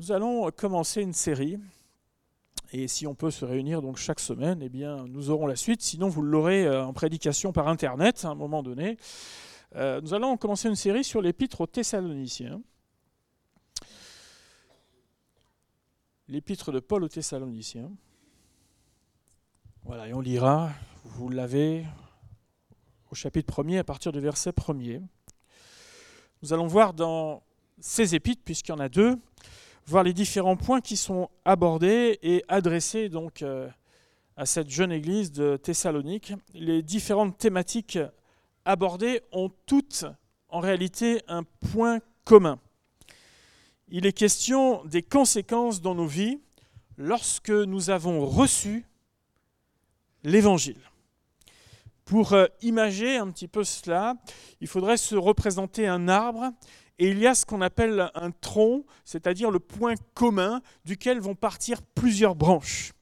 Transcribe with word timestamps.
Nous 0.00 0.12
allons 0.12 0.50
commencer 0.50 1.02
une 1.02 1.12
série. 1.12 1.58
Et 2.72 2.88
si 2.88 3.06
on 3.06 3.14
peut 3.14 3.30
se 3.30 3.44
réunir 3.44 3.82
donc 3.82 3.98
chaque 3.98 4.18
semaine, 4.18 4.62
eh 4.62 4.70
bien, 4.70 5.06
nous 5.06 5.28
aurons 5.28 5.46
la 5.46 5.56
suite. 5.56 5.82
Sinon, 5.82 6.08
vous 6.08 6.22
l'aurez 6.22 6.64
euh, 6.64 6.86
en 6.86 6.94
prédication 6.94 7.52
par 7.52 7.68
Internet 7.68 8.24
à 8.24 8.28
un 8.28 8.34
moment 8.34 8.62
donné. 8.62 8.96
Euh, 9.76 10.00
nous 10.00 10.14
allons 10.14 10.38
commencer 10.38 10.70
une 10.70 10.74
série 10.74 11.04
sur 11.04 11.20
l'épître 11.20 11.60
aux 11.60 11.66
Thessaloniciens. 11.66 12.62
L'épître 16.28 16.72
de 16.72 16.80
Paul 16.80 17.04
aux 17.04 17.08
Thessaloniciens. 17.08 17.92
Voilà, 19.84 20.08
et 20.08 20.14
on 20.14 20.22
lira, 20.22 20.70
vous 21.04 21.28
l'avez, 21.28 21.84
au 23.10 23.14
chapitre 23.14 23.62
1er 23.62 23.80
à 23.80 23.84
partir 23.84 24.12
du 24.12 24.20
verset 24.20 24.52
1er. 24.52 25.02
Nous 26.40 26.54
allons 26.54 26.68
voir 26.68 26.94
dans 26.94 27.42
ces 27.80 28.14
épîtres, 28.14 28.40
puisqu'il 28.42 28.70
y 28.70 28.74
en 28.74 28.78
a 28.78 28.88
deux, 28.88 29.18
voir 29.90 30.04
les 30.04 30.12
différents 30.12 30.56
points 30.56 30.80
qui 30.80 30.96
sont 30.96 31.28
abordés 31.44 32.20
et 32.22 32.44
adressés 32.46 33.08
donc 33.08 33.42
euh, 33.42 33.68
à 34.36 34.46
cette 34.46 34.70
jeune 34.70 34.92
église 34.92 35.32
de 35.32 35.56
Thessalonique. 35.56 36.32
Les 36.54 36.80
différentes 36.80 37.36
thématiques 37.38 37.98
abordées 38.64 39.20
ont 39.32 39.50
toutes 39.66 40.04
en 40.48 40.60
réalité 40.60 41.22
un 41.26 41.42
point 41.72 41.98
commun. 42.24 42.60
Il 43.88 44.06
est 44.06 44.12
question 44.12 44.84
des 44.84 45.02
conséquences 45.02 45.80
dans 45.80 45.96
nos 45.96 46.06
vies 46.06 46.38
lorsque 46.96 47.50
nous 47.50 47.90
avons 47.90 48.24
reçu 48.24 48.86
l'Évangile. 50.22 50.80
Pour 52.04 52.32
euh, 52.32 52.46
imager 52.62 53.16
un 53.16 53.28
petit 53.32 53.48
peu 53.48 53.64
cela, 53.64 54.14
il 54.60 54.68
faudrait 54.68 54.96
se 54.96 55.16
représenter 55.16 55.88
un 55.88 56.06
arbre 56.06 56.52
et 57.00 57.08
il 57.08 57.18
y 57.18 57.26
a 57.26 57.34
ce 57.34 57.46
qu'on 57.46 57.62
appelle 57.62 58.10
un 58.14 58.30
tronc, 58.30 58.84
c'est-à-dire 59.06 59.50
le 59.50 59.58
point 59.58 59.94
commun 60.12 60.60
duquel 60.84 61.18
vont 61.18 61.34
partir 61.34 61.80
plusieurs 61.82 62.34
branches. 62.34 62.92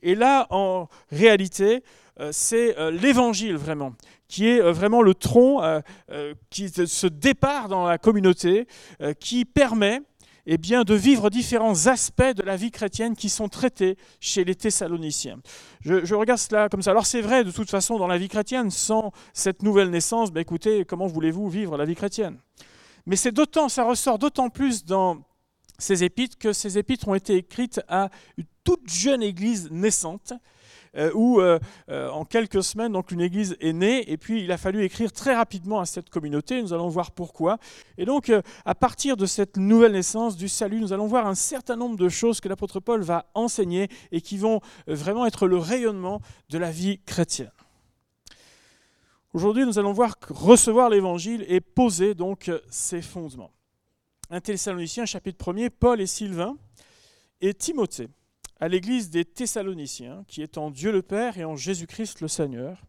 Et 0.00 0.14
là, 0.14 0.46
en 0.50 0.88
réalité, 1.10 1.82
euh, 2.20 2.30
c'est 2.32 2.78
euh, 2.78 2.92
l'évangile 2.92 3.56
vraiment, 3.56 3.94
qui 4.28 4.46
est 4.46 4.60
euh, 4.60 4.70
vraiment 4.70 5.02
le 5.02 5.14
tronc 5.14 5.60
qui 6.50 6.68
se 6.68 7.06
départ 7.08 7.68
dans 7.68 7.84
la 7.86 7.98
communauté, 7.98 8.68
qui 9.18 9.44
permet 9.44 10.00
eh 10.46 10.56
de 10.56 10.94
vivre 10.94 11.28
différents 11.28 11.86
aspects 11.88 12.22
de 12.22 12.42
la 12.42 12.56
vie 12.56 12.70
chrétienne 12.70 13.16
qui 13.16 13.28
sont 13.28 13.48
traités 13.48 13.96
chez 14.20 14.44
les 14.44 14.54
Thessaloniciens. 14.54 15.40
Je, 15.80 16.04
je 16.04 16.14
regarde 16.14 16.40
cela 16.40 16.68
comme 16.68 16.82
ça. 16.82 16.90
Alors 16.92 17.06
c'est 17.06 17.20
vrai, 17.20 17.44
de 17.44 17.50
toute 17.50 17.70
façon, 17.70 17.98
dans 17.98 18.08
la 18.08 18.18
vie 18.18 18.28
chrétienne, 18.28 18.70
sans 18.70 19.12
cette 19.32 19.62
nouvelle 19.62 19.90
naissance, 19.90 20.32
ben, 20.32 20.40
écoutez, 20.40 20.84
comment 20.84 21.06
voulez-vous 21.06 21.48
vivre 21.48 21.76
la 21.76 21.84
vie 21.84 21.96
chrétienne? 21.96 22.38
Mais 23.06 23.16
c'est 23.16 23.32
d'autant, 23.32 23.68
ça 23.68 23.84
ressort 23.84 24.18
d'autant 24.18 24.48
plus 24.48 24.84
dans 24.84 25.22
ces 25.78 26.04
épîtres 26.04 26.38
que 26.38 26.52
ces 26.52 26.78
épîtres 26.78 27.08
ont 27.08 27.14
été 27.14 27.36
écrites 27.36 27.80
à 27.88 28.10
une 28.36 28.44
toute 28.64 28.88
jeune 28.88 29.22
église 29.22 29.70
naissante, 29.70 30.32
euh, 30.94 31.10
où 31.14 31.40
euh, 31.40 31.58
euh, 31.88 32.10
en 32.10 32.26
quelques 32.26 32.62
semaines, 32.62 32.94
une 33.10 33.20
église 33.22 33.56
est 33.60 33.72
née, 33.72 34.10
et 34.12 34.18
puis 34.18 34.44
il 34.44 34.52
a 34.52 34.58
fallu 34.58 34.84
écrire 34.84 35.10
très 35.10 35.34
rapidement 35.34 35.80
à 35.80 35.86
cette 35.86 36.10
communauté. 36.10 36.60
Nous 36.60 36.74
allons 36.74 36.88
voir 36.88 37.12
pourquoi. 37.12 37.58
Et 37.96 38.04
donc, 38.04 38.30
à 38.64 38.74
partir 38.74 39.16
de 39.16 39.24
cette 39.24 39.56
nouvelle 39.56 39.92
naissance 39.92 40.36
du 40.36 40.48
salut, 40.48 40.80
nous 40.80 40.92
allons 40.92 41.06
voir 41.06 41.26
un 41.26 41.34
certain 41.34 41.76
nombre 41.76 41.96
de 41.96 42.08
choses 42.10 42.40
que 42.40 42.48
l'apôtre 42.48 42.78
Paul 42.78 43.02
va 43.02 43.24
enseigner 43.34 43.88
et 44.12 44.20
qui 44.20 44.36
vont 44.36 44.60
vraiment 44.86 45.24
être 45.24 45.46
le 45.46 45.56
rayonnement 45.56 46.20
de 46.50 46.58
la 46.58 46.70
vie 46.70 47.00
chrétienne. 47.06 47.50
Aujourd'hui, 49.34 49.64
nous 49.64 49.78
allons 49.78 49.94
voir 49.94 50.18
recevoir 50.28 50.90
l'évangile 50.90 51.46
et 51.48 51.62
poser 51.62 52.14
donc 52.14 52.50
ses 52.68 53.00
fondements. 53.00 53.50
Un 54.28 54.42
Thessalonicien, 54.42 55.06
chapitre 55.06 55.52
1er, 55.52 55.70
Paul 55.70 56.02
et 56.02 56.06
Sylvain 56.06 56.58
et 57.40 57.54
Timothée, 57.54 58.10
à 58.60 58.68
l'église 58.68 59.08
des 59.08 59.24
Thessaloniciens, 59.24 60.24
qui 60.28 60.42
est 60.42 60.58
en 60.58 60.70
Dieu 60.70 60.92
le 60.92 61.00
Père 61.00 61.38
et 61.38 61.44
en 61.44 61.56
Jésus-Christ 61.56 62.20
le 62.20 62.28
Seigneur, 62.28 62.82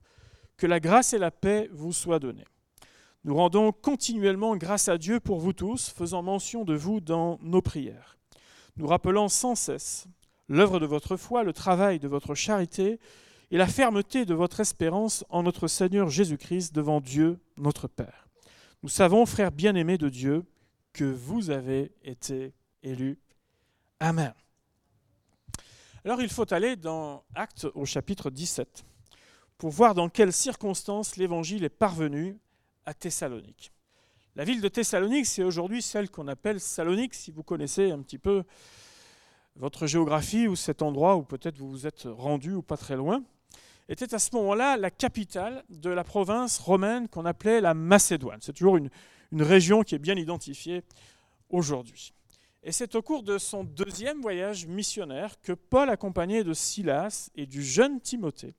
que 0.58 0.68
la 0.68 0.82
grâce 0.82 1.14
et 1.14 1.18
la 1.18 1.32
paix 1.32 1.70
vous 1.72 1.94
soient 1.94 2.20
données. 2.20 2.48
Nous 3.24 3.36
rendons 3.36 3.72
continuellement 3.72 4.58
grâce 4.58 4.90
à 4.90 4.98
Dieu 4.98 5.22
pour 5.22 5.40
vous 5.40 5.54
tous, 5.54 5.94
faisant 5.96 6.24
mention 6.24 6.66
de 6.66 6.76
vous 6.76 7.00
dans 7.00 7.40
nos 7.42 7.62
prières. 7.62 8.18
Nous 8.76 8.88
rappelant 8.88 9.30
sans 9.30 9.56
cesse 9.56 10.08
l'œuvre 10.50 10.82
de 10.82 10.86
votre 10.86 11.16
foi, 11.16 11.44
le 11.44 11.54
travail 11.54 12.00
de 12.00 12.10
votre 12.10 12.36
charité, 12.36 13.00
et 13.54 13.58
la 13.58 13.68
fermeté 13.68 14.26
de 14.26 14.34
votre 14.34 14.62
espérance 14.62 15.24
en 15.30 15.44
notre 15.44 15.68
Seigneur 15.68 16.10
Jésus-Christ 16.10 16.74
devant 16.74 17.00
Dieu 17.00 17.40
notre 17.56 17.88
Père. 17.88 18.28
Nous 18.82 18.90
savons, 18.90 19.28
frères 19.28 19.52
bien-aimés 19.52 20.00
de 20.00 20.10
Dieu, 20.10 20.44
que 20.92 21.04
vous 21.04 21.52
avez 21.52 21.92
été 22.04 22.56
élus. 22.82 23.20
Amen. 24.00 24.34
Alors 26.04 26.20
il 26.20 26.30
faut 26.30 26.52
aller 26.52 26.76
dans 26.76 27.24
Actes 27.36 27.68
au 27.76 27.86
chapitre 27.86 28.32
17 28.32 28.84
pour 29.60 29.70
voir 29.70 29.94
dans 29.94 30.10
quelles 30.10 30.34
circonstances 30.34 31.16
l'évangile 31.18 31.64
est 31.64 31.70
parvenu 31.70 32.40
à 32.88 32.96
Thessalonique. 32.96 33.72
La 34.36 34.46
ville 34.46 34.62
de 34.62 34.68
Thessalonique, 34.68 35.28
c'est 35.28 35.44
aujourd'hui 35.44 35.84
celle 35.84 36.10
qu'on 36.10 36.28
appelle 36.28 36.60
Salonique, 36.60 37.14
si 37.14 37.30
vous 37.30 37.44
connaissez 37.44 37.92
un 37.92 38.02
petit 38.02 38.18
peu 38.18 38.46
votre 39.56 39.86
géographie 39.86 40.48
ou 40.48 40.56
cet 40.56 40.82
endroit 40.82 41.18
où 41.18 41.22
peut-être 41.22 41.60
vous 41.60 41.70
vous 41.70 41.86
êtes 41.86 42.08
rendu 42.12 42.54
ou 42.54 42.64
pas 42.64 42.78
très 42.78 42.96
loin 42.96 43.24
était 43.90 44.14
à 44.14 44.20
ce 44.20 44.36
moment-là 44.36 44.78
la 44.78 44.92
capitale 44.92 45.64
de 45.70 45.90
la 45.90 46.04
province 46.04 46.60
romaine 46.60 47.08
qu'on 47.08 47.26
appelait 47.26 47.62
la 47.62 47.74
Macédoine. 47.74 48.40
C'est 48.42 48.54
toujours 48.54 48.78
une, 48.78 48.90
région 49.36 49.82
qui 49.82 49.96
est 49.96 50.00
bien 50.00 50.16
identifiée 50.16 50.84
aujourd'hui. 51.50 52.14
Et 52.62 52.72
c'est 52.72 52.94
au 52.94 53.02
cours 53.02 53.24
de 53.24 53.40
son 53.40 53.64
deuxième 53.64 54.22
voyage 54.22 54.68
missionnaire 54.68 55.42
que 55.42 55.54
Paul, 55.54 55.90
accompagné 55.90 56.44
de 56.44 56.54
Silas 56.54 57.32
et 57.36 57.48
du 57.48 57.64
jeune 57.64 58.00
Timothée, 58.00 58.54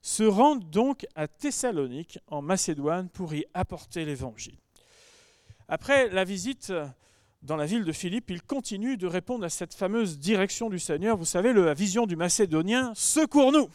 se 0.00 0.22
rendent 0.22 0.70
donc 0.70 1.06
à 1.14 1.28
Thessalonique, 1.28 2.18
en 2.28 2.40
Macédoine, 2.40 3.10
pour 3.10 3.34
y 3.34 3.44
apporter 3.52 4.06
l'Évangile. 4.06 4.56
Après 5.68 6.08
la 6.08 6.24
visite 6.24 6.72
dans 7.42 7.56
la 7.56 7.66
ville 7.66 7.84
de 7.84 7.92
Philippe, 7.92 8.30
il 8.30 8.42
continue 8.42 8.96
de 8.96 9.06
répondre 9.06 9.44
à 9.44 9.50
cette 9.50 9.74
fameuse 9.74 10.18
direction 10.18 10.70
du 10.70 10.78
Seigneur. 10.78 11.16
Vous 11.16 11.24
savez, 11.24 11.52
la 11.52 11.74
vision 11.74 12.06
du 12.06 12.16
Macédonien, 12.16 12.92
secours-nous 12.94 13.68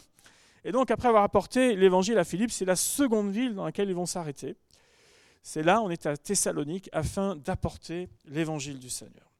et 0.64 0.72
donc, 0.72 0.92
après 0.92 1.08
avoir 1.08 1.24
apporté 1.24 1.76
l'évangile 1.76 2.18
à 2.18 2.24
Philippe, 2.24 2.52
c'est 2.52 2.66
la 2.66 2.76
seconde 2.76 3.32
ville 3.32 3.56
dans 3.56 3.66
laquelle 3.66 3.90
ils 3.90 3.96
vont 3.96 4.06
s'arrêter. 4.06 4.56
C'est 5.42 5.64
là, 5.64 5.82
on 5.82 5.90
est 5.90 6.06
à 6.06 6.18
Thessalonique, 6.18 6.90
afin 6.92 7.36
d'apporter 7.36 8.10
l'évangile 8.26 8.80
du 8.80 8.90
Seigneur. 8.90 9.32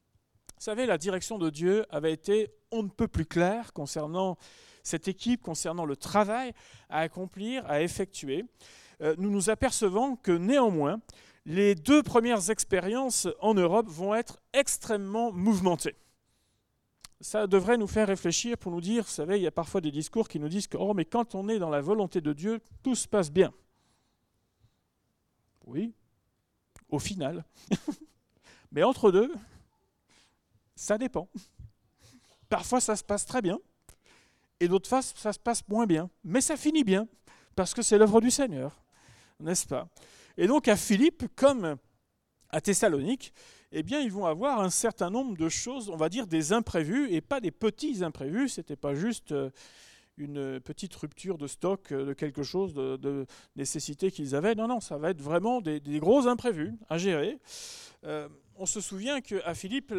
Vous 0.56 0.64
savez, 0.64 0.86
la 0.86 0.98
direction 0.98 1.38
de 1.38 1.50
Dieu 1.50 1.86
avait 1.90 2.12
été 2.12 2.50
on 2.72 2.82
ne 2.82 2.88
peut 2.88 3.08
plus 3.08 3.26
claire 3.26 3.72
concernant 3.72 4.36
cette 4.82 5.06
équipe, 5.06 5.42
concernant 5.42 5.84
le 5.84 5.96
travail 5.96 6.52
à 6.88 7.00
accomplir, 7.00 7.64
à 7.70 7.82
effectuer. 7.82 8.44
Euh, 9.00 9.14
nous 9.18 9.30
nous 9.30 9.50
apercevons 9.50 10.16
que 10.16 10.32
néanmoins, 10.32 11.00
les 11.46 11.74
deux 11.74 12.02
premières 12.02 12.50
expériences 12.50 13.28
en 13.40 13.54
Europe 13.54 13.86
vont 13.88 14.14
être 14.14 14.38
extrêmement 14.52 15.32
mouvementées 15.32 15.96
ça 17.22 17.46
devrait 17.46 17.78
nous 17.78 17.86
faire 17.86 18.08
réfléchir 18.08 18.58
pour 18.58 18.72
nous 18.72 18.80
dire, 18.80 19.04
vous 19.04 19.10
savez, 19.10 19.36
il 19.36 19.42
y 19.42 19.46
a 19.46 19.52
parfois 19.52 19.80
des 19.80 19.92
discours 19.92 20.28
qui 20.28 20.40
nous 20.40 20.48
disent 20.48 20.66
que, 20.66 20.76
oh, 20.76 20.92
mais 20.92 21.04
quand 21.04 21.34
on 21.34 21.48
est 21.48 21.58
dans 21.58 21.70
la 21.70 21.80
volonté 21.80 22.20
de 22.20 22.32
Dieu, 22.32 22.60
tout 22.82 22.96
se 22.96 23.06
passe 23.06 23.30
bien. 23.30 23.54
Oui, 25.64 25.94
au 26.88 26.98
final. 26.98 27.44
mais 28.72 28.82
entre 28.82 29.12
deux, 29.12 29.32
ça 30.74 30.98
dépend. 30.98 31.28
Parfois, 32.48 32.80
ça 32.80 32.96
se 32.96 33.04
passe 33.04 33.24
très 33.24 33.40
bien, 33.40 33.58
et 34.58 34.66
d'autres 34.66 34.88
fois, 34.88 35.00
ça 35.00 35.32
se 35.32 35.38
passe 35.38 35.66
moins 35.68 35.86
bien. 35.86 36.10
Mais 36.24 36.40
ça 36.40 36.56
finit 36.56 36.84
bien, 36.84 37.06
parce 37.54 37.72
que 37.72 37.82
c'est 37.82 37.98
l'œuvre 37.98 38.20
du 38.20 38.32
Seigneur, 38.32 38.82
n'est-ce 39.38 39.66
pas? 39.66 39.88
Et 40.36 40.48
donc, 40.48 40.66
à 40.66 40.76
Philippe, 40.76 41.24
comme 41.36 41.76
à 42.50 42.60
Thessalonique, 42.60 43.32
eh 43.72 43.82
bien, 43.82 44.00
ils 44.00 44.12
vont 44.12 44.26
avoir 44.26 44.60
un 44.60 44.70
certain 44.70 45.10
nombre 45.10 45.36
de 45.36 45.48
choses, 45.48 45.88
on 45.88 45.96
va 45.96 46.08
dire 46.08 46.26
des 46.26 46.52
imprévus, 46.52 47.10
et 47.10 47.20
pas 47.20 47.40
des 47.40 47.50
petits 47.50 48.04
imprévus, 48.04 48.50
ce 48.50 48.60
n'était 48.60 48.76
pas 48.76 48.94
juste 48.94 49.32
euh, 49.32 49.50
une 50.18 50.60
petite 50.60 50.94
rupture 50.94 51.38
de 51.38 51.46
stock 51.46 51.90
euh, 51.90 52.04
de 52.04 52.12
quelque 52.12 52.42
chose 52.42 52.74
de, 52.74 53.26
nécessité 53.56 54.10
qu'ils 54.10 54.34
avaient. 54.34 54.54
Non, 54.54 54.68
non, 54.68 54.80
ça 54.80 54.98
va 54.98 55.10
être 55.10 55.22
vraiment 55.22 55.60
des, 55.62 55.80
gros 55.98 56.26
imprévus 56.26 56.74
à 56.90 56.98
gérer. 56.98 57.38
Euh, 58.04 58.28
on 58.56 58.66
se 58.66 58.82
souvient 58.82 59.22
qu'à 59.22 59.54
Philippe, 59.54 59.94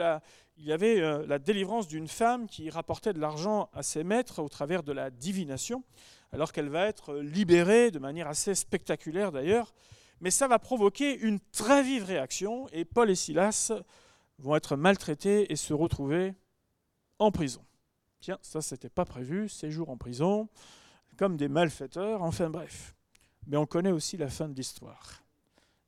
il 0.57 0.65
y 0.65 0.71
avait 0.71 1.01
la 1.25 1.39
délivrance 1.39 1.87
d'une 1.87 2.07
femme 2.07 2.45
qui 2.47 2.69
rapportait 2.69 3.11
de 3.11 3.19
l'argent 3.19 3.69
à 3.73 3.81
ses 3.81 4.03
maîtres 4.03 4.39
au 4.43 4.49
travers 4.49 4.83
de 4.83 4.91
la 4.91 5.09
divination, 5.09 5.83
alors 6.31 6.51
qu'elle 6.51 6.69
va 6.69 6.85
être 6.85 7.15
libérée 7.15 7.89
de 7.89 7.97
manière 7.97 8.27
assez 8.27 8.53
spectaculaire 8.53 9.31
d'ailleurs 9.31 9.73
mais 10.23 10.31
ça 10.31 10.47
va 10.47 10.57
provoquer 10.57 11.19
une 11.19 11.41
très 11.51 11.83
vive 11.83 12.05
réaction 12.05 12.69
et 12.71 12.85
Paul 12.85 13.09
et 13.09 13.15
Silas 13.15 13.73
vont 14.39 14.55
être 14.55 14.77
maltraités 14.77 15.51
et 15.51 15.57
se 15.57 15.73
retrouver 15.73 16.33
en 17.19 17.29
prison. 17.29 17.61
Tiens, 18.21 18.39
ça 18.41 18.61
c'était 18.61 18.89
pas 18.89 19.03
prévu, 19.03 19.49
séjour 19.49 19.89
en 19.89 19.97
prison, 19.97 20.47
comme 21.17 21.35
des 21.35 21.49
malfaiteurs, 21.49 22.23
enfin 22.23 22.49
bref. 22.49 22.95
Mais 23.47 23.57
on 23.57 23.65
connaît 23.65 23.91
aussi 23.91 24.15
la 24.15 24.29
fin 24.29 24.47
de 24.47 24.55
l'histoire. 24.55 25.25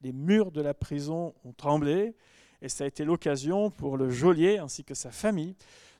Les 0.01 0.11
murs 0.11 0.51
de 0.51 0.59
la 0.59 0.73
prison 0.73 1.33
ont 1.45 1.53
tremblé 1.53 2.13
Et 2.61 2.67
ça 2.67 2.83
a 2.83 2.87
été 2.87 3.05
l'occasion 3.05 3.71
pour 3.71 3.95
le 3.95 4.09
geôlier 4.09 4.57
ainsi 4.57 4.83
que 4.83 4.95
sa 4.95 5.11
famille 5.11 5.55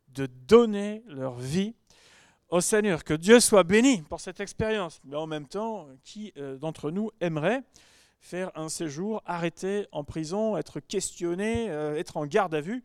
de 0.09 0.25
donner 0.25 1.03
leur 1.07 1.39
vie 1.39 1.73
au 2.49 2.59
Seigneur. 2.59 3.05
Que 3.05 3.13
Dieu 3.13 3.39
soit 3.39 3.63
béni 3.63 4.01
pour 4.01 4.19
cette 4.19 4.41
expérience. 4.41 4.99
Mais 5.05 5.15
en 5.15 5.25
même 5.25 5.47
temps, 5.47 5.87
qui 6.03 6.33
euh, 6.35 6.57
d'entre 6.57 6.91
nous 6.91 7.11
aimerait 7.21 7.63
faire 8.25 8.51
un 8.55 8.69
séjour 8.69 9.21
arrêté 9.27 9.85
en 9.91 10.03
prison, 10.03 10.57
être 10.57 10.79
questionné, 10.79 11.69
euh, 11.69 11.95
être 11.95 12.17
en 12.17 12.25
garde 12.25 12.55
à 12.55 12.61
vue 12.61 12.83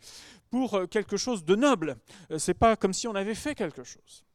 pour 0.51 0.75
euh, 0.75 0.87
quelque 0.87 1.17
chose 1.17 1.47
de 1.47 1.57
noble 1.57 1.97
C'est 2.37 2.53
pas 2.53 2.77
comme 2.77 2.93
si 2.93 3.09
on 3.09 3.15
avait 3.15 3.35
fait 3.35 3.55
quelque 3.55 3.83
chose. 3.83 4.27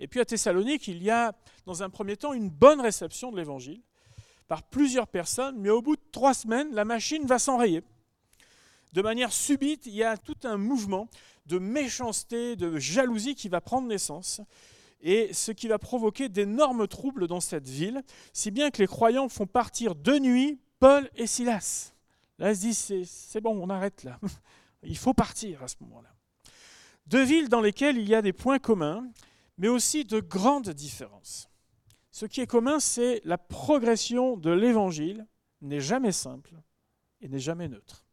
Et 0.00 0.06
puis 0.06 0.20
à 0.20 0.26
Thessalonique, 0.26 0.86
il 0.86 1.02
y 1.02 1.08
a 1.08 1.32
dans 1.64 1.82
un 1.82 1.88
premier 1.88 2.18
temps 2.18 2.34
une 2.34 2.50
bonne 2.50 2.82
réception 2.82 3.32
de 3.32 3.38
l'évangile 3.38 3.80
par 4.48 4.62
plusieurs 4.62 5.06
personnes, 5.06 5.56
mais 5.58 5.70
au 5.70 5.80
bout 5.80 5.96
de 5.96 6.02
trois 6.12 6.34
semaines, 6.34 6.74
la 6.74 6.84
machine 6.84 7.24
va 7.24 7.38
s'enrayer. 7.38 7.82
De 8.92 9.00
manière 9.00 9.32
subite, 9.32 9.86
il 9.86 9.94
y 9.94 10.04
a 10.04 10.18
tout 10.18 10.36
un 10.44 10.58
mouvement 10.58 11.08
de 11.46 11.58
méchanceté, 11.58 12.54
de 12.56 12.78
jalousie 12.78 13.34
qui 13.34 13.48
va 13.48 13.62
prendre 13.62 13.88
naissance, 13.88 14.42
et 15.02 15.32
ce 15.32 15.52
qui 15.52 15.68
va 15.68 15.78
provoquer 15.78 16.28
d'énormes 16.28 16.86
troubles 16.86 17.26
dans 17.26 17.40
cette 17.40 17.68
ville, 17.68 18.02
si 18.32 18.50
bien 18.50 18.70
que 18.70 18.78
les 18.78 18.86
croyants 18.86 19.28
font 19.28 19.46
partir 19.46 19.94
de 19.94 20.18
nuit 20.18 20.60
Paul 20.78 21.10
et 21.16 21.26
Silas. 21.26 21.92
Là, 22.38 22.52
ils 22.52 22.56
se 22.56 22.92
disent, 22.92 23.10
c'est 23.10 23.40
bon, 23.40 23.60
on 23.62 23.68
arrête 23.68 24.04
là. 24.04 24.18
Il 24.82 24.96
faut 24.96 25.14
partir 25.14 25.62
à 25.62 25.68
ce 25.68 25.76
moment-là. 25.80 26.08
Deux 27.06 27.22
villes 27.22 27.48
dans 27.48 27.60
lesquelles 27.60 27.98
il 27.98 28.08
y 28.08 28.14
a 28.14 28.22
des 28.22 28.32
points 28.32 28.58
communs, 28.58 29.08
mais 29.58 29.68
aussi 29.68 30.04
de 30.04 30.18
grandes 30.18 30.70
différences. 30.70 31.48
Ce 32.10 32.26
qui 32.26 32.40
est 32.40 32.46
commun, 32.46 32.80
c'est 32.80 33.20
la 33.24 33.38
progression 33.38 34.36
de 34.36 34.50
l'évangile 34.50 35.26
n'est 35.60 35.80
jamais 35.80 36.12
simple 36.12 36.54
et 37.20 37.28
n'est 37.28 37.38
jamais 37.38 37.68
neutre. 37.68 38.04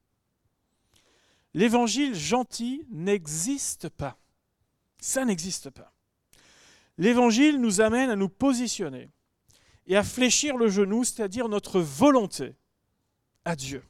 L'évangile 1.53 2.15
gentil 2.15 2.86
n'existe 2.91 3.89
pas. 3.89 4.18
Ça 5.00 5.25
n'existe 5.25 5.69
pas. 5.71 5.91
L'évangile 7.00 7.62
nous 7.62 7.80
amène 7.80 8.10
à 8.10 8.18
nous 8.18 8.28
positionner 8.28 9.10
et 9.88 9.96
à 9.96 10.04
fléchir 10.04 10.57
le 10.57 10.68
genou, 10.68 11.06
c'est-à-dire 11.06 11.48
notre 11.48 11.80
volonté 11.80 12.57
à 13.46 13.56
Dieu. 13.56 13.84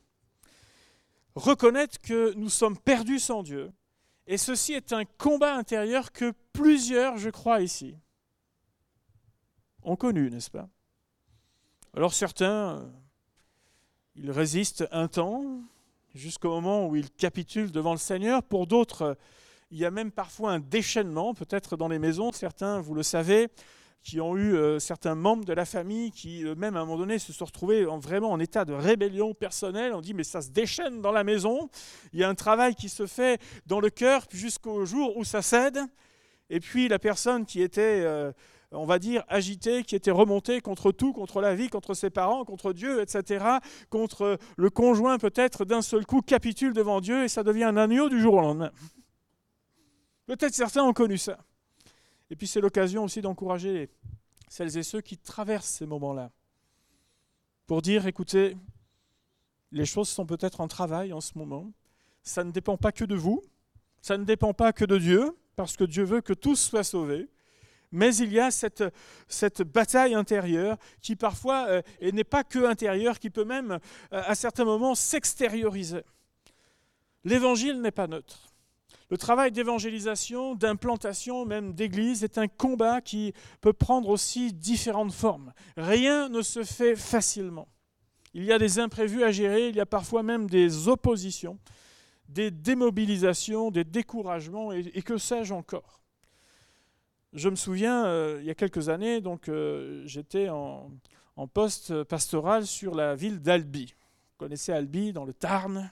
Reconnaître 1.34 2.00
que 2.00 2.34
nous 2.36 2.50
sommes 2.50 2.78
perdus 2.78 3.18
sans 3.18 3.42
Dieu, 3.42 3.72
et 4.28 4.38
ceci 4.38 4.74
est 4.74 4.94
un 4.94 5.06
combat 5.06 5.56
intérieur 5.56 6.12
que 6.12 6.34
plusieurs, 6.54 7.18
je 7.18 7.32
crois, 7.32 7.62
ici, 7.62 7.96
ont 9.82 9.96
connu, 9.96 10.30
n'est-ce 10.30 10.52
pas? 10.52 10.70
Alors 11.96 12.14
certains, 12.14 12.94
ils 14.14 14.30
résistent 14.30 14.88
un 14.92 15.08
temps, 15.08 15.64
jusqu'au 16.14 16.50
moment 16.50 16.88
où 16.88 16.96
ils 16.96 17.10
capitulent 17.10 17.72
devant 17.72 17.94
le 17.94 17.98
Seigneur. 17.98 18.44
Pour 18.44 18.68
d'autres, 18.68 19.18
il 19.72 19.78
y 19.78 19.86
a 19.86 19.92
même 19.92 20.12
parfois 20.12 20.52
un 20.52 20.60
déchaînement, 20.60 21.34
peut-être 21.34 21.78
dans 21.78 21.88
les 21.88 22.00
maisons. 22.00 22.32
Certains, 22.32 22.82
vous 22.82 22.96
le 22.96 23.04
savez, 23.04 23.50
qui 24.02 24.20
ont 24.22 24.36
eu 24.36 24.56
euh, 24.56 24.80
certains 24.80 25.16
membres 25.16 25.46
de 25.46 25.54
la 25.54 25.66
famille 25.66 26.12
qui, 26.12 26.46
euh, 26.46 26.56
même 26.56 26.76
à 26.76 26.82
un 26.82 26.86
moment 26.86 26.98
donné, 26.98 27.20
se 27.20 27.34
sont 27.34 27.46
retrouvés 27.46 27.84
vraiment 27.84 28.32
en 28.32 28.40
état 28.40 28.66
de 28.66 28.74
rébellion 28.74 29.34
personnelle. 29.34 29.94
On 29.94 30.02
dit, 30.02 30.14
mais 30.14 30.24
ça 30.24 30.42
se 30.42 30.50
déchaîne 30.50 31.02
dans 31.02 31.12
la 31.12 31.24
maison. 31.24 31.70
Il 32.14 32.20
y 32.20 32.24
a 32.24 32.30
un 32.30 32.36
travail 32.36 32.76
qui 32.76 32.90
se 32.90 33.06
fait 33.06 33.42
dans 33.66 33.80
le 33.80 33.90
cœur 33.90 34.26
jusqu'au 34.32 34.86
jour 34.86 35.16
où 35.18 35.24
ça 35.24 35.42
cède. 35.42 35.80
Et 36.50 36.60
puis 36.60 36.88
la 36.88 37.00
personne 37.00 37.46
qui 37.46 37.62
était... 37.62 38.02
Euh, 38.04 38.32
on 38.72 38.86
va 38.86 39.00
dire, 39.00 39.24
agité, 39.30 39.82
qui 39.82 39.96
était 39.96 40.12
remonté 40.12 40.62
contre 40.62 40.92
tout, 40.92 41.12
contre 41.12 41.42
la 41.42 41.56
vie, 41.56 41.70
contre 41.70 41.96
ses 41.96 42.12
parents, 42.12 42.46
contre 42.46 42.72
Dieu, 42.72 43.02
etc., 43.02 43.44
contre 43.90 44.38
le 44.58 44.70
conjoint 44.70 45.18
peut-être, 45.18 45.66
d'un 45.66 45.82
seul 45.82 46.06
coup 46.06 46.22
capitule 46.22 46.74
devant 46.74 47.02
Dieu 47.02 47.24
et 47.24 47.30
ça 47.30 47.42
devient 47.42 47.64
un 47.64 47.78
agneau 47.78 48.10
du 48.10 48.22
jour 48.22 48.36
au 48.36 48.42
lendemain. 48.42 48.70
Peut-être 50.30 50.54
certains 50.54 50.84
ont 50.84 50.94
connu 50.94 51.18
ça. 51.18 51.40
Et 52.30 52.36
puis 52.36 52.46
c'est 52.46 52.62
l'occasion 52.62 53.04
aussi 53.04 53.20
d'encourager 53.20 53.90
celles 54.48 54.78
et 54.78 54.84
ceux 54.84 55.02
qui 55.02 55.18
traversent 55.18 55.66
ces 55.66 55.88
moments-là 55.88 56.30
pour 57.66 57.82
dire, 57.82 58.06
écoutez, 58.06 58.56
les 59.72 59.88
choses 59.88 60.08
sont 60.08 60.28
peut-être 60.28 60.62
en 60.62 60.68
travail 60.68 61.14
en 61.14 61.20
ce 61.20 61.36
moment, 61.36 61.72
ça 62.22 62.44
ne 62.44 62.52
dépend 62.52 62.78
pas 62.78 62.92
que 62.92 63.06
de 63.06 63.16
vous, 63.16 63.42
ça 64.04 64.20
ne 64.20 64.24
dépend 64.24 64.54
pas 64.54 64.72
que 64.72 64.86
de 64.86 65.00
Dieu, 65.00 65.36
parce 65.56 65.76
que 65.76 65.84
Dieu 65.84 66.04
veut 66.04 66.22
que 66.22 66.34
tous 66.34 66.58
soient 66.58 66.84
sauvés, 66.84 67.28
mais 67.92 68.16
il 68.18 68.32
y 68.32 68.40
a 68.40 68.52
cette, 68.52 68.84
bataille 69.64 70.14
intérieure 70.14 70.78
qui 71.02 71.16
parfois 71.16 71.66
euh, 71.70 71.82
n'est 72.02 72.24
pas 72.24 72.44
que 72.44 72.68
intérieure, 72.68 73.18
qui 73.18 73.32
peut 73.32 73.46
même 73.46 73.72
euh, 73.72 73.80
à 74.12 74.36
certains 74.36 74.66
moments 74.66 74.94
s'extérioriser. 74.94 76.04
L'évangile 77.24 77.82
n'est 77.82 77.90
pas 77.90 78.06
neutre. 78.06 78.49
Le 79.10 79.18
travail 79.18 79.52
d'évangélisation, 79.52 80.54
d'implantation, 80.54 81.44
même 81.46 81.74
d'église, 81.74 82.24
est 82.24 82.38
un 82.38 82.48
combat 82.48 83.02
qui 83.02 83.34
peut 83.60 83.74
prendre 83.74 84.10
aussi 84.10 84.54
différentes 84.54 85.14
formes. 85.14 85.52
Rien 85.78 86.30
ne 86.30 86.44
se 86.44 86.64
fait 86.64 86.96
facilement. 86.96 87.68
Il 88.36 88.44
y 88.44 88.52
a 88.52 88.60
des 88.60 88.78
imprévus 88.78 89.24
à 89.24 89.32
gérer, 89.32 89.70
il 89.70 89.76
y 89.76 89.80
a 89.80 89.88
parfois 89.88 90.22
même 90.22 90.48
des 90.48 90.88
oppositions, 90.88 91.58
des 92.28 92.52
démobilisations, 92.52 93.72
des 93.72 93.84
découragements, 93.84 94.72
et, 94.72 95.02
que 95.02 95.18
sais-je 95.18 95.56
encore. 95.56 96.02
Je 97.34 97.50
me 97.50 97.56
souviens, 97.56 98.06
euh, 98.06 98.38
il 98.42 98.46
y 98.46 98.52
a 98.52 98.56
quelques 98.56 98.90
années, 98.90 99.22
donc 99.22 99.50
euh, 99.50 100.04
j'étais 100.06 100.50
en, 100.50 100.92
poste 101.54 102.04
pastoral 102.04 102.68
sur 102.68 102.94
la 102.94 103.16
ville 103.16 103.40
d'Albi. 103.40 103.86
Vous 103.86 104.38
connaissez 104.46 104.74
Albi 104.74 105.14
dans 105.14 105.24
le 105.24 105.34
Tarn, 105.34 105.90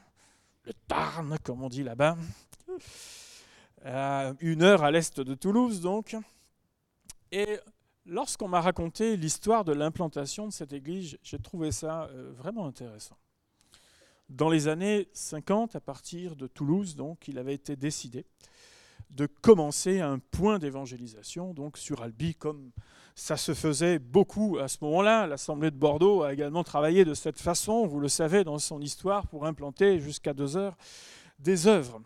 le 0.65 0.73
Tarn 0.87 1.37
comme 1.41 1.63
on 1.63 1.69
dit 1.69 1.83
là-bas, 1.83 2.17
une 3.83 4.63
heure 4.63 4.83
à 4.83 4.91
l'est 4.91 5.19
de 5.19 5.33
Toulouse 5.33 5.81
donc. 5.81 6.15
Et 7.31 7.59
lorsqu'on 8.07 8.47
m'a 8.47 8.61
raconté 8.61 9.17
l'histoire 9.17 9.65
de 9.65 9.73
l'implantation 9.73 10.47
de 10.47 10.53
cette 10.53 10.73
église, 10.73 11.17
j'ai 11.23 11.39
trouvé 11.39 11.71
ça 11.71 12.05
euh, 12.05 12.31
vraiment 12.35 12.65
intéressant. 12.65 13.17
Dans 14.29 14.49
les 14.49 14.67
années 14.67 15.07
50, 15.13 15.75
à 15.75 15.79
partir 15.79 16.35
de 16.35 16.47
Toulouse, 16.47 16.95
donc, 16.95 17.27
il 17.27 17.37
avait 17.37 17.53
été 17.53 17.75
décidé 17.75 18.25
de 19.09 19.25
commencer 19.25 20.01
un 20.01 20.19
point 20.19 20.59
d'évangélisation, 20.59 21.53
donc 21.53 21.77
sur 21.77 22.01
Albi, 22.01 22.35
comme 22.35 22.71
ça 23.15 23.37
se 23.37 23.53
faisait 23.53 23.99
beaucoup 23.99 24.57
à 24.59 24.67
ce 24.67 24.77
moment-là. 24.81 25.27
L'Assemblée 25.27 25.71
de 25.71 25.77
Bordeaux 25.77 26.23
a 26.23 26.33
également 26.33 26.63
travaillé 26.63 27.05
de 27.05 27.13
cette 27.13 27.39
façon, 27.39 27.87
vous 27.87 28.01
le 28.01 28.09
savez, 28.09 28.43
dans 28.43 28.59
son 28.59 28.81
histoire, 28.81 29.27
pour 29.27 29.45
implanter 29.45 29.99
jusqu'à 29.99 30.33
deux 30.33 30.57
heures 30.57 30.75
des 31.39 31.67
œuvres. 31.67 32.01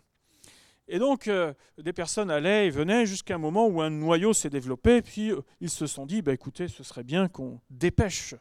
Et 0.92 0.98
donc, 0.98 1.26
euh, 1.26 1.54
des 1.78 1.94
personnes 1.94 2.30
allaient 2.30 2.66
et 2.66 2.70
venaient 2.70 3.06
jusqu'à 3.06 3.36
un 3.36 3.38
moment 3.38 3.66
où 3.66 3.80
un 3.80 3.88
noyau 3.88 4.34
s'est 4.34 4.50
développé, 4.50 5.00
puis 5.00 5.32
euh, 5.32 5.40
ils 5.62 5.70
se 5.70 5.86
sont 5.86 6.04
dit, 6.04 6.20
bah, 6.20 6.34
écoutez, 6.34 6.68
ce 6.68 6.82
serait 6.82 7.02
bien 7.02 7.28
qu'on 7.28 7.62
dépêche 7.70 8.34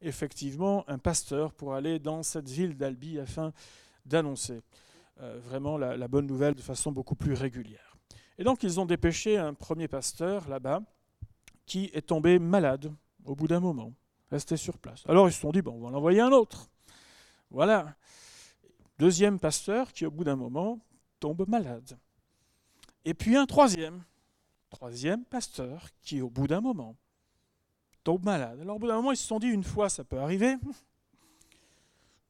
effectivement 0.00 0.88
un 0.88 0.96
pasteur 0.96 1.52
pour 1.52 1.74
aller 1.74 1.98
dans 1.98 2.22
cette 2.22 2.48
ville 2.48 2.78
d'Albi 2.78 3.18
afin 3.20 3.52
d'annoncer 4.06 4.62
euh, 5.20 5.38
vraiment 5.44 5.76
la 5.76 6.08
bonne 6.08 6.26
nouvelle 6.26 6.54
de 6.54 6.62
façon 6.62 6.92
beaucoup 6.92 7.14
plus 7.14 7.34
régulière. 7.34 7.98
Et 8.38 8.44
donc 8.44 8.62
ils 8.62 8.80
ont 8.80 8.86
dépêché 8.86 9.36
un 9.36 9.52
premier 9.52 9.86
pasteur 9.86 10.48
là-bas 10.48 10.80
qui 11.66 11.90
est 11.92 12.06
tombé 12.06 12.38
malade 12.38 12.90
au 13.26 13.34
bout 13.34 13.48
d'un 13.48 13.60
moment, 13.60 13.92
resté 14.30 14.56
sur 14.56 14.78
place. 14.78 15.02
Alors 15.08 15.28
ils 15.28 15.32
se 15.32 15.40
sont 15.40 15.50
dit, 15.50 15.60
bon, 15.60 15.72
on 15.72 15.80
va 15.80 15.90
l'envoyer 15.90 16.20
un 16.20 16.32
autre. 16.32 16.70
Voilà. 17.50 17.94
Deuxième 18.98 19.38
pasteur 19.38 19.92
qui 19.92 20.06
au 20.06 20.10
bout 20.10 20.24
d'un 20.24 20.36
moment 20.36 20.78
tombe 21.20 21.48
malade. 21.48 21.98
Et 23.04 23.14
puis 23.14 23.36
un 23.36 23.46
troisième. 23.46 24.02
Troisième 24.70 25.24
pasteur 25.24 25.88
qui 26.02 26.20
au 26.20 26.28
bout 26.28 26.46
d'un 26.46 26.60
moment 26.60 26.96
tombe 28.04 28.24
malade. 28.24 28.60
Alors 28.60 28.76
au 28.76 28.78
bout 28.78 28.86
d'un 28.86 28.96
moment 28.96 29.12
ils 29.12 29.16
se 29.16 29.26
sont 29.26 29.38
dit, 29.38 29.48
une 29.48 29.64
fois 29.64 29.88
ça 29.88 30.04
peut 30.04 30.18
arriver. 30.18 30.56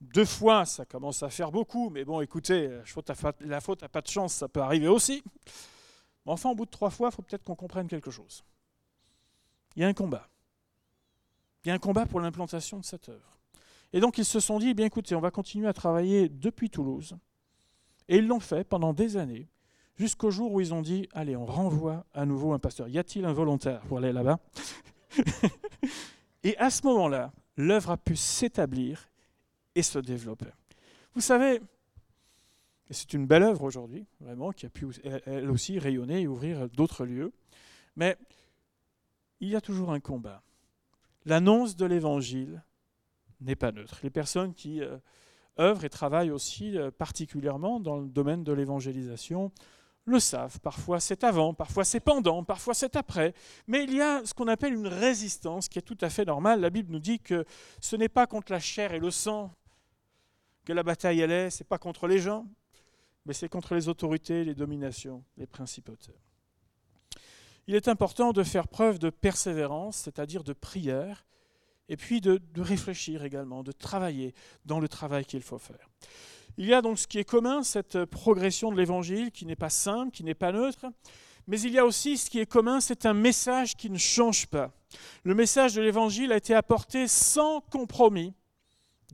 Deux 0.01 0.25
fois, 0.25 0.65
ça 0.65 0.85
commence 0.85 1.25
à 1.25 1.29
faire 1.29 1.51
beaucoup, 1.51 1.91
mais 1.91 2.05
bon, 2.05 2.21
écoutez, 2.21 2.69
la 3.41 3.61
faute 3.61 3.83
n'a 3.83 3.89
pas 3.89 4.01
de 4.01 4.07
chance, 4.07 4.33
ça 4.33 4.49
peut 4.49 4.61
arriver 4.61 4.87
aussi. 4.87 5.25
Enfin, 6.25 6.51
au 6.51 6.55
bout 6.55 6.67
de 6.67 6.71
trois 6.71 6.91
fois, 6.91 7.09
il 7.11 7.15
faut 7.17 7.23
peut-être 7.23 7.43
qu'on 7.43 7.57
comprenne 7.57 7.89
quelque 7.89 8.13
chose. 8.13 8.45
Il 9.75 9.83
y 9.83 9.85
a 9.85 9.89
un 9.89 9.95
combat. 9.95 10.29
Il 11.65 11.69
y 11.69 11.71
a 11.73 11.75
un 11.75 11.79
combat 11.79 12.07
pour 12.07 12.21
l'implantation 12.21 12.79
de 12.79 12.85
cette 12.85 13.09
œuvre. 13.09 13.39
Et 13.93 14.01
donc 14.01 14.19
ils 14.19 14.25
se 14.25 14.39
sont 14.39 14.59
dit, 14.59 14.69
eh 14.69 14.75
bien 14.75 14.87
écoutez, 14.87 15.15
on 15.15 15.21
va 15.21 15.31
continuer 15.31 15.67
à 15.67 15.73
travailler 15.73 16.29
depuis 16.29 16.71
Toulouse. 16.71 17.17
Et 18.09 18.19
ils 18.19 18.27
l'ont 18.27 18.41
fait 18.41 18.65
pendant 18.65 18.93
des 18.93 19.17
années, 19.17 19.49
jusqu'au 19.97 20.31
jour 20.31 20.53
où 20.53 20.61
ils 20.61 20.73
ont 20.73 20.83
dit, 20.83 21.09
allez, 21.13 21.37
on 21.37 21.47
renvoie 21.47 22.07
à 22.15 22.25
nouveau 22.25 22.53
un 22.53 22.59
pasteur. 22.59 22.89
Y 22.89 22.99
a-t-il 22.99 23.25
un 23.25 23.33
volontaire 23.33 23.81
pour 23.83 23.99
aller 23.99 24.13
là-bas 24.13 24.39
Et 26.45 26.57
à 26.57 26.71
ce 26.71 26.87
moment-là, 26.87 27.33
l'œuvre 27.57 27.91
a 27.91 27.97
pu 27.97 28.17
s'établir 28.17 29.09
et 29.75 29.83
se 29.83 29.99
développer. 29.99 30.47
Vous 31.15 31.21
savez, 31.21 31.61
c'est 32.91 33.13
une 33.13 33.27
belle 33.27 33.43
œuvre 33.43 33.65
aujourd'hui, 33.65 34.07
vraiment, 34.21 34.53
qui 34.53 34.67
a 34.67 34.71
pu 34.71 34.87
elle 35.27 35.51
aussi 35.51 35.79
rayonner 35.79 36.23
et 36.23 36.29
ouvrir 36.29 36.69
d'autres 36.71 37.05
lieux. 37.05 37.33
Mais 37.97 38.17
il 39.41 39.49
y 39.49 39.57
a 39.57 39.61
toujours 39.61 39.93
un 39.93 40.01
combat. 40.01 40.43
L'annonce 41.25 41.77
de 41.77 41.85
l'Évangile 41.85 42.63
n'est 43.41 43.57
pas 43.57 43.73
neutre. 43.73 43.99
Les 44.03 44.11
personnes 44.11 44.55
qui 44.55 44.81
euh, 44.81 44.97
œuvrent 45.61 45.85
et 45.85 45.91
travaillent 45.91 46.31
aussi 46.31 46.77
euh, 46.79 46.91
particulièrement 46.91 47.81
dans 47.81 47.97
le 47.97 48.09
domaine 48.09 48.45
de 48.45 48.53
l'évangélisation 48.53 49.53
le 50.05 50.21
savent. 50.21 50.59
Parfois 50.61 51.01
c'est 51.01 51.23
avant, 51.23 51.55
parfois 51.55 51.85
c'est 51.85 52.01
pendant, 52.01 52.43
parfois 52.43 52.75
c'est 52.75 52.97
après. 52.97 53.35
Mais 53.67 53.85
il 53.85 53.95
y 53.95 54.01
a 54.01 54.25
ce 54.25 54.35
qu'on 54.35 54.49
appelle 54.49 54.75
une 54.75 54.87
résistance 54.87 55.69
qui 55.69 55.79
est 55.79 55.83
tout 55.83 55.99
à 56.01 56.09
fait 56.09 56.25
normale. 56.25 56.61
La 56.61 56.71
Bible 56.71 56.93
nous 56.93 56.99
dit 56.99 57.21
que 57.21 57.45
ce 57.81 57.97
n'est 57.97 58.09
pas 58.09 58.27
contre 58.27 58.53
la 58.53 58.61
chair 58.61 58.95
et 58.95 58.99
le 58.99 59.11
sang 59.11 59.53
que 60.65 60.73
la 60.73 60.83
bataille 60.83 61.21
elle 61.21 61.31
est, 61.31 61.51
ce 61.51 61.63
n'est 61.63 61.67
pas 61.67 61.79
contre 61.79 62.07
les 62.07 62.19
gens, 62.19 62.47
mais 63.25 63.33
c'est 63.33 63.49
contre 63.49 63.75
les 63.75 63.89
autorités, 63.89 64.45
les 64.45 64.55
dominations, 64.55 65.25
les 65.37 65.47
principautés. 65.47 66.15
Il 67.67 67.75
est 67.75 67.89
important 67.89 68.33
de 68.33 68.43
faire 68.43 68.69
preuve 68.69 68.99
de 68.99 69.11
persévérance, 69.11 69.97
c'est-à-dire 69.97 70.45
de 70.45 70.55
prière, 70.55 71.27
et 71.89 71.97
puis 71.97 72.21
de, 72.21 72.41
réfléchir 72.57 73.25
également, 73.25 73.63
de 73.63 73.73
travailler 73.73 74.35
dans 74.65 74.81
le 74.81 74.89
travail 74.89 75.25
qu'il 75.25 75.43
faut 75.43 75.59
faire. 75.59 75.89
Il 76.57 76.67
y 76.67 76.75
a 76.75 76.83
donc 76.83 76.99
ce 76.99 77.07
qui 77.07 77.19
est 77.19 77.25
commun, 77.25 77.63
cette 77.63 78.05
progression 78.05 78.73
de 78.73 78.77
l'Évangile 78.77 79.31
qui 79.31 79.47
n'est 79.47 79.57
pas 79.57 79.71
simple, 79.71 80.11
qui 80.11 80.25
n'est 80.25 80.35
pas 80.35 80.53
neutre, 80.53 80.87
mais 81.47 81.61
il 81.61 81.73
y 81.73 81.79
a 81.79 81.87
aussi 81.87 82.19
ce 82.19 82.29
qui 82.29 82.41
est 82.41 82.47
commun, 82.47 82.81
c'est 82.81 83.07
un 83.07 83.15
message 83.15 83.75
qui 83.75 83.89
ne 83.89 83.97
change 83.97 84.47
pas. 84.47 84.71
Le 85.23 85.35
message 85.35 85.75
de 85.75 85.81
l'Évangile 85.81 86.33
a 86.33 86.37
été 86.37 86.55
apporté 86.55 87.09
sans 87.09 87.61
compromis 87.61 88.35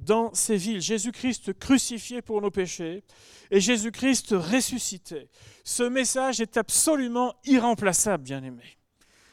dans 0.01 0.35
ces 0.35 0.57
villes. 0.57 0.81
Jésus-Christ 0.81 1.53
crucifié 1.59 2.23
pour 2.23 2.41
nos 2.41 2.51
péchés 2.51 3.05
et 3.51 3.61
Jésus-Christ 3.61 4.35
ressuscité. 4.37 5.29
Ce 5.63 5.83
message 5.85 6.41
est 6.41 6.57
absolument 6.57 7.35
irremplaçable, 7.45 8.25
bien-aimés. 8.25 8.79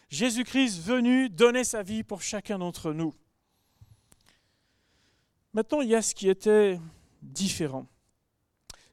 Jésus-Christ 0.09 0.81
venu 0.81 1.29
donner 1.29 1.63
sa 1.63 1.83
vie 1.83 2.03
pour 2.03 2.21
chacun 2.21 2.59
d'entre 2.59 2.91
nous. 2.91 3.13
Maintenant, 5.53 5.81
il 5.81 5.89
y 5.89 5.95
a 5.95 6.01
ce 6.01 6.15
qui 6.15 6.29
était 6.29 6.79
différent. 7.21 7.87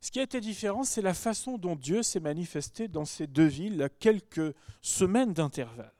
Ce 0.00 0.10
qui 0.10 0.20
a 0.20 0.22
été 0.22 0.40
différent, 0.40 0.84
c'est 0.84 1.02
la 1.02 1.14
façon 1.14 1.58
dont 1.58 1.76
Dieu 1.76 2.02
s'est 2.02 2.20
manifesté 2.20 2.88
dans 2.88 3.04
ces 3.04 3.26
deux 3.26 3.46
villes 3.46 3.82
à 3.82 3.88
quelques 3.88 4.54
semaines 4.80 5.32
d'intervalle. 5.32 5.92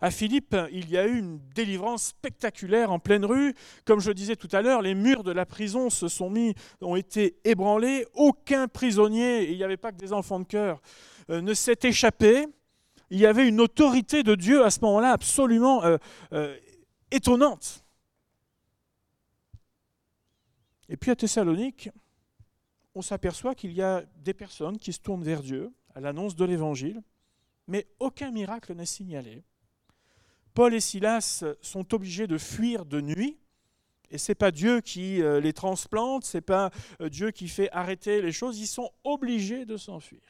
À 0.00 0.10
Philippe, 0.10 0.54
il 0.70 0.90
y 0.90 0.98
a 0.98 1.06
eu 1.06 1.18
une 1.18 1.38
délivrance 1.54 2.08
spectaculaire 2.08 2.92
en 2.92 2.98
pleine 2.98 3.24
rue. 3.24 3.54
Comme 3.86 4.00
je 4.00 4.10
disais 4.10 4.36
tout 4.36 4.48
à 4.52 4.60
l'heure, 4.60 4.82
les 4.82 4.94
murs 4.94 5.22
de 5.22 5.32
la 5.32 5.46
prison 5.46 5.88
se 5.88 6.08
sont 6.08 6.28
mis, 6.28 6.54
ont 6.82 6.96
été 6.96 7.36
ébranlés. 7.44 8.06
Aucun 8.12 8.68
prisonnier, 8.68 9.44
et 9.44 9.52
il 9.52 9.56
n'y 9.56 9.64
avait 9.64 9.78
pas 9.78 9.92
que 9.92 9.96
des 9.96 10.12
enfants 10.12 10.40
de 10.40 10.44
cœur, 10.44 10.82
euh, 11.30 11.40
ne 11.40 11.54
s'est 11.54 11.78
échappé. 11.84 12.46
Il 13.10 13.18
y 13.18 13.26
avait 13.26 13.48
une 13.48 13.60
autorité 13.60 14.22
de 14.22 14.34
Dieu 14.34 14.64
à 14.64 14.70
ce 14.70 14.80
moment-là 14.80 15.12
absolument 15.12 15.84
euh, 15.84 15.96
euh, 16.32 16.54
étonnante. 17.10 17.83
Et 20.88 20.96
puis 20.96 21.10
à 21.10 21.16
Thessalonique, 21.16 21.90
on 22.94 23.02
s'aperçoit 23.02 23.54
qu'il 23.54 23.72
y 23.72 23.82
a 23.82 24.04
des 24.16 24.34
personnes 24.34 24.78
qui 24.78 24.92
se 24.92 25.00
tournent 25.00 25.24
vers 25.24 25.42
Dieu 25.42 25.72
à 25.94 26.00
l'annonce 26.00 26.36
de 26.36 26.44
l'Évangile, 26.44 27.02
mais 27.66 27.86
aucun 27.98 28.30
miracle 28.30 28.74
n'est 28.74 28.86
signalé. 28.86 29.42
Paul 30.52 30.74
et 30.74 30.80
Silas 30.80 31.44
sont 31.60 31.94
obligés 31.94 32.26
de 32.26 32.38
fuir 32.38 32.84
de 32.84 33.00
nuit, 33.00 33.38
et 34.10 34.18
ce 34.18 34.30
n'est 34.30 34.36
pas 34.36 34.52
Dieu 34.52 34.80
qui 34.80 35.20
euh, 35.22 35.40
les 35.40 35.52
transplante, 35.52 36.24
ce 36.24 36.36
n'est 36.36 36.42
pas 36.42 36.70
euh, 37.00 37.08
Dieu 37.08 37.30
qui 37.32 37.48
fait 37.48 37.70
arrêter 37.72 38.22
les 38.22 38.32
choses, 38.32 38.58
ils 38.58 38.66
sont 38.66 38.92
obligés 39.02 39.64
de 39.64 39.76
s'enfuir. 39.76 40.22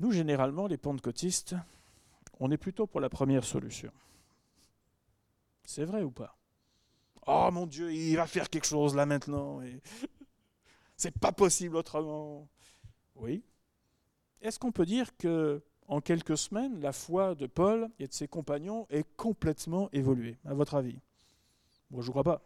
Nous, 0.00 0.12
généralement, 0.12 0.66
les 0.66 0.76
pentecôtistes, 0.76 1.56
on 2.40 2.50
est 2.50 2.58
plutôt 2.58 2.86
pour 2.86 3.00
la 3.00 3.08
première 3.08 3.44
solution. 3.44 3.92
C'est 5.64 5.84
vrai 5.84 6.02
ou 6.02 6.10
pas? 6.10 6.37
Oh 7.30 7.50
mon 7.52 7.66
Dieu, 7.66 7.92
il 7.92 8.16
va 8.16 8.26
faire 8.26 8.48
quelque 8.48 8.66
chose 8.66 8.96
là 8.96 9.04
maintenant. 9.04 9.60
C'est 10.96 11.16
pas 11.16 11.30
possible 11.30 11.76
autrement. 11.76 12.48
Oui. 13.16 13.44
Est-ce 14.40 14.58
qu'on 14.58 14.72
peut 14.72 14.86
dire 14.86 15.14
que 15.18 15.62
en 15.88 16.00
quelques 16.00 16.38
semaines, 16.38 16.80
la 16.80 16.92
foi 16.92 17.34
de 17.34 17.46
Paul 17.46 17.90
et 17.98 18.06
de 18.06 18.12
ses 18.14 18.28
compagnons 18.28 18.86
est 18.88 19.04
complètement 19.16 19.90
évoluée, 19.92 20.38
à 20.46 20.54
votre 20.54 20.74
avis? 20.74 21.00
Moi, 21.90 22.00
je 22.00 22.06
ne 22.06 22.12
crois 22.12 22.24
pas. 22.24 22.40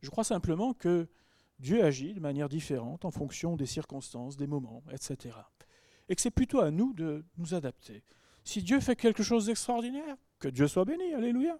Je 0.00 0.08
crois 0.08 0.24
simplement 0.24 0.72
que 0.72 1.06
Dieu 1.58 1.84
agit 1.84 2.14
de 2.14 2.20
manière 2.20 2.48
différente 2.48 3.04
en 3.04 3.10
fonction 3.10 3.56
des 3.56 3.66
circonstances, 3.66 4.38
des 4.38 4.46
moments, 4.46 4.82
etc. 4.90 5.36
Et 6.08 6.14
que 6.14 6.22
c'est 6.22 6.30
plutôt 6.30 6.60
à 6.60 6.70
nous 6.70 6.94
de 6.94 7.22
nous 7.36 7.52
adapter. 7.52 8.02
Si 8.44 8.62
Dieu 8.62 8.80
fait 8.80 8.96
quelque 8.96 9.22
chose 9.22 9.44
d'extraordinaire, 9.44 10.16
que 10.38 10.48
Dieu 10.48 10.68
soit 10.68 10.86
béni, 10.86 11.12
alléluia. 11.12 11.58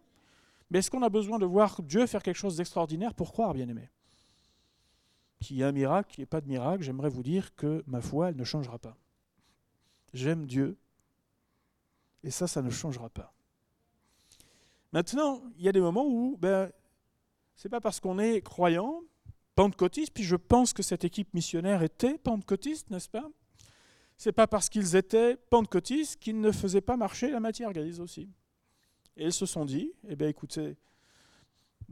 Mais 0.72 0.78
est-ce 0.78 0.90
qu'on 0.90 1.02
a 1.02 1.10
besoin 1.10 1.38
de 1.38 1.44
voir 1.44 1.82
Dieu 1.82 2.06
faire 2.06 2.22
quelque 2.22 2.38
chose 2.38 2.56
d'extraordinaire 2.56 3.12
pour 3.12 3.30
croire, 3.30 3.52
bien-aimé? 3.52 3.90
Qu'il 5.38 5.58
y 5.58 5.62
a 5.62 5.68
un 5.68 5.72
miracle, 5.72 6.10
qu'il 6.10 6.20
n'y 6.20 6.22
ait 6.22 6.26
pas 6.26 6.40
de 6.40 6.48
miracle, 6.48 6.82
j'aimerais 6.82 7.10
vous 7.10 7.22
dire 7.22 7.54
que 7.54 7.84
ma 7.86 8.00
foi, 8.00 8.30
elle 8.30 8.36
ne 8.36 8.44
changera 8.44 8.78
pas. 8.78 8.96
J'aime 10.14 10.46
Dieu, 10.46 10.78
et 12.22 12.30
ça, 12.30 12.46
ça 12.46 12.62
ne 12.62 12.70
changera 12.70 13.10
pas. 13.10 13.34
Maintenant, 14.92 15.42
il 15.58 15.64
y 15.64 15.68
a 15.68 15.72
des 15.72 15.80
moments 15.80 16.06
où, 16.06 16.38
ben, 16.40 16.72
c'est 17.54 17.68
pas 17.68 17.80
parce 17.82 18.00
qu'on 18.00 18.18
est 18.18 18.40
croyant, 18.40 19.02
pentecôtiste, 19.54 20.14
puis 20.14 20.24
je 20.24 20.36
pense 20.36 20.72
que 20.72 20.82
cette 20.82 21.04
équipe 21.04 21.34
missionnaire 21.34 21.82
était 21.82 22.16
pentecôtiste, 22.16 22.88
n'est-ce 22.88 23.10
pas? 23.10 23.28
C'est 24.16 24.32
pas 24.32 24.46
parce 24.46 24.70
qu'ils 24.70 24.96
étaient 24.96 25.36
pentecôtistes 25.36 26.18
qu'ils 26.18 26.40
ne 26.40 26.50
faisaient 26.50 26.80
pas 26.80 26.96
marcher 26.96 27.30
la 27.30 27.40
matière 27.40 27.74
grise 27.74 28.00
aussi. 28.00 28.30
Et 29.16 29.26
ils 29.26 29.32
se 29.32 29.46
sont 29.46 29.64
dit, 29.64 29.92
eh 30.08 30.16
bien 30.16 30.28
écoutez, 30.28 30.76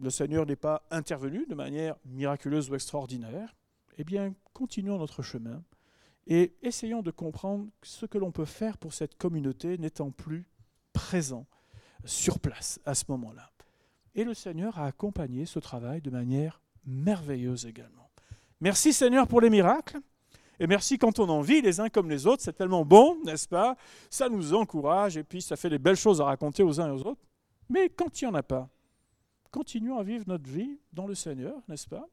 le 0.00 0.10
Seigneur 0.10 0.46
n'est 0.46 0.56
pas 0.56 0.82
intervenu 0.90 1.46
de 1.46 1.54
manière 1.54 1.96
miraculeuse 2.06 2.70
ou 2.70 2.74
extraordinaire, 2.74 3.54
eh 3.98 4.04
bien 4.04 4.34
continuons 4.52 4.98
notre 4.98 5.22
chemin 5.22 5.62
et 6.26 6.54
essayons 6.62 7.02
de 7.02 7.10
comprendre 7.10 7.66
ce 7.82 8.06
que 8.06 8.18
l'on 8.18 8.30
peut 8.30 8.44
faire 8.44 8.78
pour 8.78 8.94
cette 8.94 9.16
communauté 9.16 9.78
n'étant 9.78 10.10
plus 10.10 10.46
présent 10.92 11.46
sur 12.04 12.38
place 12.38 12.80
à 12.84 12.94
ce 12.94 13.04
moment-là. 13.08 13.50
Et 14.14 14.24
le 14.24 14.34
Seigneur 14.34 14.78
a 14.78 14.86
accompagné 14.86 15.44
ce 15.44 15.58
travail 15.58 16.00
de 16.00 16.10
manière 16.10 16.62
merveilleuse 16.86 17.66
également. 17.66 18.10
Merci 18.60 18.92
Seigneur 18.92 19.26
pour 19.26 19.40
les 19.40 19.50
miracles. 19.50 20.00
Et 20.60 20.66
merci 20.66 20.98
quand 20.98 21.18
on 21.18 21.28
en 21.30 21.40
vit 21.40 21.62
les 21.62 21.80
uns 21.80 21.88
comme 21.88 22.10
les 22.10 22.26
autres, 22.26 22.42
c'est 22.42 22.52
tellement 22.52 22.84
bon, 22.84 23.18
n'est-ce 23.24 23.48
pas? 23.48 23.76
Ça 24.10 24.28
nous 24.28 24.52
encourage 24.52 25.16
et 25.16 25.24
puis 25.24 25.40
ça 25.40 25.56
fait 25.56 25.70
des 25.70 25.78
belles 25.78 25.96
choses 25.96 26.20
à 26.20 26.26
raconter 26.26 26.62
aux 26.62 26.78
uns 26.78 26.88
et 26.88 26.90
aux 26.90 27.06
autres. 27.06 27.22
Mais 27.70 27.88
quand 27.88 28.20
il 28.20 28.26
n'y 28.26 28.30
en 28.30 28.34
a 28.34 28.42
pas, 28.42 28.68
continuons 29.50 29.98
à 29.98 30.02
vivre 30.02 30.24
notre 30.28 30.48
vie 30.48 30.78
dans 30.92 31.06
le 31.06 31.14
Seigneur, 31.14 31.54
n'est-ce 31.66 31.88
pas? 31.88 32.06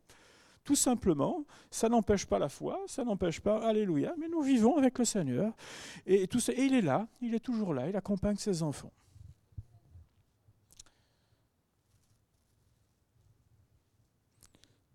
Tout 0.63 0.75
simplement, 0.75 1.45
ça 1.69 1.89
n'empêche 1.89 2.25
pas 2.25 2.39
la 2.39 2.47
foi, 2.47 2.79
ça 2.87 3.03
n'empêche 3.03 3.41
pas, 3.41 3.59
alléluia, 3.67 4.13
mais 4.17 4.29
nous 4.29 4.41
vivons 4.41 4.77
avec 4.77 4.97
le 4.97 5.05
Seigneur. 5.05 5.53
Et, 6.05 6.23
et 6.23 6.29
il 6.57 6.73
est 6.73 6.81
là, 6.81 7.05
il 7.21 7.35
est 7.35 7.43
toujours 7.43 7.73
là, 7.73 7.89
il 7.89 7.95
accompagne 7.97 8.37
ses 8.37 8.63
enfants. 8.63 8.91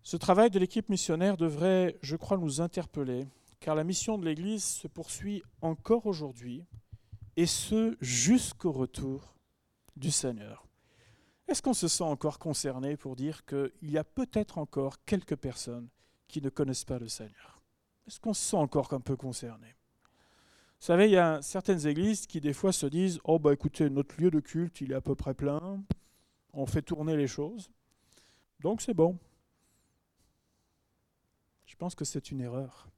Ce 0.01 0.17
travail 0.17 0.49
de 0.49 0.57
l'équipe 0.57 0.89
missionnaire 0.89 1.37
devrait, 1.37 1.97
je 2.01 2.15
crois, 2.15 2.37
nous 2.37 2.61
interpeller 2.61 3.27
car 3.63 3.75
la 3.75 3.85
mission 3.85 4.17
de 4.17 4.25
l'Église 4.25 4.65
se 4.65 4.89
poursuit 4.89 5.41
encore 5.61 6.05
aujourd'hui, 6.05 6.65
et 7.37 7.45
ce 7.45 7.95
jusqu'au 8.01 8.73
retour 8.73 9.37
du 9.95 10.11
Seigneur. 10.11 10.67
Est-ce 11.47 11.61
qu'on 11.61 11.73
se 11.73 11.87
sent 11.87 12.03
encore 12.03 12.39
concerné 12.39 12.97
pour 12.97 13.15
dire 13.15 13.45
qu'il 13.45 13.71
y 13.83 13.97
a 13.97 14.03
peut-être 14.03 14.57
encore 14.57 15.01
quelques 15.05 15.37
personnes 15.37 15.87
qui 16.27 16.41
ne 16.41 16.49
connaissent 16.49 16.83
pas 16.83 16.99
le 16.99 17.07
Seigneur? 17.07 17.63
Est-ce 18.05 18.19
qu'on 18.19 18.33
se 18.33 18.43
sent 18.43 18.57
encore 18.57 18.91
un 18.91 18.99
peu 18.99 19.15
concerné? 19.15 19.77
Vous 20.07 20.85
savez, 20.85 21.05
il 21.05 21.13
y 21.13 21.17
a 21.17 21.41
certaines 21.41 21.87
églises 21.87 22.27
qui 22.27 22.41
des 22.41 22.51
fois 22.51 22.73
se 22.73 22.85
disent 22.85 23.21
Oh, 23.23 23.39
bah 23.39 23.53
écoutez, 23.53 23.89
notre 23.89 24.19
lieu 24.19 24.29
de 24.29 24.41
culte, 24.41 24.81
il 24.81 24.91
est 24.91 24.95
à 24.95 25.01
peu 25.01 25.15
près 25.15 25.33
plein, 25.33 25.81
on 26.51 26.65
fait 26.65 26.81
tourner 26.81 27.15
les 27.15 27.27
choses, 27.27 27.71
donc 28.59 28.81
c'est 28.81 28.93
bon. 28.93 29.17
Je 31.65 31.77
pense 31.77 31.95
que 31.95 32.03
c'est 32.03 32.29
une 32.29 32.41
erreur. 32.41 32.89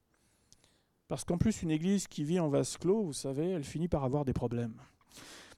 Parce 1.07 1.23
qu'en 1.23 1.37
plus, 1.37 1.61
une 1.61 1.71
église 1.71 2.07
qui 2.07 2.23
vit 2.23 2.39
en 2.39 2.49
vase 2.49 2.77
clos, 2.77 3.03
vous 3.03 3.13
savez, 3.13 3.51
elle 3.51 3.63
finit 3.63 3.87
par 3.87 4.03
avoir 4.03 4.25
des 4.25 4.33
problèmes. 4.33 4.75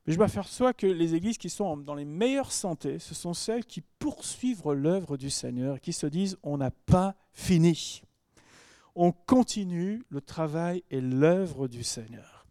Mais 0.06 0.14
je 0.14 0.20
m'aperçois 0.20 0.74
que 0.74 0.88
les 0.88 1.16
églises 1.16 1.38
qui 1.38 1.50
sont 1.50 1.76
dans 1.76 1.96
les 1.96 2.06
meilleures 2.06 2.52
santé, 2.54 2.98
ce 3.00 3.14
sont 3.14 3.34
celles 3.34 3.66
qui 3.66 3.82
poursuivent 4.00 4.72
l'œuvre 4.72 5.18
du 5.18 5.30
Seigneur, 5.30 5.82
qui 5.82 5.92
se 5.92 6.08
disent 6.08 6.38
on 6.44 6.58
n'a 6.58 6.72
pas 6.72 7.16
fini. 7.34 8.02
On 8.96 9.12
continue 9.12 10.02
le 10.10 10.22
travail 10.22 10.84
et 10.90 11.02
l'œuvre 11.02 11.68
du 11.68 11.84
Seigneur. 11.84 12.46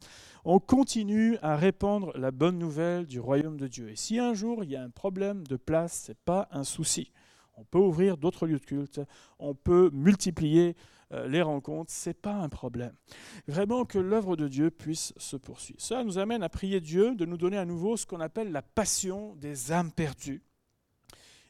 On 0.45 0.61
continue 0.61 1.38
à 1.43 1.57
répandre 1.57 2.12
la 2.17 2.31
bonne 2.31 2.59
nouvelle 2.59 3.07
du 3.07 3.19
royaume 3.19 3.57
de 3.57 3.67
Dieu. 3.67 3.88
Et 3.91 3.97
si 3.97 4.19
un 4.19 4.33
jour 4.33 4.62
il 4.62 4.71
y 4.71 4.76
a 4.76 4.83
un 4.83 4.91
problème 4.91 5.45
de 5.47 5.57
place, 5.57 6.05
ce 6.05 6.12
n'est 6.12 6.19
pas 6.25 6.49
un 6.53 6.62
souci. 6.62 7.11
On 7.57 7.65
peut 7.65 7.79
ouvrir 7.79 8.19
d'autres 8.19 8.47
lieux 8.47 8.61
de 8.61 8.65
culte, 8.65 9.00
on 9.38 9.55
peut 9.55 9.91
multiplier 9.93 10.76
les 11.10 11.42
rencontres, 11.42 11.92
ce 11.92 12.10
n'est 12.10 12.14
pas 12.14 12.34
un 12.34 12.48
problème. 12.48 12.94
Vraiment 13.46 13.84
que 13.84 13.98
l'œuvre 13.98 14.36
de 14.36 14.48
Dieu 14.48 14.70
puisse 14.70 15.12
se 15.16 15.36
poursuivre. 15.36 15.80
Ça 15.80 16.02
nous 16.02 16.18
amène 16.18 16.42
à 16.42 16.48
prier 16.48 16.80
Dieu 16.80 17.14
de 17.14 17.25
nous 17.25 17.36
donner 17.36 17.58
à 17.58 17.64
nouveau 17.64 17.96
ce 17.96 18.06
qu'on 18.06 18.20
appelle 18.20 18.50
la 18.50 18.62
passion 18.62 19.34
des 19.36 19.70
âmes 19.72 19.92
perdues. 19.92 20.42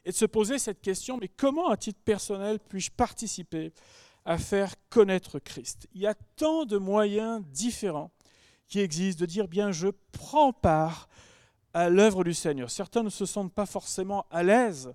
et 0.05 0.11
de 0.11 0.15
se 0.15 0.25
poser 0.25 0.57
cette 0.57 0.81
question, 0.81 1.17
mais 1.17 1.27
comment 1.27 1.69
à 1.69 1.75
titre 1.75 1.99
personnel 2.05 2.59
puis-je 2.59 2.91
participer 2.91 3.73
à 4.25 4.37
faire 4.37 4.75
connaître 4.89 5.39
Christ? 5.39 5.87
Il 5.93 6.01
y 6.01 6.07
a 6.07 6.13
tant 6.35 6.65
de 6.65 6.77
moyens 6.77 7.43
différents 7.51 8.11
qui 8.67 8.79
existent 8.79 9.21
de 9.21 9.25
dire, 9.25 9.47
bien, 9.47 9.71
je 9.71 9.89
prends 10.11 10.53
part 10.53 11.09
à 11.73 11.89
l'œuvre 11.89 12.23
du 12.23 12.33
Seigneur. 12.33 12.69
Certains 12.69 13.03
ne 13.03 13.09
se 13.09 13.25
sentent 13.25 13.53
pas 13.53 13.65
forcément 13.65 14.25
à 14.29 14.43
l'aise 14.43 14.93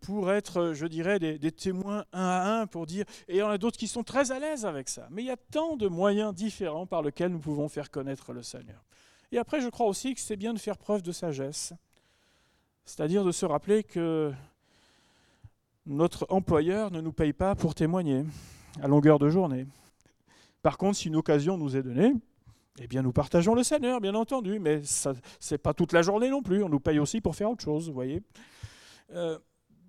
pour 0.00 0.30
être, 0.30 0.72
je 0.74 0.86
dirais, 0.86 1.18
des, 1.18 1.38
des, 1.38 1.52
témoins 1.52 2.04
un 2.12 2.22
à 2.22 2.60
un, 2.60 2.66
pour 2.66 2.86
dire, 2.86 3.04
et 3.28 3.34
il 3.34 3.38
y 3.38 3.42
en 3.42 3.48
a 3.48 3.58
d'autres 3.58 3.78
qui 3.78 3.88
sont 3.88 4.04
très 4.04 4.30
à 4.30 4.38
l'aise 4.38 4.64
avec 4.64 4.88
ça. 4.88 5.08
Mais 5.10 5.22
il 5.22 5.26
y 5.26 5.30
a 5.30 5.36
tant 5.36 5.76
de 5.76 5.88
moyens 5.88 6.34
différents 6.34 6.86
par 6.86 7.02
lesquels 7.02 7.32
nous 7.32 7.40
pouvons 7.40 7.68
faire 7.68 7.90
connaître 7.90 8.32
le 8.32 8.42
Seigneur. 8.42 8.84
Et 9.32 9.38
après, 9.38 9.60
je 9.60 9.68
crois 9.68 9.86
aussi 9.86 10.14
que 10.14 10.20
c'est 10.20 10.36
bien 10.36 10.52
de 10.52 10.58
faire 10.58 10.78
preuve 10.78 11.02
de 11.02 11.10
sagesse, 11.10 11.72
c'est-à-dire 12.84 13.24
de 13.24 13.32
se 13.32 13.46
rappeler 13.46 13.82
que 13.82 14.32
notre 15.86 16.26
employeur 16.28 16.90
ne 16.90 17.00
nous 17.00 17.12
paye 17.12 17.32
pas 17.32 17.54
pour 17.54 17.74
témoigner 17.74 18.24
à 18.80 18.88
longueur 18.88 19.18
de 19.18 19.28
journée. 19.28 19.66
Par 20.62 20.78
contre, 20.78 20.98
si 20.98 21.08
une 21.08 21.16
occasion 21.16 21.56
nous 21.56 21.76
est 21.76 21.82
donnée, 21.82 22.12
eh 22.78 22.86
bien, 22.86 23.02
nous 23.02 23.12
partageons 23.12 23.54
le 23.54 23.64
Seigneur, 23.64 24.00
bien 24.00 24.14
entendu, 24.14 24.58
mais 24.58 24.82
ce 24.84 25.10
n'est 25.50 25.58
pas 25.58 25.74
toute 25.74 25.92
la 25.92 26.02
journée 26.02 26.30
non 26.30 26.42
plus. 26.42 26.62
On 26.62 26.68
nous 26.68 26.80
paye 26.80 26.98
aussi 26.98 27.20
pour 27.20 27.34
faire 27.34 27.50
autre 27.50 27.62
chose, 27.62 27.88
vous 27.88 27.94
voyez. 27.94 28.22
Euh, 29.14 29.38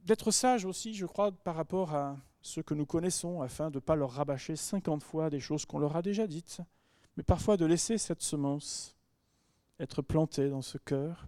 d'être 0.03 0.31
sage 0.31 0.65
aussi, 0.65 0.93
je 0.93 1.05
crois, 1.05 1.31
par 1.31 1.55
rapport 1.55 1.93
à 1.93 2.17
ceux 2.41 2.62
que 2.62 2.74
nous 2.74 2.86
connaissons, 2.86 3.41
afin 3.41 3.69
de 3.69 3.77
ne 3.77 3.79
pas 3.79 3.95
leur 3.95 4.12
rabâcher 4.12 4.55
50 4.55 5.03
fois 5.03 5.29
des 5.29 5.39
choses 5.39 5.65
qu'on 5.65 5.79
leur 5.79 5.95
a 5.95 6.01
déjà 6.01 6.27
dites, 6.27 6.60
mais 7.15 7.24
parfois 7.24 7.57
de 7.57 7.65
laisser 7.65 7.98
cette 7.98 8.22
semence 8.22 8.98
être 9.79 10.01
plantée 10.01 10.50
dans 10.50 10.62
ce 10.62 10.77
cœur 10.77 11.27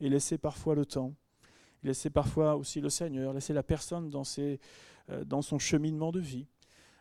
et 0.00 0.08
laisser 0.08 0.38
parfois 0.38 0.74
le 0.74 0.84
temps, 0.84 1.14
laisser 1.82 2.10
parfois 2.10 2.56
aussi 2.56 2.80
le 2.80 2.90
Seigneur, 2.90 3.32
laisser 3.32 3.52
la 3.52 3.62
personne 3.62 4.10
dans, 4.10 4.24
euh, 4.38 4.56
dans 5.24 5.42
son 5.42 5.58
cheminement 5.58 6.10
de 6.10 6.20
vie, 6.20 6.46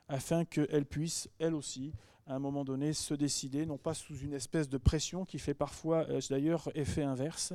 afin 0.07 0.45
qu'elle 0.45 0.85
puisse, 0.85 1.27
elle 1.39 1.55
aussi, 1.55 1.91
à 2.27 2.35
un 2.35 2.39
moment 2.39 2.63
donné, 2.63 2.93
se 2.93 3.15
décider, 3.15 3.65
non 3.65 3.77
pas 3.77 3.95
sous 3.95 4.15
une 4.17 4.33
espèce 4.33 4.69
de 4.69 4.77
pression 4.77 5.25
qui 5.25 5.39
fait 5.39 5.53
parfois 5.55 6.05
euh, 6.09 6.21
d'ailleurs 6.29 6.69
effet 6.75 7.03
inverse, 7.03 7.53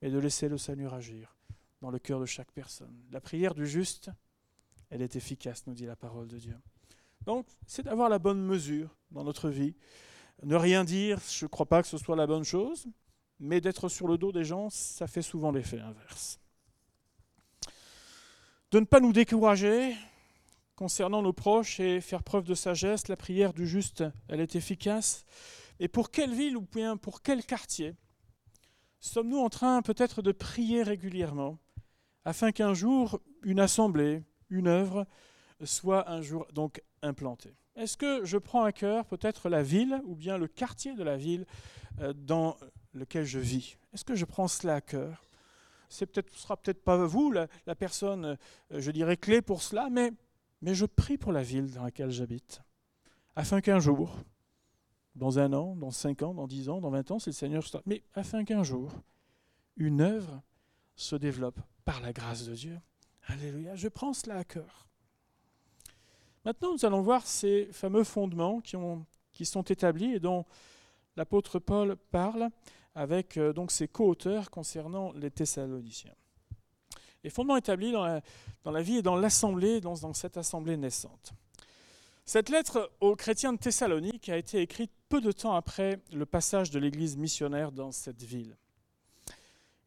mais 0.00 0.10
de 0.10 0.18
laisser 0.18 0.48
le 0.48 0.56
Seigneur 0.56 0.94
agir 0.94 1.36
dans 1.82 1.90
le 1.90 1.98
cœur 1.98 2.20
de 2.20 2.26
chaque 2.26 2.52
personne. 2.52 2.94
La 3.10 3.20
prière 3.20 3.54
du 3.54 3.66
juste, 3.66 4.10
elle 4.88 5.02
est 5.02 5.16
efficace, 5.16 5.66
nous 5.66 5.74
dit 5.74 5.84
la 5.84 5.96
parole 5.96 6.28
de 6.28 6.38
Dieu. 6.38 6.56
Donc, 7.26 7.46
c'est 7.66 7.82
d'avoir 7.82 8.08
la 8.08 8.20
bonne 8.20 8.40
mesure 8.40 8.96
dans 9.10 9.24
notre 9.24 9.50
vie. 9.50 9.74
Ne 10.44 10.54
rien 10.54 10.84
dire, 10.84 11.18
je 11.28 11.44
ne 11.44 11.48
crois 11.48 11.66
pas 11.66 11.82
que 11.82 11.88
ce 11.88 11.98
soit 11.98 12.14
la 12.14 12.28
bonne 12.28 12.44
chose, 12.44 12.86
mais 13.40 13.60
d'être 13.60 13.88
sur 13.88 14.06
le 14.06 14.16
dos 14.16 14.30
des 14.30 14.44
gens, 14.44 14.70
ça 14.70 15.08
fait 15.08 15.22
souvent 15.22 15.50
l'effet 15.50 15.80
inverse. 15.80 16.38
De 18.70 18.78
ne 18.78 18.84
pas 18.84 19.00
nous 19.00 19.12
décourager 19.12 19.94
concernant 20.76 21.20
nos 21.20 21.32
proches 21.32 21.80
et 21.80 22.00
faire 22.00 22.22
preuve 22.22 22.44
de 22.44 22.54
sagesse, 22.54 23.08
la 23.08 23.16
prière 23.16 23.52
du 23.52 23.66
juste, 23.66 24.04
elle 24.28 24.40
est 24.40 24.54
efficace. 24.54 25.24
Et 25.80 25.88
pour 25.88 26.12
quelle 26.12 26.32
ville 26.32 26.56
ou 26.56 26.62
bien 26.62 26.96
pour 26.96 27.22
quel 27.22 27.44
quartier 27.44 27.94
sommes-nous 29.00 29.40
en 29.40 29.48
train 29.48 29.82
peut-être 29.82 30.22
de 30.22 30.30
prier 30.30 30.84
régulièrement 30.84 31.58
afin 32.24 32.52
qu'un 32.52 32.74
jour, 32.74 33.20
une 33.42 33.60
assemblée, 33.60 34.22
une 34.50 34.68
œuvre, 34.68 35.06
soit 35.64 36.10
un 36.10 36.22
jour 36.22 36.46
donc 36.52 36.82
implantée. 37.02 37.54
Est-ce 37.74 37.96
que 37.96 38.24
je 38.24 38.36
prends 38.38 38.64
à 38.64 38.72
cœur 38.72 39.06
peut-être 39.06 39.48
la 39.48 39.62
ville 39.62 40.00
ou 40.04 40.14
bien 40.14 40.36
le 40.36 40.46
quartier 40.46 40.94
de 40.94 41.02
la 41.02 41.16
ville 41.16 41.46
euh, 42.00 42.12
dans 42.12 42.56
lequel 42.92 43.24
je 43.24 43.38
vis? 43.38 43.78
Est-ce 43.92 44.04
que 44.04 44.14
je 44.14 44.24
prends 44.24 44.48
cela 44.48 44.76
à 44.76 44.80
cœur? 44.80 45.24
Ce 45.88 46.04
ne 46.04 46.22
sera 46.32 46.56
peut-être 46.56 46.82
pas 46.82 46.96
vous, 47.04 47.32
la, 47.32 47.48
personne, 47.74 48.24
euh, 48.24 48.36
je 48.80 48.90
dirais, 48.90 49.16
clé 49.16 49.42
pour 49.42 49.62
cela, 49.62 49.88
mais, 49.90 50.12
je 50.62 50.86
prie 50.86 51.18
pour 51.18 51.32
la 51.32 51.42
ville 51.42 51.72
dans 51.72 51.82
laquelle 51.82 52.10
j'habite, 52.10 52.62
afin 53.36 53.60
qu'un 53.60 53.80
jour, 53.80 54.16
dans 55.14 55.38
un 55.38 55.52
an, 55.52 55.76
dans 55.76 55.90
cinq 55.90 56.22
ans, 56.22 56.34
dans 56.34 56.46
dix 56.46 56.68
ans, 56.68 56.80
dans 56.80 56.90
vingt 56.90 57.10
ans, 57.10 57.18
c'est 57.18 57.30
le 57.30 57.34
Seigneur, 57.34 57.64
mais 57.84 58.02
afin 58.14 58.44
qu'un 58.44 58.62
jour, 58.62 58.92
une 59.76 60.00
œuvre 60.00 60.40
se 60.94 61.16
développe 61.16 61.58
par 61.84 62.00
la 62.00 62.12
grâce 62.12 62.44
de 62.44 62.54
Dieu. 62.54 62.78
Alléluia, 63.26 63.76
je 63.76 63.88
prends 63.88 64.12
cela 64.12 64.38
à 64.38 64.44
cœur. 64.44 64.86
Maintenant, 66.44 66.72
nous 66.72 66.84
allons 66.84 67.02
voir 67.02 67.26
ces 67.26 67.68
fameux 67.72 68.04
fondements 68.04 68.60
qui, 68.60 68.76
ont, 68.76 69.06
qui 69.32 69.46
sont 69.46 69.62
établis 69.62 70.14
et 70.14 70.20
dont 70.20 70.44
l'apôtre 71.16 71.58
Paul 71.58 71.96
parle 72.10 72.48
avec 72.94 73.36
euh, 73.36 73.52
donc 73.52 73.70
ses 73.70 73.88
co-auteurs 73.88 74.50
concernant 74.50 75.12
les 75.12 75.30
Thessaloniciens. 75.30 76.14
Les 77.22 77.30
fondements 77.30 77.56
établis 77.56 77.92
dans 77.92 78.04
la, 78.04 78.82
vie 78.82 78.96
et 78.96 79.02
dans 79.02 79.14
l'assemblée, 79.14 79.80
dans 79.80 80.12
cette 80.12 80.36
assemblée 80.36 80.76
naissante. 80.76 81.32
Cette 82.24 82.48
lettre 82.48 82.90
aux 83.00 83.14
chrétiens 83.14 83.52
de 83.52 83.58
Thessalonique 83.58 84.28
a 84.28 84.36
été 84.36 84.60
écrite 84.60 84.90
peu 85.08 85.20
de 85.20 85.30
temps 85.30 85.54
après 85.54 86.00
le 86.12 86.26
passage 86.26 86.70
de 86.70 86.80
l'Église 86.80 87.16
missionnaire 87.16 87.70
dans 87.70 87.92
cette 87.92 88.22
ville 88.22 88.56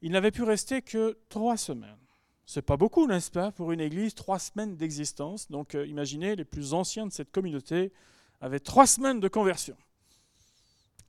il 0.06 0.12
n'avait 0.12 0.30
pu 0.30 0.44
rester 0.44 0.84
que 0.84 1.18
trois 1.30 1.58
semaines. 1.58 1.98
C'est 2.46 2.62
pas 2.62 2.78
beaucoup, 2.78 3.08
n'est-ce 3.08 3.32
pas, 3.32 3.52
pour 3.52 3.72
une 3.72 3.82
église, 3.82 4.14
trois 4.14 4.38
semaines 4.38 4.78
d'existence. 4.78 5.50
Donc 5.50 5.74
euh, 5.74 5.88
imaginez, 5.88 6.36
les 6.36 6.46
plus 6.46 6.76
anciens 6.76 7.08
de 7.08 7.12
cette 7.12 7.32
communauté 7.32 7.92
avaient 8.40 8.60
trois 8.60 8.86
semaines 8.86 9.20
de 9.20 9.28
conversion. 9.28 9.76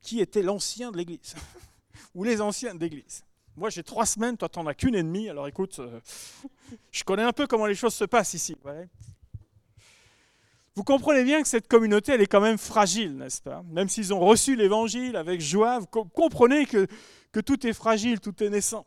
Qui 0.01 0.19
était 0.19 0.41
l'ancien 0.41 0.91
de 0.91 0.97
l'église 0.97 1.35
Ou 2.15 2.23
les 2.23 2.41
anciens 2.41 2.73
de 2.73 2.79
l'église? 2.79 3.23
Moi 3.55 3.69
j'ai 3.69 3.83
trois 3.83 4.07
semaines, 4.07 4.35
toi 4.35 4.49
t'en 4.49 4.65
as 4.65 4.73
qu'une 4.73 4.95
et 4.95 5.03
demie, 5.03 5.29
alors 5.29 5.47
écoute, 5.47 5.77
euh, 5.77 5.99
je 6.91 7.03
connais 7.03 7.21
un 7.21 7.33
peu 7.33 7.45
comment 7.45 7.67
les 7.67 7.75
choses 7.75 7.93
se 7.93 8.05
passent 8.05 8.33
ici. 8.33 8.55
Vous 10.77 10.83
comprenez 10.83 11.23
bien 11.23 11.41
que 11.41 11.47
cette 11.47 11.67
communauté, 11.67 12.11
elle 12.11 12.21
est 12.21 12.27
quand 12.27 12.39
même 12.39 12.59
fragile, 12.59 13.17
n'est-ce 13.17 13.41
pas? 13.41 13.63
Même 13.71 13.89
s'ils 13.89 14.13
ont 14.13 14.19
reçu 14.19 14.55
l'évangile 14.55 15.15
avec 15.15 15.41
joie, 15.41 15.79
vous 15.79 15.87
comprenez 15.87 16.67
que 16.67 17.39
tout 17.39 17.65
est 17.65 17.73
fragile, 17.73 18.19
tout 18.19 18.43
est 18.43 18.49
naissant. 18.51 18.85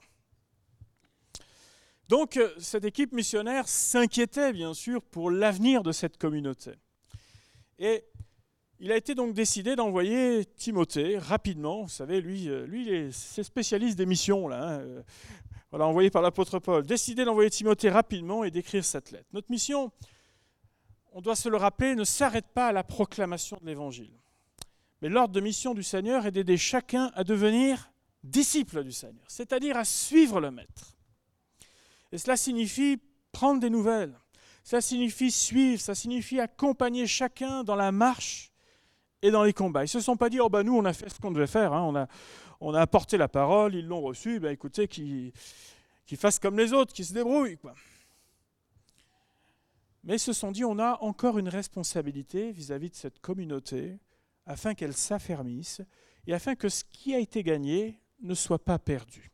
Donc 2.08 2.36
euh, 2.36 2.48
cette 2.58 2.84
équipe 2.84 3.12
missionnaire 3.12 3.66
s'inquiétait 3.66 4.52
bien 4.52 4.72
sûr 4.72 5.02
pour 5.02 5.32
l'avenir 5.32 5.82
de 5.82 5.90
cette 5.90 6.16
communauté. 6.16 6.70
Et 7.80 8.04
il 8.78 8.92
a 8.92 8.96
été 8.96 9.16
donc 9.16 9.34
décidé 9.34 9.74
d'envoyer 9.74 10.44
Timothée 10.44 11.18
rapidement. 11.18 11.82
Vous 11.82 11.88
savez, 11.88 12.20
lui, 12.20 12.48
euh, 12.48 12.66
lui 12.66 13.12
c'est 13.12 13.42
spécialiste 13.42 13.98
des 13.98 14.06
missions, 14.06 14.46
là. 14.46 14.80
Hein, 15.72 15.80
envoyé 15.80 16.08
par 16.08 16.22
l'apôtre 16.22 16.60
Paul. 16.60 16.86
Décidé 16.86 17.24
d'envoyer 17.24 17.50
Timothée 17.50 17.90
rapidement 17.90 18.44
et 18.44 18.52
d'écrire 18.52 18.84
cette 18.84 19.10
lettre. 19.10 19.26
Notre 19.32 19.50
mission, 19.50 19.90
on 21.12 21.20
doit 21.20 21.36
se 21.36 21.48
le 21.48 21.56
rappeler, 21.56 21.94
ne 21.94 22.04
s'arrête 22.04 22.48
pas 22.48 22.68
à 22.68 22.72
la 22.72 22.84
proclamation 22.84 23.58
de 23.60 23.66
l'évangile. 23.66 24.12
Mais 25.02 25.08
l'ordre 25.08 25.34
de 25.34 25.40
mission 25.40 25.74
du 25.74 25.82
Seigneur 25.82 26.26
est 26.26 26.30
d'aider 26.30 26.56
chacun 26.56 27.10
à 27.14 27.24
devenir 27.24 27.90
disciple 28.22 28.84
du 28.84 28.92
Seigneur, 28.92 29.24
c'est-à-dire 29.28 29.76
à 29.76 29.84
suivre 29.84 30.40
le 30.40 30.50
Maître. 30.50 30.96
Et 32.12 32.18
cela 32.18 32.36
signifie 32.36 33.00
prendre 33.32 33.60
des 33.60 33.70
nouvelles, 33.70 34.18
ça 34.62 34.80
signifie 34.80 35.30
suivre, 35.30 35.80
ça 35.80 35.94
signifie 35.94 36.38
accompagner 36.38 37.06
chacun 37.06 37.64
dans 37.64 37.76
la 37.76 37.92
marche 37.92 38.52
et 39.22 39.30
dans 39.30 39.44
les 39.44 39.52
combats. 39.52 39.82
Ils 39.82 39.84
ne 39.84 39.88
se 39.88 40.00
sont 40.00 40.16
pas 40.16 40.28
dit, 40.28 40.40
oh 40.40 40.48
ben 40.48 40.62
nous 40.62 40.76
on 40.76 40.84
a 40.84 40.92
fait 40.92 41.08
ce 41.08 41.18
qu'on 41.18 41.30
devait 41.30 41.46
faire, 41.46 41.72
hein. 41.72 42.06
on, 42.60 42.74
a, 42.74 42.80
apporté 42.80 43.16
la 43.16 43.28
parole, 43.28 43.74
ils 43.74 43.86
l'ont 43.86 44.02
reçue, 44.02 44.38
ben 44.38 44.50
écoutez, 44.50 44.86
qu'ils 44.86 45.32
fassent 46.16 46.38
comme 46.38 46.58
les 46.58 46.72
autres, 46.72 46.92
qu'ils 46.92 47.06
se 47.06 47.14
débrouillent. 47.14 47.58
Quoi. 47.58 47.74
Mais 50.04 50.16
ils 50.16 50.20
se 50.20 50.32
sont 50.32 50.50
dit, 50.50 50.64
on 50.64 50.78
a 50.78 50.98
encore 51.02 51.38
une 51.38 51.48
responsabilité 51.48 52.52
vis 52.52 52.72
à 52.72 52.78
-vis 52.78 52.90
de 52.90 52.94
cette 52.94 53.20
communauté 53.20 53.98
afin 54.46 54.74
qu'elle 54.74 54.94
s'affermisse 54.94 55.82
et 56.26 56.34
afin 56.34 56.54
que 56.54 56.68
ce 56.68 56.84
qui 56.84 57.14
a 57.14 57.18
été 57.18 57.42
gagné 57.42 58.00
ne 58.22 58.34
soit 58.34 58.64
pas 58.64 58.78
perdu. 58.78 59.30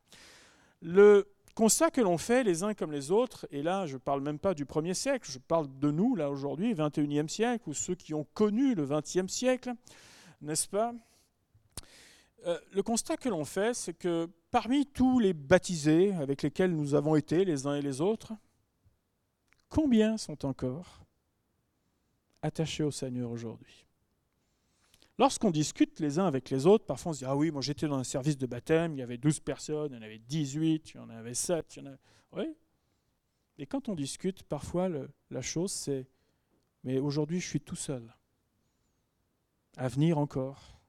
Le 0.83 1.27
constat 1.55 1.91
que 1.91 2.01
l'on 2.01 2.19
fait 2.19 2.45
les 2.45 2.63
uns 2.63 2.75
comme 2.75 2.93
les 2.93 3.11
autres, 3.11 3.47
et 3.51 3.63
là 3.63 3.87
je 3.87 3.95
ne 3.95 3.99
parle 3.99 4.21
même 4.21 4.39
pas 4.39 4.55
du 4.55 4.67
premier 4.67 4.95
siècle, 4.95 5.31
je 5.31 5.39
parle 5.39 5.69
de 5.79 5.91
nous, 5.91 6.15
là 6.15 6.31
aujourd'hui, 6.31 6.75
21e 6.75 7.29
siècle, 7.29 7.69
ou 7.69 7.75
ceux 7.75 7.95
qui 7.95 8.15
ont 8.15 8.27
connu 8.35 8.75
le 8.75 8.87
20e 8.87 9.29
siècle, 9.29 9.73
n'est-ce 10.43 10.69
pas? 10.69 10.93
Euh, 12.47 12.59
Le 12.73 12.83
constat 12.83 13.17
que 13.17 13.29
l'on 13.29 13.45
fait, 13.45 13.75
c'est 13.75 13.95
que 13.95 14.29
parmi 14.51 14.87
tous 14.87 15.19
les 15.19 15.33
baptisés 15.33 16.13
avec 16.15 16.43
lesquels 16.43 16.75
nous 16.75 16.95
avons 16.95 17.17
été 17.17 17.45
les 17.45 17.67
uns 17.67 17.75
et 17.75 17.83
les 17.83 18.01
autres, 18.01 18.35
combien 19.69 20.17
sont 20.17 20.45
encore 20.45 21.05
attachés 22.43 22.83
au 22.83 22.91
Seigneur 22.91 23.31
aujourd'hui? 23.31 23.87
Lorsqu'on 25.19 25.51
discute 25.51 25.99
les 26.01 26.19
uns 26.19 26.27
avec 26.27 26.51
les 26.51 26.67
autres, 26.67 26.85
parfois 26.85 27.11
on 27.11 27.13
se 27.15 27.19
dit 27.21 27.25
Ah 27.25 27.37
oui, 27.37 27.51
moi 27.51 27.63
j'étais 27.63 27.89
dans 27.89 27.97
un 27.97 28.05
service 28.05 28.37
de 28.37 28.47
baptême, 28.47 28.95
il 28.95 28.99
y 28.99 29.03
avait 29.03 29.17
12 29.17 29.41
personnes, 29.41 29.93
il 29.93 29.97
y 29.97 29.99
en 29.99 30.03
avait 30.03 30.19
18, 30.19 30.91
il 30.91 30.97
y 30.97 31.01
en 31.01 31.09
avait 31.09 31.35
7, 31.35 31.77
il 31.77 31.79
y 31.79 31.83
en 31.83 31.87
avait. 31.87 31.99
Oui. 32.33 32.55
Et 33.59 33.67
quand 33.67 33.89
on 33.89 33.95
discute, 33.95 34.43
parfois 34.43 34.91
la 35.31 35.43
chose 35.43 35.73
c'est 35.73 36.07
Mais 36.85 36.99
aujourd'hui 36.99 37.41
je 37.41 37.49
suis 37.49 37.61
tout 37.61 37.77
seul. 37.77 38.15
À 39.79 39.89
venir 39.89 40.19
encore 40.19 40.81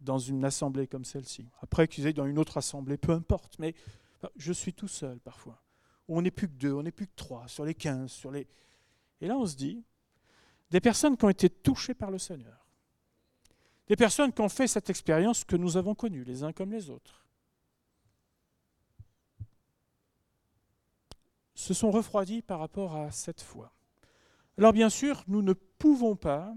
dans 0.00 0.18
une 0.18 0.44
assemblée 0.44 0.86
comme 0.86 1.04
celle-ci. 1.04 1.50
Après 1.60 1.88
qu'ils 1.88 2.06
aient 2.06 2.12
dans 2.12 2.26
une 2.26 2.38
autre 2.38 2.56
assemblée, 2.56 2.96
peu 2.96 3.12
importe, 3.12 3.58
mais 3.58 3.74
je 4.36 4.52
suis 4.52 4.72
tout 4.72 4.88
seul 4.88 5.18
parfois. 5.20 5.63
On 6.08 6.22
n'est 6.22 6.30
plus 6.30 6.48
que 6.48 6.54
deux, 6.54 6.72
on 6.72 6.82
n'est 6.82 6.92
plus 6.92 7.06
que 7.06 7.14
trois, 7.16 7.46
sur 7.48 7.64
les 7.64 7.74
quinze, 7.74 8.12
sur 8.12 8.30
les... 8.30 8.46
Et 9.20 9.26
là, 9.26 9.36
on 9.36 9.46
se 9.46 9.56
dit, 9.56 9.82
des 10.70 10.80
personnes 10.80 11.16
qui 11.16 11.24
ont 11.24 11.30
été 11.30 11.48
touchées 11.48 11.94
par 11.94 12.10
le 12.10 12.18
Seigneur, 12.18 12.66
des 13.86 13.96
personnes 13.96 14.32
qui 14.32 14.40
ont 14.40 14.48
fait 14.48 14.66
cette 14.66 14.90
expérience 14.90 15.44
que 15.44 15.56
nous 15.56 15.76
avons 15.76 15.94
connue, 15.94 16.24
les 16.24 16.42
uns 16.42 16.52
comme 16.52 16.72
les 16.72 16.90
autres, 16.90 17.24
se 21.54 21.72
sont 21.72 21.90
refroidis 21.90 22.42
par 22.42 22.58
rapport 22.58 22.96
à 22.96 23.10
cette 23.10 23.40
foi. 23.40 23.72
Alors 24.58 24.72
bien 24.72 24.90
sûr, 24.90 25.24
nous 25.28 25.42
ne 25.42 25.52
pouvons 25.52 26.16
pas 26.16 26.54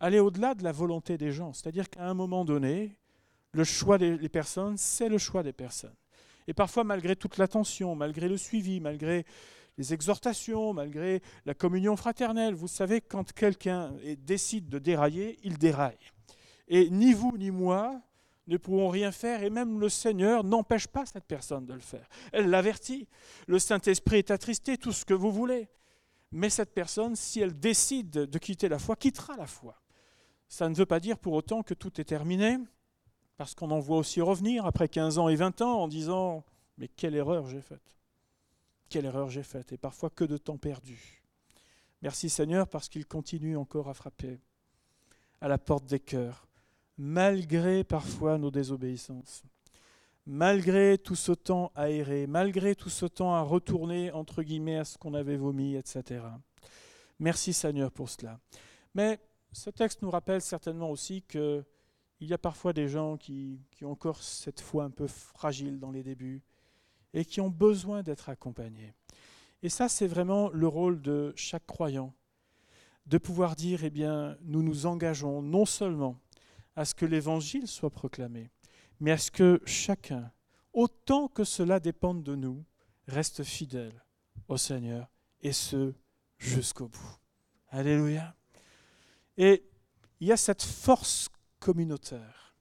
aller 0.00 0.18
au-delà 0.18 0.54
de 0.54 0.64
la 0.64 0.72
volonté 0.72 1.16
des 1.16 1.32
gens, 1.32 1.52
c'est-à-dire 1.52 1.88
qu'à 1.88 2.08
un 2.08 2.14
moment 2.14 2.44
donné, 2.44 2.96
le 3.52 3.64
choix 3.64 3.98
des 3.98 4.28
personnes, 4.28 4.76
c'est 4.76 5.08
le 5.08 5.18
choix 5.18 5.42
des 5.42 5.52
personnes. 5.52 5.94
Et 6.46 6.54
parfois, 6.54 6.84
malgré 6.84 7.16
toute 7.16 7.38
l'attention, 7.38 7.94
malgré 7.94 8.28
le 8.28 8.36
suivi, 8.36 8.80
malgré 8.80 9.24
les 9.78 9.92
exhortations, 9.92 10.72
malgré 10.72 11.20
la 11.44 11.54
communion 11.54 11.96
fraternelle, 11.96 12.54
vous 12.54 12.68
savez, 12.68 13.00
quand 13.00 13.32
quelqu'un 13.32 13.92
décide 14.18 14.68
de 14.68 14.78
dérailler, 14.78 15.38
il 15.42 15.58
déraille. 15.58 15.98
Et 16.68 16.90
ni 16.90 17.12
vous 17.12 17.36
ni 17.36 17.50
moi 17.50 18.00
ne 18.46 18.56
pouvons 18.56 18.88
rien 18.88 19.10
faire, 19.10 19.42
et 19.42 19.50
même 19.50 19.80
le 19.80 19.88
Seigneur 19.88 20.44
n'empêche 20.44 20.86
pas 20.86 21.04
cette 21.04 21.24
personne 21.24 21.66
de 21.66 21.74
le 21.74 21.80
faire. 21.80 22.08
Elle 22.32 22.48
l'avertit. 22.48 23.08
Le 23.48 23.58
Saint-Esprit 23.58 24.18
est 24.18 24.30
attristé, 24.30 24.78
tout 24.78 24.92
ce 24.92 25.04
que 25.04 25.14
vous 25.14 25.32
voulez. 25.32 25.68
Mais 26.32 26.48
cette 26.48 26.72
personne, 26.72 27.16
si 27.16 27.40
elle 27.40 27.58
décide 27.58 28.10
de 28.10 28.38
quitter 28.38 28.68
la 28.68 28.78
foi, 28.78 28.96
quittera 28.96 29.36
la 29.36 29.46
foi. 29.46 29.80
Ça 30.48 30.68
ne 30.68 30.74
veut 30.74 30.86
pas 30.86 31.00
dire 31.00 31.18
pour 31.18 31.32
autant 31.32 31.62
que 31.62 31.74
tout 31.74 32.00
est 32.00 32.04
terminé, 32.04 32.56
parce 33.36 33.54
qu'on 33.54 33.70
en 33.70 33.80
voit 33.80 33.98
aussi 33.98 34.20
revenir 34.20 34.66
après 34.66 34.88
15 34.88 35.18
ans 35.18 35.28
et 35.28 35.36
20 35.36 35.62
ans 35.62 35.82
en 35.82 35.88
disant 35.88 36.44
Mais 36.78 36.88
quelle 36.88 37.14
erreur 37.14 37.46
j'ai 37.46 37.60
faite 37.60 37.96
Quelle 38.88 39.04
erreur 39.04 39.28
j'ai 39.30 39.42
faite 39.42 39.72
Et 39.72 39.76
parfois 39.76 40.10
que 40.10 40.24
de 40.24 40.36
temps 40.36 40.56
perdu. 40.56 41.22
Merci 42.02 42.28
Seigneur 42.28 42.68
parce 42.68 42.88
qu'il 42.88 43.06
continue 43.06 43.56
encore 43.56 43.88
à 43.88 43.94
frapper 43.94 44.38
à 45.40 45.48
la 45.48 45.58
porte 45.58 45.86
des 45.86 46.00
cœurs, 46.00 46.46
malgré 46.96 47.84
parfois 47.84 48.38
nos 48.38 48.50
désobéissances, 48.50 49.42
malgré 50.24 50.98
tout 50.98 51.14
ce 51.14 51.32
temps 51.32 51.72
aéré, 51.74 52.26
malgré 52.26 52.74
tout 52.74 52.90
ce 52.90 53.06
temps 53.06 53.34
à 53.34 53.42
retourner 53.42 54.12
entre 54.12 54.42
guillemets 54.42 54.78
à 54.78 54.84
ce 54.84 54.96
qu'on 54.98 55.14
avait 55.14 55.36
vomi, 55.36 55.74
etc. 55.74 56.24
Merci 57.18 57.52
Seigneur 57.52 57.90
pour 57.92 58.08
cela. 58.08 58.38
Mais 58.94 59.18
ce 59.52 59.70
texte 59.70 60.02
nous 60.02 60.10
rappelle 60.10 60.40
certainement 60.40 60.90
aussi 60.90 61.22
que 61.22 61.64
il 62.20 62.28
y 62.28 62.32
a 62.32 62.38
parfois 62.38 62.72
des 62.72 62.88
gens 62.88 63.16
qui, 63.16 63.60
ont 63.82 63.90
encore 63.90 64.22
cette 64.22 64.60
foi 64.60 64.84
un 64.84 64.90
peu 64.90 65.06
fragile 65.06 65.78
dans 65.78 65.90
les 65.90 66.02
débuts 66.02 66.42
et 67.12 67.24
qui 67.24 67.40
ont 67.40 67.50
besoin 67.50 68.02
d'être 68.02 68.28
accompagnés. 68.28 68.94
Et 69.62 69.68
ça, 69.68 69.88
c'est 69.88 70.06
vraiment 70.06 70.50
le 70.50 70.68
rôle 70.68 71.00
de 71.00 71.32
chaque 71.36 71.66
croyant, 71.66 72.14
de 73.06 73.18
pouvoir 73.18 73.56
dire, 73.56 73.84
eh 73.84 73.90
bien, 73.90 74.36
nous 74.42 74.62
nous 74.62 74.86
engageons 74.86 75.42
non 75.42 75.64
seulement 75.64 76.18
à 76.74 76.84
ce 76.84 76.94
que 76.94 77.06
l'Évangile 77.06 77.68
soit 77.68 77.90
proclamé, 77.90 78.50
mais 79.00 79.12
à 79.12 79.18
ce 79.18 79.30
que 79.30 79.60
chacun, 79.64 80.30
autant 80.72 81.28
que 81.28 81.44
cela 81.44 81.80
dépende 81.80 82.22
de 82.22 82.34
nous, 82.34 82.64
reste 83.08 83.44
fidèle 83.44 84.04
au 84.48 84.56
Seigneur, 84.56 85.10
et 85.40 85.52
ce, 85.52 85.94
jusqu'au 86.38 86.88
bout. 86.88 87.18
Alléluia. 87.70 88.34
Et 89.36 89.64
il 90.20 90.28
y 90.28 90.32
a 90.32 90.36
cette 90.36 90.62
force 90.62 91.28
communautaire. 91.66 92.54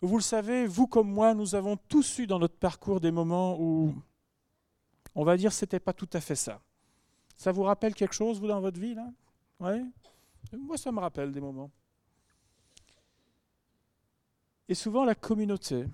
Vous 0.00 0.16
le 0.16 0.22
savez, 0.22 0.66
vous 0.66 0.86
comme 0.86 1.10
moi, 1.10 1.34
nous 1.34 1.54
avons 1.54 1.76
tous 1.76 2.18
eu 2.20 2.26
dans 2.26 2.38
notre 2.38 2.56
parcours 2.56 2.98
des 2.98 3.10
moments 3.10 3.60
où, 3.60 3.94
on 5.14 5.22
va 5.22 5.36
dire, 5.36 5.52
c'était 5.52 5.80
pas 5.80 5.92
tout 5.92 6.08
à 6.14 6.20
fait 6.20 6.34
ça. 6.34 6.58
Ça 7.36 7.52
vous 7.52 7.64
rappelle 7.64 7.94
quelque 7.94 8.14
chose, 8.14 8.40
vous, 8.40 8.46
dans 8.46 8.62
votre 8.62 8.80
vie, 8.80 8.94
là? 8.94 9.06
Oui 9.60 9.84
Moi, 10.56 10.78
ça 10.78 10.90
me 10.90 10.98
rappelle 10.98 11.30
des 11.30 11.42
moments. 11.42 11.70
Et 14.66 14.74
souvent, 14.74 15.04
la 15.04 15.14
communauté, 15.14 15.84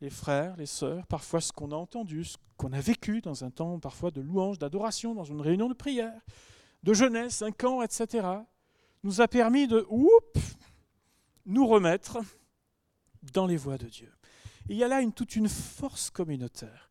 les 0.00 0.10
frères, 0.10 0.56
les 0.56 0.66
sœurs, 0.66 1.06
parfois 1.06 1.40
ce 1.40 1.52
qu'on 1.52 1.70
a 1.70 1.76
entendu, 1.76 2.24
ce 2.24 2.38
qu'on 2.56 2.72
a 2.72 2.80
vécu 2.80 3.20
dans 3.20 3.44
un 3.44 3.50
temps 3.50 3.78
parfois 3.78 4.10
de 4.10 4.20
louange, 4.20 4.58
d'adoration, 4.58 5.14
dans 5.14 5.24
une 5.24 5.40
réunion 5.40 5.68
de 5.68 5.74
prière, 5.74 6.20
de 6.82 6.92
jeunesse, 6.92 7.42
un 7.42 7.52
camp, 7.52 7.82
etc., 7.82 8.26
nous 9.04 9.20
a 9.20 9.28
permis 9.28 9.68
de, 9.68 9.86
oups, 9.88 10.56
nous 11.50 11.66
remettre 11.66 12.18
dans 13.34 13.46
les 13.46 13.56
voies 13.56 13.76
de 13.76 13.86
Dieu. 13.86 14.12
il 14.68 14.76
y 14.76 14.84
a 14.84 14.88
là 14.88 15.02
toute 15.10 15.36
une 15.36 15.48
force 15.48 16.10
communautaire. 16.10 16.90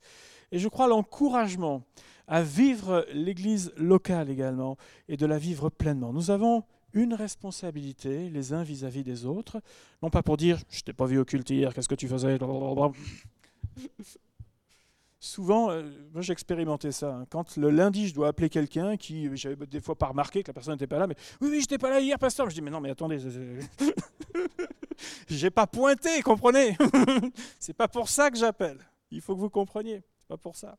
Et 0.52 0.60
je 0.60 0.68
crois 0.68 0.88
l'encouragement 0.88 1.84
à 2.28 2.44
vivre 2.44 3.06
l'Église 3.14 3.72
locale 3.78 4.30
également 4.30 4.78
et 5.08 5.18
de 5.18 5.26
la 5.26 5.38
vivre 5.38 5.70
pleinement. 5.70 6.14
Nous 6.14 6.30
avons 6.30 6.64
une 6.94 7.14
responsabilité 7.14 8.30
les 8.30 8.54
uns 8.54 8.64
vis-à-vis 8.64 9.04
des 9.04 9.26
autres, 9.26 9.62
non 10.02 10.10
pas 10.10 10.24
pour 10.24 10.38
dire 10.38 10.60
je 10.70 10.82
t'ai 10.82 10.94
pas 10.94 11.06
vu 11.06 11.18
au 11.20 11.26
culte 11.26 11.50
hier, 11.50 11.74
qu'est-ce 11.74 11.90
que 11.90 11.96
tu 11.96 12.08
faisais? 12.08 12.38
Souvent, 15.22 15.70
euh, 15.70 15.84
moi 16.14 16.22
j'ai 16.22 16.32
expérimenté 16.32 16.94
ça. 16.94 17.14
Hein. 17.14 17.26
Quand 17.30 17.58
le 17.58 17.70
lundi, 17.70 18.08
je 18.08 18.14
dois 18.14 18.30
appeler 18.30 18.50
quelqu'un 18.50 18.96
qui, 18.96 19.30
j'avais 19.36 19.68
des 19.68 19.82
fois 19.82 19.96
pas 19.96 20.08
remarqué 20.08 20.44
que 20.44 20.48
la 20.50 20.54
personne 20.54 20.74
n'était 20.74 20.88
pas 20.88 20.98
là, 20.98 21.08
mais 21.08 21.16
oui, 21.42 21.50
oui, 21.52 21.60
j'étais 21.60 21.78
pas 21.78 21.90
là 21.90 22.00
hier, 22.00 22.18
pasteur. 22.18 22.50
Je 22.50 22.56
dis, 22.56 22.62
mais 22.62 22.72
non, 22.72 22.80
mais 22.80 22.90
attendez, 22.90 23.20
j'ai 25.28 25.50
pas 25.50 25.68
pointé, 25.68 26.22
comprenez? 26.22 26.78
C'est 27.60 27.74
pas 27.74 27.90
pour 27.90 28.08
ça 28.08 28.32
que 28.32 28.38
j'appelle. 28.38 28.78
Il 29.12 29.20
faut 29.20 29.36
que 29.36 29.42
vous 29.42 29.50
compreniez. 29.50 30.02
C'est 30.20 30.28
pas 30.28 30.38
pour 30.38 30.56
ça. 30.56 30.78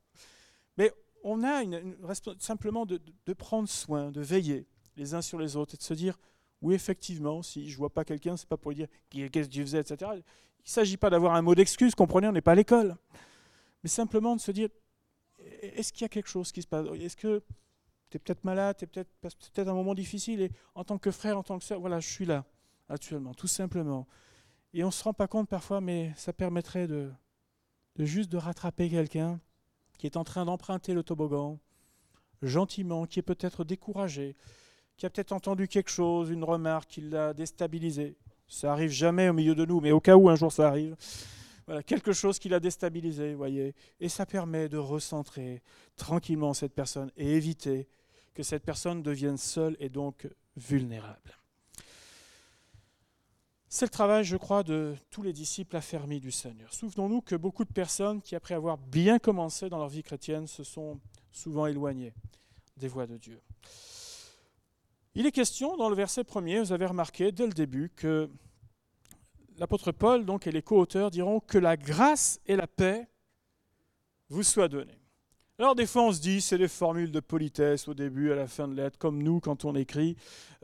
Mais 0.78 0.90
on 1.22 1.42
a 1.42 1.62
une, 1.62 1.96
simplement 2.38 2.86
de, 2.86 2.98
prendre 3.34 3.68
soin, 3.68 4.10
de 4.10 4.22
veiller 4.22 4.66
les 4.96 5.12
uns 5.12 5.20
sur 5.20 5.38
les 5.38 5.56
autres 5.56 5.74
et 5.74 5.76
de 5.76 5.82
se 5.82 5.92
dire, 5.92 6.18
oui, 6.62 6.74
effectivement, 6.74 7.42
si 7.42 7.68
je 7.68 7.76
vois 7.76 7.90
pas 7.90 8.04
quelqu'un, 8.04 8.38
c'est 8.38 8.48
pas 8.48 8.56
pour 8.56 8.70
lui 8.70 8.76
dire 8.76 8.88
qu'est-ce 9.10 9.48
que 9.48 9.52
tu 9.52 9.60
faisais, 9.60 9.80
etc. 9.80 10.12
Il 10.14 10.16
ne 10.16 10.22
s'agit 10.64 10.96
pas 10.96 11.10
d'avoir 11.10 11.34
un 11.34 11.42
mot 11.42 11.54
d'excuse, 11.54 11.94
comprenez, 11.94 12.28
on 12.28 12.32
n'est 12.32 12.40
pas 12.40 12.52
à 12.52 12.54
l'école 12.54 12.96
mais 13.82 13.88
simplement 13.88 14.36
de 14.36 14.40
se 14.40 14.50
dire, 14.50 14.68
est-ce 15.62 15.92
qu'il 15.92 16.02
y 16.02 16.04
a 16.04 16.08
quelque 16.08 16.28
chose 16.28 16.52
qui 16.52 16.62
se 16.62 16.66
passe? 16.66 16.86
Est-ce 16.94 17.16
que 17.16 17.42
tu 18.10 18.16
es 18.16 18.20
peut-être 18.20 18.44
malade, 18.44 18.76
tu 18.76 18.84
es 18.84 18.86
peut-être 18.86 19.08
peut 19.54 19.68
un 19.68 19.74
moment 19.74 19.94
difficile, 19.94 20.42
et 20.42 20.52
en 20.74 20.84
tant 20.84 20.98
que 20.98 21.10
frère, 21.10 21.38
en 21.38 21.42
tant 21.42 21.58
que 21.58 21.64
soeur, 21.64 21.80
voilà, 21.80 22.00
je 22.00 22.08
suis 22.08 22.26
là, 22.26 22.44
actuellement, 22.88 23.34
tout 23.34 23.46
simplement. 23.46 24.06
Et 24.74 24.84
on 24.84 24.88
ne 24.88 24.92
se 24.92 25.02
rend 25.02 25.14
pas 25.14 25.28
compte 25.28 25.48
parfois, 25.48 25.80
mais 25.80 26.12
ça 26.16 26.32
permettrait 26.32 26.86
de, 26.86 27.10
de 27.96 28.04
juste 28.04 28.30
de 28.30 28.36
rattraper 28.36 28.88
quelqu'un 28.90 29.40
qui 29.98 30.06
est 30.06 30.16
en 30.16 30.24
train 30.24 30.44
d'emprunter 30.44 30.94
le 30.94 31.02
toboggan, 31.02 31.58
gentiment, 32.42 33.06
qui 33.06 33.18
est 33.18 33.22
peut-être 33.22 33.64
découragé, 33.64 34.36
qui 34.96 35.06
a 35.06 35.10
peut-être 35.10 35.32
entendu 35.32 35.68
quelque 35.68 35.90
chose, 35.90 36.30
une 36.30 36.44
remarque 36.44 36.90
qui 36.90 37.00
l'a 37.02 37.34
déstabilisé. 37.34 38.16
Ça 38.48 38.72
arrive 38.72 38.90
jamais 38.90 39.28
au 39.28 39.32
milieu 39.32 39.54
de 39.54 39.64
nous, 39.64 39.80
mais 39.80 39.92
au 39.92 40.00
cas 40.00 40.16
où 40.16 40.28
un 40.28 40.36
jour 40.36 40.50
ça 40.50 40.68
arrive 40.68 40.96
quelque 41.86 42.12
chose 42.12 42.38
qui 42.38 42.48
l'a 42.48 42.60
déstabilisé, 42.60 43.34
voyez. 43.34 43.74
Et 44.00 44.08
ça 44.08 44.26
permet 44.26 44.68
de 44.68 44.78
recentrer 44.78 45.62
tranquillement 45.96 46.54
cette 46.54 46.74
personne 46.74 47.10
et 47.16 47.36
éviter 47.36 47.88
que 48.34 48.42
cette 48.42 48.64
personne 48.64 49.02
devienne 49.02 49.36
seule 49.36 49.76
et 49.80 49.88
donc 49.88 50.28
vulnérable. 50.56 51.36
C'est 53.72 53.84
le 53.84 53.90
travail, 53.90 54.24
je 54.24 54.36
crois, 54.36 54.64
de 54.64 54.96
tous 55.10 55.22
les 55.22 55.32
disciples 55.32 55.76
affermis 55.76 56.18
du 56.18 56.32
Seigneur. 56.32 56.74
Souvenons-nous 56.74 57.20
que 57.20 57.36
beaucoup 57.36 57.64
de 57.64 57.72
personnes 57.72 58.20
qui, 58.20 58.34
après 58.34 58.54
avoir 58.54 58.78
bien 58.78 59.20
commencé 59.20 59.68
dans 59.68 59.78
leur 59.78 59.88
vie 59.88 60.02
chrétienne, 60.02 60.48
se 60.48 60.64
sont 60.64 60.98
souvent 61.30 61.66
éloignées 61.66 62.12
des 62.76 62.88
voies 62.88 63.06
de 63.06 63.16
Dieu. 63.16 63.40
Il 65.14 65.24
est 65.24 65.32
question, 65.32 65.76
dans 65.76 65.88
le 65.88 65.94
verset 65.94 66.24
premier, 66.24 66.58
vous 66.58 66.72
avez 66.72 66.86
remarqué 66.86 67.30
dès 67.30 67.46
le 67.46 67.52
début, 67.52 67.90
que 67.94 68.28
l'apôtre 69.60 69.92
Paul 69.92 70.24
donc, 70.24 70.46
et 70.46 70.50
les 70.50 70.62
co-auteurs 70.62 71.10
diront 71.10 71.38
que 71.38 71.58
la 71.58 71.76
grâce 71.76 72.40
et 72.46 72.56
la 72.56 72.66
paix 72.66 73.06
vous 74.30 74.42
soient 74.42 74.68
données. 74.68 74.98
Alors 75.58 75.74
des 75.74 75.86
fois 75.86 76.04
on 76.04 76.12
se 76.12 76.20
dit 76.20 76.40
c'est 76.40 76.56
des 76.56 76.68
formules 76.68 77.12
de 77.12 77.20
politesse 77.20 77.86
au 77.86 77.92
début, 77.92 78.32
à 78.32 78.34
la 78.34 78.46
fin 78.46 78.66
de 78.66 78.74
lettre, 78.74 78.98
comme 78.98 79.22
nous 79.22 79.38
quand 79.40 79.66
on 79.66 79.74
écrit, 79.74 80.16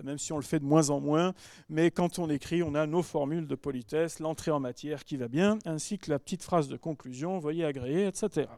même 0.03 0.17
si 0.17 0.33
on 0.33 0.37
le 0.37 0.43
fait 0.43 0.59
de 0.59 0.65
moins 0.65 0.89
en 0.89 1.01
moins, 1.01 1.35
mais 1.69 1.91
quand 1.91 2.19
on 2.19 2.31
écrit 2.31 2.63
on 2.63 2.75
a 2.75 2.87
nos 2.87 3.03
formules 3.03 3.47
de 3.47 3.55
politesse, 3.55 4.19
l'entrée 4.19 4.51
en 4.51 4.61
matière 4.61 5.05
qui 5.05 5.19
va 5.19 5.29
bien, 5.29 5.59
ainsi 5.67 5.99
que 5.99 6.11
la 6.11 6.19
petite 6.19 6.43
phrase 6.43 6.69
de 6.69 6.79
conclusion, 6.79 7.39
voyez 7.39 7.67
agréé, 7.67 8.07
etc. 8.07 8.49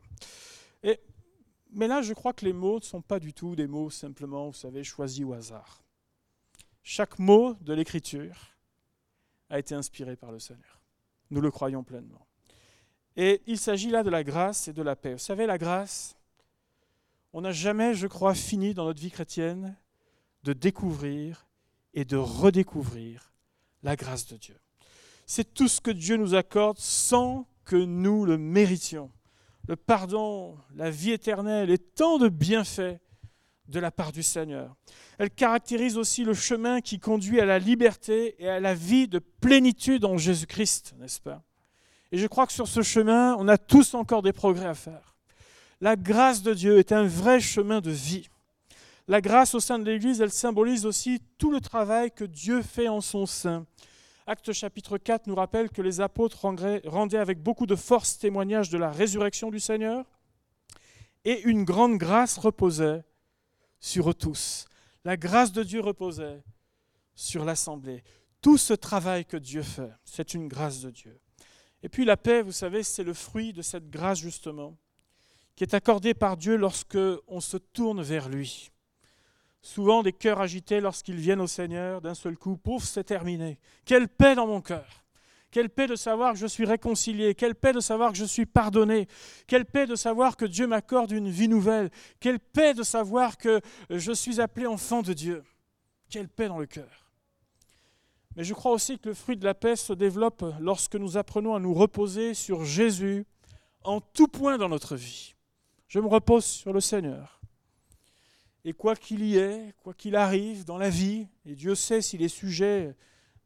Et, 0.84 1.00
mais 1.72 1.88
là 1.88 2.00
je 2.00 2.12
crois 2.12 2.32
que 2.32 2.44
les 2.44 2.52
mots 2.52 2.78
ne 2.78 2.84
sont 2.84 3.02
pas 3.02 3.18
du 3.18 3.34
tout 3.34 3.56
des 3.56 3.66
mots 3.66 3.90
simplement, 3.90 4.46
vous 4.46 4.52
savez, 4.52 4.84
choisis 4.84 5.24
au 5.24 5.32
hasard. 5.32 5.82
Chaque 6.84 7.18
mot 7.18 7.54
de 7.60 7.74
l'écriture 7.74 8.57
a 9.50 9.58
été 9.58 9.74
inspiré 9.74 10.16
par 10.16 10.32
le 10.32 10.38
Seigneur. 10.38 10.80
Nous 11.30 11.40
le 11.40 11.50
croyons 11.50 11.82
pleinement. 11.82 12.26
Et 13.16 13.42
il 13.46 13.58
s'agit 13.58 13.90
là 13.90 14.02
de 14.02 14.10
la 14.10 14.22
grâce 14.22 14.68
et 14.68 14.72
de 14.72 14.82
la 14.82 14.96
paix. 14.96 15.12
Vous 15.12 15.18
savez, 15.18 15.46
la 15.46 15.58
grâce, 15.58 16.16
on 17.32 17.40
n'a 17.40 17.52
jamais, 17.52 17.94
je 17.94 18.06
crois, 18.06 18.34
fini 18.34 18.74
dans 18.74 18.84
notre 18.84 19.00
vie 19.00 19.10
chrétienne 19.10 19.76
de 20.44 20.52
découvrir 20.52 21.46
et 21.94 22.04
de 22.04 22.16
redécouvrir 22.16 23.32
la 23.82 23.96
grâce 23.96 24.26
de 24.26 24.36
Dieu. 24.36 24.58
C'est 25.26 25.52
tout 25.52 25.68
ce 25.68 25.80
que 25.80 25.90
Dieu 25.90 26.16
nous 26.16 26.34
accorde 26.34 26.78
sans 26.78 27.46
que 27.64 27.76
nous 27.76 28.24
le 28.24 28.38
méritions. 28.38 29.10
le 29.66 29.76
pardon, 29.76 30.56
la 30.74 30.90
vie 30.90 31.10
éternelle 31.10 31.70
et 31.70 31.78
tant 31.78 32.16
de 32.16 32.28
bienfaits 32.30 32.98
de 33.68 33.80
la 33.80 33.90
part 33.90 34.12
du 34.12 34.22
Seigneur. 34.22 34.74
Elle 35.18 35.30
caractérise 35.30 35.98
aussi 35.98 36.24
le 36.24 36.34
chemin 36.34 36.80
qui 36.80 36.98
conduit 36.98 37.40
à 37.40 37.44
la 37.44 37.58
liberté 37.58 38.34
et 38.38 38.48
à 38.48 38.60
la 38.60 38.74
vie 38.74 39.08
de 39.08 39.18
plénitude 39.18 40.04
en 40.04 40.16
Jésus-Christ, 40.16 40.94
n'est-ce 40.98 41.20
pas? 41.20 41.42
Et 42.10 42.18
je 42.18 42.26
crois 42.26 42.46
que 42.46 42.52
sur 42.52 42.66
ce 42.66 42.82
chemin, 42.82 43.36
on 43.38 43.46
a 43.48 43.58
tous 43.58 43.94
encore 43.94 44.22
des 44.22 44.32
progrès 44.32 44.66
à 44.66 44.74
faire. 44.74 45.14
La 45.80 45.94
grâce 45.96 46.42
de 46.42 46.54
Dieu 46.54 46.78
est 46.78 46.92
un 46.92 47.04
vrai 47.04 47.40
chemin 47.40 47.80
de 47.80 47.90
vie. 47.90 48.28
La 49.06 49.20
grâce 49.20 49.54
au 49.54 49.60
sein 49.60 49.78
de 49.78 49.84
l'Église, 49.84 50.20
elle 50.20 50.30
symbolise 50.30 50.86
aussi 50.86 51.22
tout 51.36 51.50
le 51.50 51.60
travail 51.60 52.10
que 52.10 52.24
Dieu 52.24 52.62
fait 52.62 52.88
en 52.88 53.00
son 53.00 53.26
sein. 53.26 53.66
Acte 54.26 54.52
chapitre 54.52 54.98
4 54.98 55.26
nous 55.26 55.34
rappelle 55.34 55.70
que 55.70 55.80
les 55.80 56.00
apôtres 56.00 56.44
rendaient 56.44 57.18
avec 57.18 57.42
beaucoup 57.42 57.64
de 57.66 57.76
force 57.76 58.18
témoignage 58.18 58.68
de 58.68 58.76
la 58.76 58.90
résurrection 58.90 59.50
du 59.50 59.60
Seigneur 59.60 60.04
et 61.24 61.40
une 61.42 61.64
grande 61.64 61.96
grâce 61.96 62.36
reposait 62.36 63.04
sur 63.80 64.10
eux 64.10 64.14
tous. 64.14 64.66
La 65.04 65.16
grâce 65.16 65.52
de 65.52 65.62
Dieu 65.62 65.80
reposait 65.80 66.42
sur 67.14 67.44
l'assemblée. 67.44 68.02
Tout 68.40 68.58
ce 68.58 68.74
travail 68.74 69.24
que 69.24 69.36
Dieu 69.36 69.62
fait, 69.62 69.90
c'est 70.04 70.34
une 70.34 70.48
grâce 70.48 70.80
de 70.80 70.90
Dieu. 70.90 71.20
Et 71.82 71.88
puis 71.88 72.04
la 72.04 72.16
paix, 72.16 72.42
vous 72.42 72.52
savez, 72.52 72.82
c'est 72.82 73.04
le 73.04 73.14
fruit 73.14 73.52
de 73.52 73.62
cette 73.62 73.90
grâce 73.90 74.18
justement, 74.18 74.76
qui 75.56 75.64
est 75.64 75.74
accordée 75.74 76.14
par 76.14 76.36
Dieu 76.36 76.56
lorsque 76.56 76.98
on 77.26 77.40
se 77.40 77.56
tourne 77.56 78.02
vers 78.02 78.28
lui. 78.28 78.70
Souvent 79.60 80.02
des 80.02 80.12
cœurs 80.12 80.40
agités 80.40 80.80
lorsqu'ils 80.80 81.16
viennent 81.16 81.40
au 81.40 81.48
Seigneur, 81.48 82.00
d'un 82.00 82.14
seul 82.14 82.36
coup, 82.36 82.56
pouf, 82.56 82.84
c'est 82.84 83.04
terminé. 83.04 83.58
Quelle 83.84 84.08
paix 84.08 84.34
dans 84.34 84.46
mon 84.46 84.60
cœur. 84.60 85.04
Quelle 85.50 85.70
paix 85.70 85.86
de 85.86 85.96
savoir 85.96 86.34
que 86.34 86.38
je 86.38 86.46
suis 86.46 86.66
réconcilié, 86.66 87.34
quelle 87.34 87.54
paix 87.54 87.72
de 87.72 87.80
savoir 87.80 88.12
que 88.12 88.18
je 88.18 88.24
suis 88.24 88.44
pardonné, 88.44 89.08
quelle 89.46 89.64
paix 89.64 89.86
de 89.86 89.96
savoir 89.96 90.36
que 90.36 90.44
Dieu 90.44 90.66
m'accorde 90.66 91.10
une 91.10 91.30
vie 91.30 91.48
nouvelle, 91.48 91.90
quelle 92.20 92.38
paix 92.38 92.74
de 92.74 92.82
savoir 92.82 93.38
que 93.38 93.60
je 93.88 94.12
suis 94.12 94.40
appelé 94.40 94.66
enfant 94.66 95.00
de 95.00 95.14
Dieu. 95.14 95.42
Quelle 96.10 96.28
paix 96.28 96.48
dans 96.48 96.58
le 96.58 96.66
cœur. 96.66 97.10
Mais 98.36 98.44
je 98.44 98.54
crois 98.54 98.72
aussi 98.72 98.98
que 98.98 99.08
le 99.08 99.14
fruit 99.14 99.36
de 99.36 99.44
la 99.44 99.54
paix 99.54 99.76
se 99.76 99.92
développe 99.92 100.44
lorsque 100.60 100.94
nous 100.94 101.16
apprenons 101.16 101.54
à 101.54 101.60
nous 101.60 101.74
reposer 101.74 102.34
sur 102.34 102.64
Jésus 102.64 103.26
en 103.84 104.00
tout 104.00 104.28
point 104.28 104.58
dans 104.58 104.68
notre 104.68 104.96
vie. 104.96 105.34
Je 105.88 105.98
me 105.98 106.06
repose 106.06 106.44
sur 106.44 106.72
le 106.72 106.80
Seigneur. 106.80 107.40
Et 108.64 108.72
quoi 108.74 108.94
qu'il 108.96 109.24
y 109.24 109.38
ait, 109.38 109.74
quoi 109.82 109.94
qu'il 109.94 110.14
arrive 110.14 110.64
dans 110.64 110.76
la 110.76 110.90
vie, 110.90 111.26
et 111.46 111.54
Dieu 111.54 111.74
sait 111.74 112.02
si 112.02 112.18
les 112.18 112.28
sujets 112.28 112.94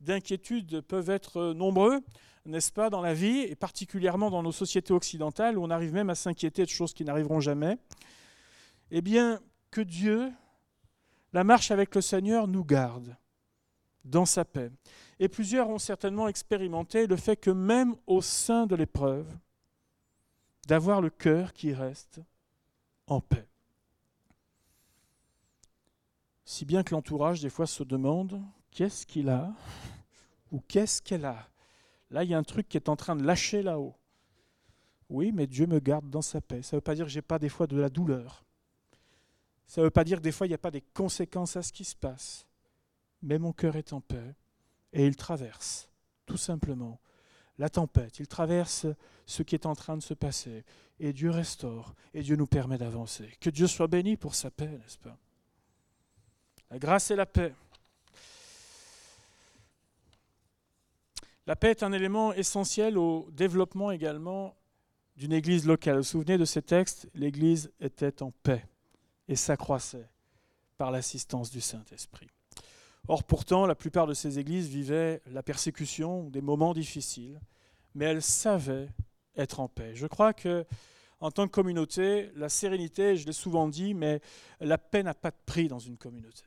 d'inquiétudes 0.02 0.80
peuvent 0.82 1.10
être 1.10 1.52
nombreux, 1.52 2.00
n'est-ce 2.44 2.72
pas, 2.72 2.90
dans 2.90 3.00
la 3.00 3.14
vie, 3.14 3.40
et 3.40 3.54
particulièrement 3.54 4.30
dans 4.30 4.42
nos 4.42 4.52
sociétés 4.52 4.92
occidentales, 4.92 5.56
où 5.56 5.64
on 5.64 5.70
arrive 5.70 5.92
même 5.92 6.10
à 6.10 6.14
s'inquiéter 6.14 6.64
de 6.64 6.70
choses 6.70 6.92
qui 6.92 7.04
n'arriveront 7.04 7.40
jamais, 7.40 7.78
eh 8.90 9.00
bien, 9.00 9.40
que 9.70 9.80
Dieu, 9.80 10.30
la 11.32 11.44
marche 11.44 11.70
avec 11.70 11.94
le 11.94 12.00
Seigneur, 12.00 12.48
nous 12.48 12.64
garde 12.64 13.16
dans 14.04 14.26
sa 14.26 14.44
paix. 14.44 14.70
Et 15.20 15.28
plusieurs 15.28 15.68
ont 15.68 15.78
certainement 15.78 16.28
expérimenté 16.28 17.06
le 17.06 17.16
fait 17.16 17.36
que 17.36 17.50
même 17.50 17.94
au 18.06 18.20
sein 18.20 18.66
de 18.66 18.74
l'épreuve, 18.74 19.26
d'avoir 20.66 21.00
le 21.00 21.10
cœur 21.10 21.52
qui 21.52 21.72
reste 21.72 22.20
en 23.06 23.20
paix. 23.20 23.46
Si 26.44 26.64
bien 26.64 26.82
que 26.82 26.94
l'entourage, 26.94 27.40
des 27.40 27.50
fois, 27.50 27.66
se 27.66 27.82
demande 27.82 28.42
qu'est-ce 28.72 29.06
qu'il 29.06 29.28
a 29.28 29.52
ou 30.50 30.60
qu'est-ce 30.66 31.00
qu'elle 31.00 31.24
a 31.24 31.48
Là, 32.10 32.24
il 32.24 32.30
y 32.30 32.34
a 32.34 32.38
un 32.38 32.42
truc 32.42 32.68
qui 32.68 32.76
est 32.76 32.90
en 32.90 32.96
train 32.96 33.16
de 33.16 33.24
lâcher 33.24 33.62
là-haut. 33.62 33.94
Oui, 35.08 35.32
mais 35.32 35.46
Dieu 35.46 35.66
me 35.66 35.78
garde 35.78 36.10
dans 36.10 36.20
sa 36.22 36.40
paix. 36.40 36.62
Ça 36.62 36.76
ne 36.76 36.78
veut 36.78 36.82
pas 36.82 36.94
dire 36.94 37.06
que 37.06 37.10
je 37.10 37.18
n'ai 37.18 37.22
pas 37.22 37.38
des 37.38 37.48
fois 37.48 37.66
de 37.66 37.78
la 37.78 37.88
douleur. 37.88 38.44
Ça 39.66 39.80
ne 39.80 39.86
veut 39.86 39.90
pas 39.90 40.04
dire 40.04 40.18
que 40.18 40.22
des 40.22 40.32
fois 40.32 40.46
il 40.46 40.50
n'y 40.50 40.54
a 40.54 40.58
pas 40.58 40.70
des 40.70 40.82
conséquences 40.82 41.56
à 41.56 41.62
ce 41.62 41.72
qui 41.72 41.84
se 41.84 41.96
passe. 41.96 42.46
Mais 43.22 43.38
mon 43.38 43.52
cœur 43.52 43.76
est 43.76 43.92
en 43.92 44.00
paix 44.00 44.34
et 44.92 45.06
il 45.06 45.16
traverse, 45.16 45.88
tout 46.26 46.36
simplement, 46.36 47.00
la 47.58 47.70
tempête. 47.70 48.18
Il 48.18 48.26
traverse 48.26 48.86
ce 49.24 49.42
qui 49.42 49.54
est 49.54 49.66
en 49.66 49.74
train 49.74 49.96
de 49.96 50.02
se 50.02 50.14
passer. 50.14 50.64
Et 50.98 51.12
Dieu 51.12 51.30
restaure 51.30 51.94
et 52.12 52.22
Dieu 52.22 52.36
nous 52.36 52.46
permet 52.46 52.78
d'avancer. 52.78 53.30
Que 53.40 53.50
Dieu 53.50 53.66
soit 53.66 53.86
béni 53.86 54.16
pour 54.16 54.34
sa 54.34 54.50
paix, 54.50 54.68
n'est-ce 54.68 54.98
pas? 54.98 55.16
La 56.70 56.78
grâce 56.78 57.10
et 57.10 57.16
la 57.16 57.26
paix. 57.26 57.54
La 61.46 61.56
paix 61.56 61.70
est 61.70 61.82
un 61.82 61.92
élément 61.92 62.32
essentiel 62.32 62.96
au 62.96 63.28
développement 63.32 63.90
également 63.90 64.56
d'une 65.16 65.32
église 65.32 65.66
locale. 65.66 65.96
Vous 65.96 66.02
vous 66.02 66.08
souvenez 66.08 66.38
de 66.38 66.44
ces 66.44 66.62
textes? 66.62 67.08
L'église 67.14 67.72
était 67.80 68.22
en 68.22 68.30
paix 68.30 68.64
et 69.26 69.34
s'accroissait 69.34 70.08
par 70.78 70.90
l'assistance 70.90 71.50
du 71.50 71.60
Saint-Esprit. 71.60 72.28
Or 73.08 73.24
pourtant, 73.24 73.66
la 73.66 73.74
plupart 73.74 74.06
de 74.06 74.14
ces 74.14 74.38
églises 74.38 74.68
vivaient 74.68 75.20
la 75.26 75.42
persécution, 75.42 76.30
des 76.30 76.40
moments 76.40 76.74
difficiles, 76.74 77.40
mais 77.94 78.04
elles 78.04 78.22
savaient 78.22 78.88
être 79.36 79.58
en 79.58 79.68
paix. 79.68 79.94
Je 79.94 80.06
crois 80.06 80.32
que 80.32 80.64
en 81.18 81.30
tant 81.30 81.46
que 81.46 81.52
communauté, 81.52 82.30
la 82.34 82.48
sérénité, 82.48 83.16
je 83.16 83.26
l'ai 83.26 83.32
souvent 83.32 83.68
dit, 83.68 83.94
mais 83.94 84.20
la 84.60 84.78
paix 84.78 85.02
n'a 85.02 85.14
pas 85.14 85.30
de 85.30 85.36
prix 85.46 85.68
dans 85.68 85.78
une 85.78 85.96
communauté. 85.96 86.44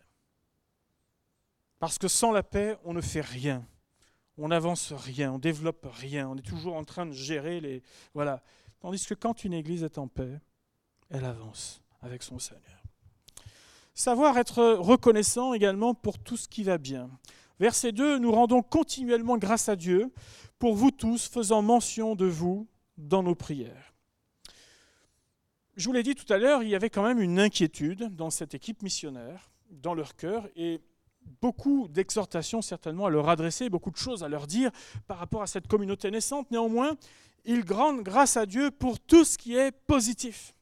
Parce 1.79 1.97
que 1.97 2.07
sans 2.07 2.31
la 2.31 2.43
paix, 2.43 2.77
on 2.83 2.93
ne 2.93 3.01
fait 3.01 3.21
rien 3.21 3.65
on 4.37 4.49
n'avance 4.49 4.91
rien, 4.93 5.33
on 5.33 5.39
développe 5.39 5.87
rien, 5.91 6.29
on 6.29 6.35
est 6.35 6.47
toujours 6.47 6.75
en 6.75 6.83
train 6.83 7.05
de 7.05 7.11
gérer 7.11 7.61
les. 7.61 7.81
Voilà. 8.13 8.43
Tandis 8.79 9.05
que 9.05 9.13
quand 9.13 9.43
une 9.43 9.53
église 9.53 9.83
est 9.83 9.97
en 9.97 10.07
paix, 10.07 10.39
elle 11.09 11.25
avance 11.25 11.81
avec 12.01 12.23
son 12.23 12.39
Seigneur. 12.39 12.83
Savoir 13.93 14.37
être 14.37 14.73
reconnaissant 14.73 15.53
également 15.53 15.93
pour 15.93 16.19
tout 16.19 16.37
ce 16.37 16.49
qui 16.49 16.63
va 16.63 16.77
bien. 16.77 17.09
Verset 17.59 17.93
2, 17.93 18.19
nous 18.19 18.31
rendons 18.31 18.61
continuellement 18.61 19.37
grâce 19.37 19.69
à 19.69 19.77
Dieu 19.77 20.11
pour 20.59 20.75
vous 20.75 20.91
tous, 20.91 21.27
faisant 21.27 21.61
mention 21.61 22.15
de 22.15 22.25
vous 22.25 22.67
dans 22.97 23.23
nos 23.23 23.35
prières. 23.35 23.93
Je 25.77 25.87
vous 25.87 25.93
l'ai 25.93 26.03
dit 26.03 26.15
tout 26.15 26.31
à 26.31 26.37
l'heure, 26.37 26.63
il 26.63 26.69
y 26.69 26.75
avait 26.75 26.89
quand 26.89 27.03
même 27.03 27.21
une 27.21 27.39
inquiétude 27.39 28.15
dans 28.15 28.29
cette 28.29 28.53
équipe 28.53 28.81
missionnaire, 28.81 29.51
dans 29.71 29.93
leur 29.93 30.15
cœur, 30.15 30.47
et 30.55 30.81
beaucoup 31.41 31.87
d'exhortations 31.87 32.61
certainement 32.61 33.05
à 33.05 33.09
leur 33.09 33.29
adresser, 33.29 33.69
beaucoup 33.69 33.91
de 33.91 33.97
choses 33.97 34.23
à 34.23 34.29
leur 34.29 34.47
dire 34.47 34.71
par 35.07 35.17
rapport 35.17 35.41
à 35.41 35.47
cette 35.47 35.67
communauté 35.67 36.11
naissante. 36.11 36.49
Néanmoins, 36.51 36.95
ils 37.45 37.63
rendent 37.71 38.01
grâce 38.01 38.37
à 38.37 38.45
Dieu 38.45 38.71
pour 38.71 38.99
tout 38.99 39.23
ce 39.23 39.37
qui 39.37 39.55
est 39.55 39.71
positif. 39.71 40.53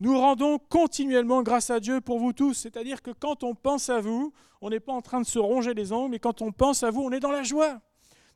Nous 0.00 0.18
rendons 0.18 0.58
continuellement 0.58 1.42
grâce 1.42 1.70
à 1.70 1.78
Dieu 1.78 2.00
pour 2.00 2.18
vous 2.18 2.32
tous, 2.32 2.54
c'est-à-dire 2.54 3.02
que 3.02 3.12
quand 3.12 3.44
on 3.44 3.54
pense 3.54 3.88
à 3.88 4.00
vous, 4.00 4.32
on 4.60 4.70
n'est 4.70 4.80
pas 4.80 4.92
en 4.92 5.00
train 5.00 5.20
de 5.20 5.26
se 5.26 5.38
ronger 5.38 5.74
les 5.74 5.92
ongles, 5.92 6.10
mais 6.10 6.18
quand 6.18 6.42
on 6.42 6.50
pense 6.50 6.82
à 6.82 6.90
vous, 6.90 7.02
on 7.02 7.12
est 7.12 7.20
dans 7.20 7.30
la 7.30 7.44
joie, 7.44 7.80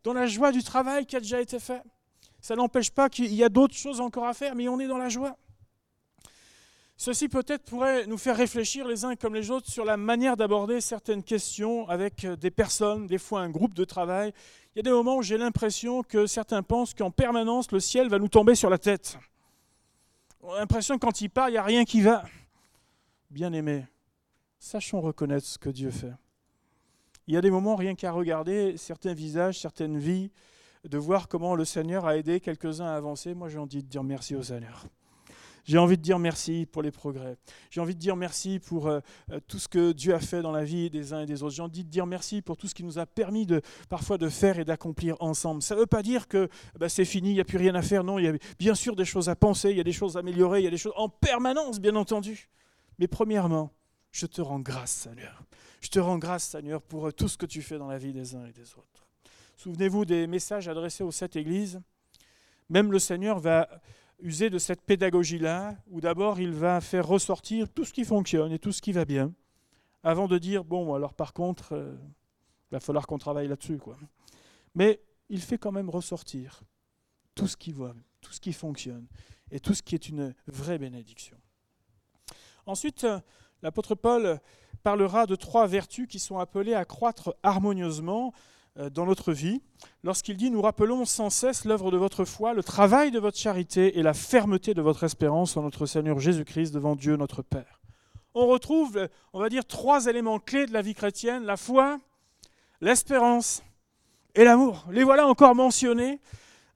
dans 0.04 0.12
la 0.12 0.26
joie 0.26 0.52
du 0.52 0.62
travail 0.62 1.06
qui 1.06 1.16
a 1.16 1.20
déjà 1.20 1.40
été 1.40 1.58
fait. 1.58 1.82
Ça 2.40 2.54
n'empêche 2.54 2.90
pas 2.90 3.08
qu'il 3.08 3.34
y 3.34 3.42
a 3.42 3.48
d'autres 3.48 3.74
choses 3.74 4.00
encore 4.00 4.26
à 4.26 4.34
faire, 4.34 4.54
mais 4.54 4.68
on 4.68 4.78
est 4.78 4.86
dans 4.86 4.98
la 4.98 5.08
joie. 5.08 5.36
Ceci 6.98 7.28
peut-être 7.28 7.62
pourrait 7.64 8.06
nous 8.06 8.16
faire 8.16 8.36
réfléchir 8.36 8.88
les 8.88 9.04
uns 9.04 9.16
comme 9.16 9.34
les 9.34 9.50
autres 9.50 9.70
sur 9.70 9.84
la 9.84 9.98
manière 9.98 10.36
d'aborder 10.36 10.80
certaines 10.80 11.22
questions 11.22 11.86
avec 11.88 12.24
euh, 12.24 12.36
des 12.36 12.50
personnes, 12.50 13.06
des 13.06 13.18
fois 13.18 13.42
un 13.42 13.50
groupe 13.50 13.74
de 13.74 13.84
travail. 13.84 14.32
Il 14.74 14.78
y 14.78 14.80
a 14.80 14.82
des 14.82 14.90
moments 14.90 15.16
où 15.16 15.22
j'ai 15.22 15.36
l'impression 15.36 16.02
que 16.02 16.26
certains 16.26 16.62
pensent 16.62 16.94
qu'en 16.94 17.10
permanence 17.10 17.70
le 17.70 17.80
ciel 17.80 18.08
va 18.08 18.18
nous 18.18 18.28
tomber 18.28 18.54
sur 18.54 18.70
la 18.70 18.78
tête. 18.78 19.18
On 20.40 20.54
a 20.54 20.58
l'impression 20.60 20.94
que 20.94 21.04
quand 21.04 21.20
il 21.20 21.28
part, 21.28 21.50
il 21.50 21.52
n'y 21.52 21.58
a 21.58 21.62
rien 21.62 21.84
qui 21.84 22.00
va. 22.00 22.24
Bien 23.30 23.52
aimé, 23.52 23.84
sachons 24.58 25.00
reconnaître 25.02 25.46
ce 25.46 25.58
que 25.58 25.68
Dieu 25.68 25.90
fait. 25.90 26.12
Il 27.26 27.34
y 27.34 27.36
a 27.36 27.40
des 27.40 27.50
moments, 27.50 27.76
rien 27.76 27.94
qu'à 27.94 28.12
regarder 28.12 28.76
certains 28.76 29.12
visages, 29.12 29.58
certaines 29.58 29.98
vies, 29.98 30.30
de 30.84 30.96
voir 30.96 31.28
comment 31.28 31.56
le 31.56 31.64
Seigneur 31.64 32.06
a 32.06 32.16
aidé 32.16 32.40
quelques-uns 32.40 32.86
à 32.86 32.94
avancer. 32.94 33.34
Moi, 33.34 33.48
j'ai 33.48 33.58
envie 33.58 33.82
de 33.82 33.88
dire 33.88 34.04
merci 34.04 34.36
au 34.36 34.42
Seigneur. 34.42 34.86
J'ai 35.66 35.78
envie 35.78 35.96
de 35.96 36.02
dire 36.02 36.20
merci 36.20 36.64
pour 36.70 36.80
les 36.80 36.92
progrès. 36.92 37.36
J'ai 37.70 37.80
envie 37.80 37.94
de 37.94 37.98
dire 37.98 38.14
merci 38.14 38.60
pour 38.60 38.86
euh, 38.86 39.00
euh, 39.32 39.40
tout 39.48 39.58
ce 39.58 39.66
que 39.66 39.90
Dieu 39.90 40.14
a 40.14 40.20
fait 40.20 40.40
dans 40.40 40.52
la 40.52 40.62
vie 40.62 40.90
des 40.90 41.12
uns 41.12 41.22
et 41.22 41.26
des 41.26 41.42
autres. 41.42 41.56
J'ai 41.56 41.62
envie 41.62 41.82
de 41.82 41.90
dire 41.90 42.06
merci 42.06 42.40
pour 42.40 42.56
tout 42.56 42.68
ce 42.68 42.74
qui 42.74 42.84
nous 42.84 43.00
a 43.00 43.06
permis 43.06 43.46
de, 43.46 43.60
parfois 43.88 44.16
de 44.16 44.28
faire 44.28 44.60
et 44.60 44.64
d'accomplir 44.64 45.16
ensemble. 45.18 45.62
Ça 45.62 45.74
ne 45.74 45.80
veut 45.80 45.86
pas 45.86 46.04
dire 46.04 46.28
que 46.28 46.48
bah, 46.78 46.88
c'est 46.88 47.04
fini, 47.04 47.30
il 47.30 47.34
n'y 47.34 47.40
a 47.40 47.44
plus 47.44 47.58
rien 47.58 47.74
à 47.74 47.82
faire. 47.82 48.04
Non, 48.04 48.20
il 48.20 48.24
y 48.26 48.28
a 48.28 48.32
bien 48.60 48.76
sûr 48.76 48.94
des 48.94 49.04
choses 49.04 49.28
à 49.28 49.34
penser, 49.34 49.70
il 49.70 49.76
y 49.76 49.80
a 49.80 49.84
des 49.84 49.92
choses 49.92 50.16
à 50.16 50.20
améliorer, 50.20 50.60
il 50.60 50.64
y 50.64 50.68
a 50.68 50.70
des 50.70 50.78
choses 50.78 50.94
en 50.94 51.08
permanence, 51.08 51.80
bien 51.80 51.96
entendu. 51.96 52.48
Mais 53.00 53.08
premièrement, 53.08 53.72
je 54.12 54.26
te 54.26 54.40
rends 54.40 54.60
grâce, 54.60 54.92
Seigneur. 54.92 55.42
Je 55.80 55.88
te 55.88 55.98
rends 55.98 56.18
grâce, 56.18 56.44
Seigneur, 56.44 56.80
pour 56.80 57.08
euh, 57.08 57.12
tout 57.12 57.26
ce 57.26 57.36
que 57.36 57.46
tu 57.46 57.60
fais 57.60 57.76
dans 57.76 57.88
la 57.88 57.98
vie 57.98 58.12
des 58.12 58.36
uns 58.36 58.46
et 58.46 58.52
des 58.52 58.72
autres. 58.74 59.08
Souvenez-vous 59.56 60.04
des 60.04 60.28
messages 60.28 60.68
adressés 60.68 61.02
aux 61.02 61.10
sept 61.10 61.34
églises. 61.34 61.80
Même 62.68 62.92
le 62.92 63.00
Seigneur 63.00 63.40
va 63.40 63.68
user 64.20 64.50
de 64.50 64.58
cette 64.58 64.82
pédagogie-là, 64.82 65.76
où 65.88 66.00
d'abord 66.00 66.40
il 66.40 66.52
va 66.52 66.80
faire 66.80 67.06
ressortir 67.06 67.68
tout 67.68 67.84
ce 67.84 67.92
qui 67.92 68.04
fonctionne 68.04 68.52
et 68.52 68.58
tout 68.58 68.72
ce 68.72 68.82
qui 68.82 68.92
va 68.92 69.04
bien, 69.04 69.32
avant 70.02 70.28
de 70.28 70.38
dire, 70.38 70.64
bon, 70.64 70.94
alors 70.94 71.14
par 71.14 71.32
contre, 71.32 71.72
euh, 71.72 71.94
il 72.70 72.74
va 72.74 72.80
falloir 72.80 73.06
qu'on 73.06 73.18
travaille 73.18 73.48
là-dessus. 73.48 73.78
Mais 74.74 75.00
il 75.28 75.40
fait 75.40 75.58
quand 75.58 75.72
même 75.72 75.90
ressortir 75.90 76.62
tout 77.34 77.46
ce 77.46 77.56
qui 77.56 77.72
va, 77.72 77.94
tout 78.20 78.32
ce 78.32 78.40
qui 78.40 78.52
fonctionne. 78.52 79.06
et 79.50 79.60
tout 79.60 79.74
ce 79.74 79.82
qui 79.82 79.94
est 79.94 80.08
une 80.08 80.34
vraie 80.48 80.78
bénédiction. 80.78 81.36
Ensuite, 82.66 83.04
euh, 83.04 83.20
l'apôtre 83.62 83.94
Paul 83.94 84.40
parlera 84.82 85.26
de 85.26 85.36
trois 85.36 85.66
vertus 85.66 86.08
qui 86.08 86.18
sont 86.18 86.38
appelées 86.38 86.74
à 86.74 86.84
croître 86.84 87.36
harmonieusement 87.42 88.32
euh, 88.34 88.55
dans 88.92 89.06
notre 89.06 89.32
vie, 89.32 89.62
lorsqu'il 90.04 90.36
dit 90.36 90.50
Nous 90.50 90.62
rappelons 90.62 91.04
sans 91.04 91.30
cesse 91.30 91.64
l'œuvre 91.64 91.90
de 91.90 91.96
votre 91.96 92.24
foi, 92.24 92.54
le 92.54 92.62
travail 92.62 93.10
de 93.10 93.18
votre 93.18 93.38
charité 93.38 93.98
et 93.98 94.02
la 94.02 94.14
fermeté 94.14 94.74
de 94.74 94.82
votre 94.82 95.04
espérance 95.04 95.56
en 95.56 95.62
notre 95.62 95.86
Seigneur 95.86 96.20
Jésus-Christ 96.20 96.72
devant 96.72 96.96
Dieu 96.96 97.16
notre 97.16 97.42
Père. 97.42 97.80
On 98.34 98.46
retrouve, 98.46 99.08
on 99.32 99.40
va 99.40 99.48
dire, 99.48 99.64
trois 99.64 100.06
éléments 100.06 100.38
clés 100.38 100.66
de 100.66 100.72
la 100.72 100.82
vie 100.82 100.94
chrétienne 100.94 101.44
la 101.44 101.56
foi, 101.56 101.98
l'espérance 102.80 103.62
et 104.34 104.44
l'amour. 104.44 104.84
Les 104.90 105.04
voilà 105.04 105.26
encore 105.26 105.54
mentionnés 105.54 106.20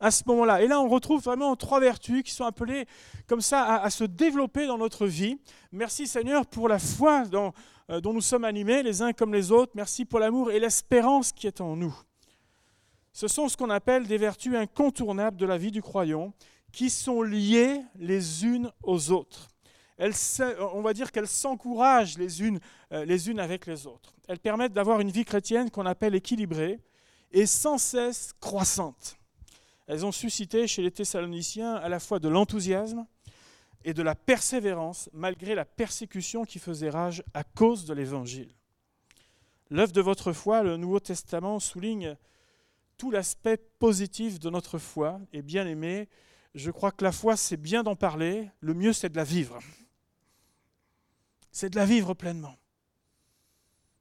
à 0.00 0.10
ce 0.10 0.22
moment-là. 0.26 0.62
Et 0.62 0.66
là, 0.66 0.80
on 0.80 0.88
retrouve 0.88 1.22
vraiment 1.22 1.54
trois 1.56 1.78
vertus 1.78 2.22
qui 2.22 2.32
sont 2.32 2.44
appelées 2.44 2.86
comme 3.26 3.42
ça 3.42 3.76
à, 3.76 3.90
se 3.90 4.04
développer 4.04 4.66
dans 4.66 4.78
notre 4.78 5.06
vie. 5.06 5.38
Merci 5.70 6.06
Seigneur 6.06 6.46
pour 6.46 6.68
la 6.68 6.78
foi 6.78 7.26
dont, 7.26 7.52
euh, 7.90 8.00
dont 8.00 8.12
nous 8.12 8.22
sommes 8.22 8.44
animés 8.44 8.82
les 8.82 9.02
uns 9.02 9.12
comme 9.12 9.34
les 9.34 9.52
autres. 9.52 9.72
Merci 9.74 10.04
pour 10.06 10.18
l'amour 10.18 10.50
et 10.50 10.58
l'espérance 10.58 11.32
qui 11.32 11.46
est 11.46 11.60
en 11.60 11.76
nous. 11.76 11.94
Ce 13.12 13.28
sont 13.28 13.48
ce 13.48 13.56
qu'on 13.56 13.70
appelle 13.70 14.06
des 14.06 14.18
vertus 14.18 14.54
incontournables 14.54 15.36
de 15.36 15.46
la 15.46 15.58
vie 15.58 15.70
du 15.70 15.82
croyant 15.82 16.32
qui 16.72 16.88
sont 16.88 17.22
liées 17.22 17.82
les 17.96 18.44
unes 18.44 18.70
aux 18.82 19.10
autres. 19.10 19.48
On 20.72 20.80
va 20.80 20.94
dire 20.94 21.12
qu'elles 21.12 21.28
s'encouragent 21.28 22.16
les 22.16 22.42
unes, 22.42 22.58
euh, 22.92 23.04
les 23.04 23.28
unes 23.28 23.38
avec 23.38 23.66
les 23.66 23.86
autres. 23.86 24.14
Elles 24.28 24.38
permettent 24.38 24.72
d'avoir 24.72 25.00
une 25.00 25.10
vie 25.10 25.26
chrétienne 25.26 25.70
qu'on 25.70 25.84
appelle 25.84 26.14
équilibrée 26.14 26.80
et 27.32 27.44
sans 27.44 27.76
cesse 27.76 28.32
croissante. 28.40 29.19
Elles 29.90 30.07
ont 30.07 30.12
suscité 30.12 30.68
chez 30.68 30.83
les 30.83 30.92
Thessaloniciens 30.92 31.74
à 31.74 31.88
la 31.88 31.98
fois 31.98 32.20
de 32.20 32.29
l'enthousiasme 32.29 33.09
et 33.83 33.92
de 33.92 34.05
la 34.05 34.14
persévérance, 34.14 35.11
malgré 35.12 35.57
la 35.57 35.64
persécution 35.64 36.44
qui 36.44 36.61
faisait 36.61 36.90
rage 36.90 37.24
à 37.35 37.42
cause 37.42 37.87
de 37.87 37.92
l'Évangile. 37.92 38.55
L'œuvre 39.68 39.90
de 39.90 40.00
votre 40.00 40.33
foi, 40.33 40.62
le 40.62 40.76
Nouveau 40.76 41.00
Testament 41.00 41.59
souligne 41.59 42.16
tout 42.98 43.11
l'aspect 43.11 43.57
positif 43.57 44.38
de 44.38 44.48
notre 44.48 44.79
foi. 44.79 45.20
Et 45.33 45.42
bien 45.42 45.66
aimé, 45.66 46.09
je 46.55 46.70
crois 46.70 46.92
que 46.92 47.03
la 47.03 47.11
foi, 47.11 47.37
c'est 47.37 47.57
bien 47.57 47.83
d'en 47.83 47.96
parler, 47.96 48.48
le 48.61 48.74
mieux, 48.74 48.92
c'est 48.92 49.09
de 49.09 49.16
la 49.16 49.24
vivre. 49.24 49.59
C'est 51.50 51.70
de 51.70 51.76
la 51.76 51.85
vivre 51.85 52.14
pleinement, 52.14 52.55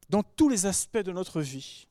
dans 0.09 0.21
tous 0.21 0.49
les 0.49 0.67
aspects 0.67 0.99
de 0.99 1.11
notre 1.11 1.41
vie. 1.41 1.87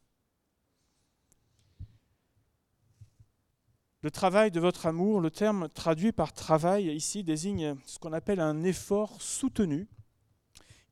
Le 4.09 4.11
travail 4.11 4.51
de 4.51 4.59
votre 4.59 4.87
amour, 4.87 5.21
le 5.21 5.31
terme 5.31 5.69
traduit 5.69 6.13
par 6.13 6.33
travail 6.33 6.87
ici 6.97 7.23
désigne 7.23 7.77
ce 7.85 7.99
qu'on 7.99 8.15
appelle 8.15 8.41
un 8.41 8.65
effort 8.65 9.21
soutenu 9.21 9.87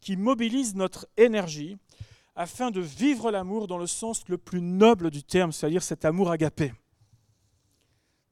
qui 0.00 0.18
mobilise 0.18 0.74
notre 0.74 1.08
énergie 1.16 1.78
afin 2.34 2.70
de 2.70 2.82
vivre 2.82 3.30
l'amour 3.30 3.68
dans 3.68 3.78
le 3.78 3.86
sens 3.86 4.28
le 4.28 4.36
plus 4.36 4.60
noble 4.60 5.10
du 5.10 5.22
terme, 5.22 5.50
c'est-à-dire 5.50 5.82
cet 5.82 6.04
amour 6.04 6.30
agapé. 6.30 6.74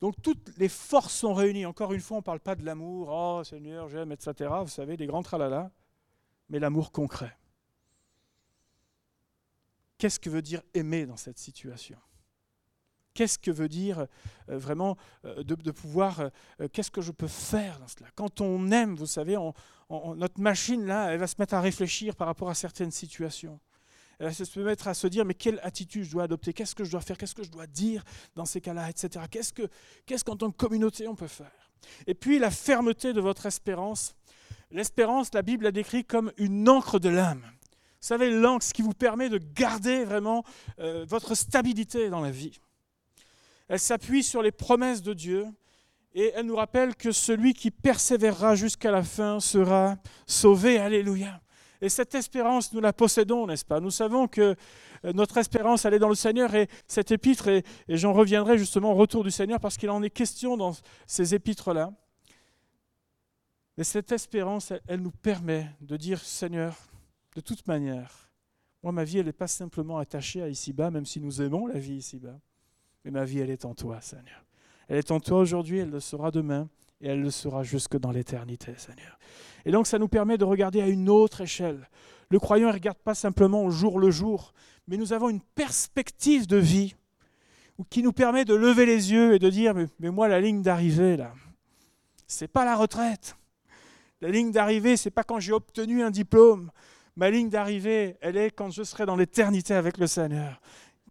Donc 0.02 0.20
toutes 0.20 0.54
les 0.58 0.68
forces 0.68 1.14
sont 1.14 1.32
réunies. 1.32 1.64
Encore 1.64 1.94
une 1.94 2.02
fois, 2.02 2.18
on 2.18 2.20
ne 2.20 2.24
parle 2.24 2.40
pas 2.40 2.54
de 2.54 2.62
l'amour, 2.62 3.08
oh 3.10 3.42
Seigneur, 3.42 3.88
j'aime, 3.88 4.12
etc. 4.12 4.50
Vous 4.60 4.68
savez, 4.68 4.98
des 4.98 5.06
grands 5.06 5.22
tralala, 5.22 5.70
mais 6.50 6.58
l'amour 6.58 6.92
concret. 6.92 7.34
Qu'est-ce 9.96 10.20
que 10.20 10.28
veut 10.28 10.42
dire 10.42 10.60
aimer 10.74 11.06
dans 11.06 11.16
cette 11.16 11.38
situation? 11.38 11.96
Qu'est-ce 13.14 13.38
que 13.38 13.52
veut 13.52 13.68
dire 13.68 14.06
euh, 14.48 14.58
vraiment 14.58 14.96
euh, 15.24 15.44
de, 15.44 15.70
pouvoir, 15.70 16.18
euh, 16.20 16.68
qu'est-ce 16.72 16.90
que 16.90 17.00
je 17.00 17.12
peux 17.12 17.28
faire 17.28 17.78
dans 17.78 17.86
cela? 17.86 18.08
Quand 18.16 18.40
on 18.40 18.72
aime, 18.72 18.96
vous 18.96 19.06
savez, 19.06 19.36
notre 19.88 20.40
machine, 20.40 20.84
là, 20.84 21.12
elle 21.12 21.20
va 21.20 21.28
se 21.28 21.36
mettre 21.38 21.54
à 21.54 21.60
réfléchir 21.60 22.16
par 22.16 22.26
rapport 22.26 22.50
à 22.50 22.54
certaines 22.54 22.90
situations. 22.90 23.60
Elle 24.18 24.26
va 24.26 24.32
se 24.32 24.60
mettre 24.60 24.88
à 24.88 24.94
se 24.94 25.06
dire, 25.06 25.24
mais 25.24 25.34
quelle 25.34 25.60
attitude 25.62 26.02
je 26.02 26.10
dois 26.10 26.24
adopter? 26.24 26.52
Qu'est-ce 26.52 26.74
que 26.74 26.82
je 26.82 26.90
dois 26.90 27.00
faire? 27.02 27.16
Qu'est-ce 27.16 27.36
que 27.36 27.44
je 27.44 27.50
dois 27.50 27.68
dire 27.68 28.02
dans 28.34 28.44
ces 28.44 28.60
cas-là, 28.60 28.90
etc. 28.90 29.26
Qu'est-ce 29.30 29.52
qu'en 29.52 30.32
qu'en 30.32 30.36
tant 30.36 30.50
que 30.50 30.56
communauté 30.56 31.06
on 31.06 31.14
peut 31.14 31.28
faire? 31.28 31.70
Et 32.08 32.14
puis 32.14 32.40
la 32.40 32.50
fermeté 32.50 33.12
de 33.12 33.20
votre 33.20 33.46
espérance. 33.46 34.16
L'espérance, 34.72 35.32
la 35.34 35.42
Bible 35.42 35.64
la 35.64 35.72
décrit 35.72 36.04
comme 36.04 36.32
une 36.36 36.68
encre 36.68 36.98
de 36.98 37.10
l'âme. 37.10 37.42
Vous 37.42 38.08
savez, 38.08 38.30
l'encre, 38.30 38.64
ce 38.64 38.74
qui 38.74 38.82
vous 38.82 38.92
permet 38.92 39.28
de 39.28 39.38
garder 39.38 40.04
vraiment 40.04 40.44
votre 40.78 41.34
stabilité 41.34 42.10
dans 42.10 42.20
la 42.20 42.30
vie. 42.30 42.58
Elle 43.68 43.80
s'appuie 43.80 44.22
sur 44.22 44.42
les 44.42 44.52
promesses 44.52 45.02
de 45.02 45.14
Dieu 45.14 45.46
et 46.14 46.32
elle 46.34 46.46
nous 46.46 46.56
rappelle 46.56 46.94
que 46.94 47.12
celui 47.12 47.54
qui 47.54 47.70
persévérera 47.70 48.54
jusqu'à 48.54 48.90
la 48.90 49.02
fin 49.02 49.40
sera 49.40 49.96
sauvé. 50.26 50.78
Alléluia. 50.78 51.40
Et 51.80 51.88
cette 51.88 52.14
espérance, 52.14 52.72
nous 52.72 52.80
la 52.80 52.92
possédons, 52.92 53.46
n'est-ce 53.46 53.64
pas? 53.64 53.80
Nous 53.80 53.90
savons 53.90 54.28
que 54.28 54.54
euh, 55.04 55.12
notre 55.12 55.38
espérance, 55.38 55.84
elle 55.84 55.94
est 55.94 55.98
dans 55.98 56.08
le 56.08 56.14
Seigneur 56.14 56.54
et 56.54 56.68
cet 56.86 57.10
épître, 57.10 57.48
et, 57.48 57.64
j'en 57.88 58.12
reviendrai 58.12 58.56
justement 58.58 58.92
au 58.92 58.94
retour 58.94 59.24
du 59.24 59.30
Seigneur 59.30 59.60
parce 59.60 59.76
qu'il 59.76 59.90
en 59.90 60.02
est 60.02 60.10
question 60.10 60.56
dans 60.56 60.72
ces 61.06 61.34
épîtres-là. 61.34 61.92
Mais 63.76 63.84
cette 63.84 64.12
espérance, 64.12 64.70
elle, 64.70 64.82
elle, 64.86 65.00
nous 65.00 65.10
permet 65.10 65.68
de 65.80 65.96
dire, 65.96 66.20
Seigneur, 66.20 66.76
de 67.34 67.40
toute 67.40 67.66
manière, 67.66 68.30
moi, 68.84 68.92
ma 68.92 69.02
vie, 69.02 69.18
elle 69.18 69.26
n'est 69.26 69.32
pas 69.32 69.48
simplement 69.48 69.98
attachée 69.98 70.42
à 70.42 70.48
ici-bas, 70.48 70.90
même 70.90 71.06
si 71.06 71.20
nous 71.20 71.42
aimons 71.42 71.66
la 71.66 71.80
vie 71.80 71.96
ici-bas. 71.96 72.38
Mais 73.04 73.10
ma 73.10 73.24
vie, 73.24 73.40
elle 73.40 73.50
est 73.50 73.64
en 73.64 73.74
toi, 73.74 74.00
Seigneur. 74.00 74.44
Elle 74.88 74.98
est 74.98 75.10
en 75.10 75.20
toi 75.20 75.38
aujourd'hui, 75.38 75.78
elle 75.78 75.90
le 75.90 76.00
sera 76.00 76.30
demain, 76.30 76.68
et 77.00 77.08
elle 77.08 77.20
le 77.20 77.30
sera 77.30 77.62
jusque 77.62 77.98
dans 77.98 78.10
l'éternité, 78.10 78.72
Seigneur. 78.76 79.18
Et 79.64 79.70
donc 79.70 79.86
ça 79.86 79.98
nous 79.98 80.08
permet 80.08 80.38
de 80.38 80.44
regarder 80.44 80.80
à 80.80 80.88
une 80.88 81.08
autre 81.08 81.42
échelle. 81.42 81.88
Le 82.30 82.38
croyant 82.38 82.68
ne 82.68 82.72
regarde 82.72 82.98
pas 82.98 83.14
simplement 83.14 83.62
au 83.62 83.70
jour 83.70 83.98
le 83.98 84.10
jour, 84.10 84.52
mais 84.88 84.96
nous 84.96 85.12
avons 85.12 85.28
une 85.28 85.40
perspective 85.40 86.46
de 86.46 86.56
vie 86.56 86.94
qui 87.90 88.02
nous 88.02 88.12
permet 88.12 88.44
de 88.44 88.54
lever 88.54 88.86
les 88.86 89.12
yeux 89.12 89.34
et 89.34 89.38
de 89.38 89.50
dire, 89.50 89.74
mais, 89.74 90.10
moi, 90.10 90.28
la 90.28 90.40
ligne 90.40 90.62
d'arrivée, 90.62 91.16
là, 91.16 91.32
c'est 92.26 92.48
pas 92.48 92.64
la 92.64 92.76
retraite. 92.76 93.36
La 94.20 94.30
ligne 94.30 94.52
d'arrivée, 94.52 94.96
c'est 94.96 95.10
pas 95.10 95.24
quand 95.24 95.40
j'ai 95.40 95.52
obtenu 95.52 96.02
un 96.02 96.10
diplôme. 96.10 96.70
Ma 97.16 97.30
ligne 97.30 97.48
d'arrivée, 97.48 98.16
elle 98.20 98.36
est 98.36 98.50
quand 98.50 98.70
je 98.70 98.82
serai 98.82 99.06
dans 99.06 99.16
l'éternité 99.16 99.74
avec 99.74 99.98
le 99.98 100.06
Seigneur. 100.06 100.60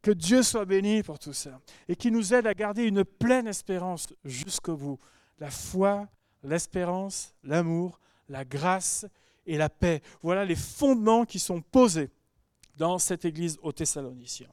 Que 0.04 0.12
Dieu 0.12 0.44
soit 0.44 0.66
béni 0.66 1.02
pour 1.02 1.18
tout 1.18 1.32
ça 1.32 1.62
et 1.88 1.96
qui 1.96 2.12
nous 2.12 2.34
aide 2.34 2.46
à 2.46 2.54
garder 2.54 2.84
une 2.84 3.06
pleine 3.06 3.48
espérance 3.48 4.14
jusqu'au 4.26 4.76
bout. 4.76 5.00
La 5.40 5.50
foi, 5.50 6.10
l'espérance, 6.44 7.34
l'amour, 7.42 8.02
la 8.28 8.44
grâce 8.44 9.06
et 9.46 9.58
la 9.58 9.70
paix. 9.70 10.02
Voilà 10.22 10.44
les 10.44 10.58
fondements 10.58 11.24
qui 11.24 11.40
sont 11.40 11.62
posés 11.62 12.12
dans 12.76 13.00
cette 13.00 13.24
église 13.24 13.58
aux 13.62 13.72
Thessaloniciens. 13.72 14.52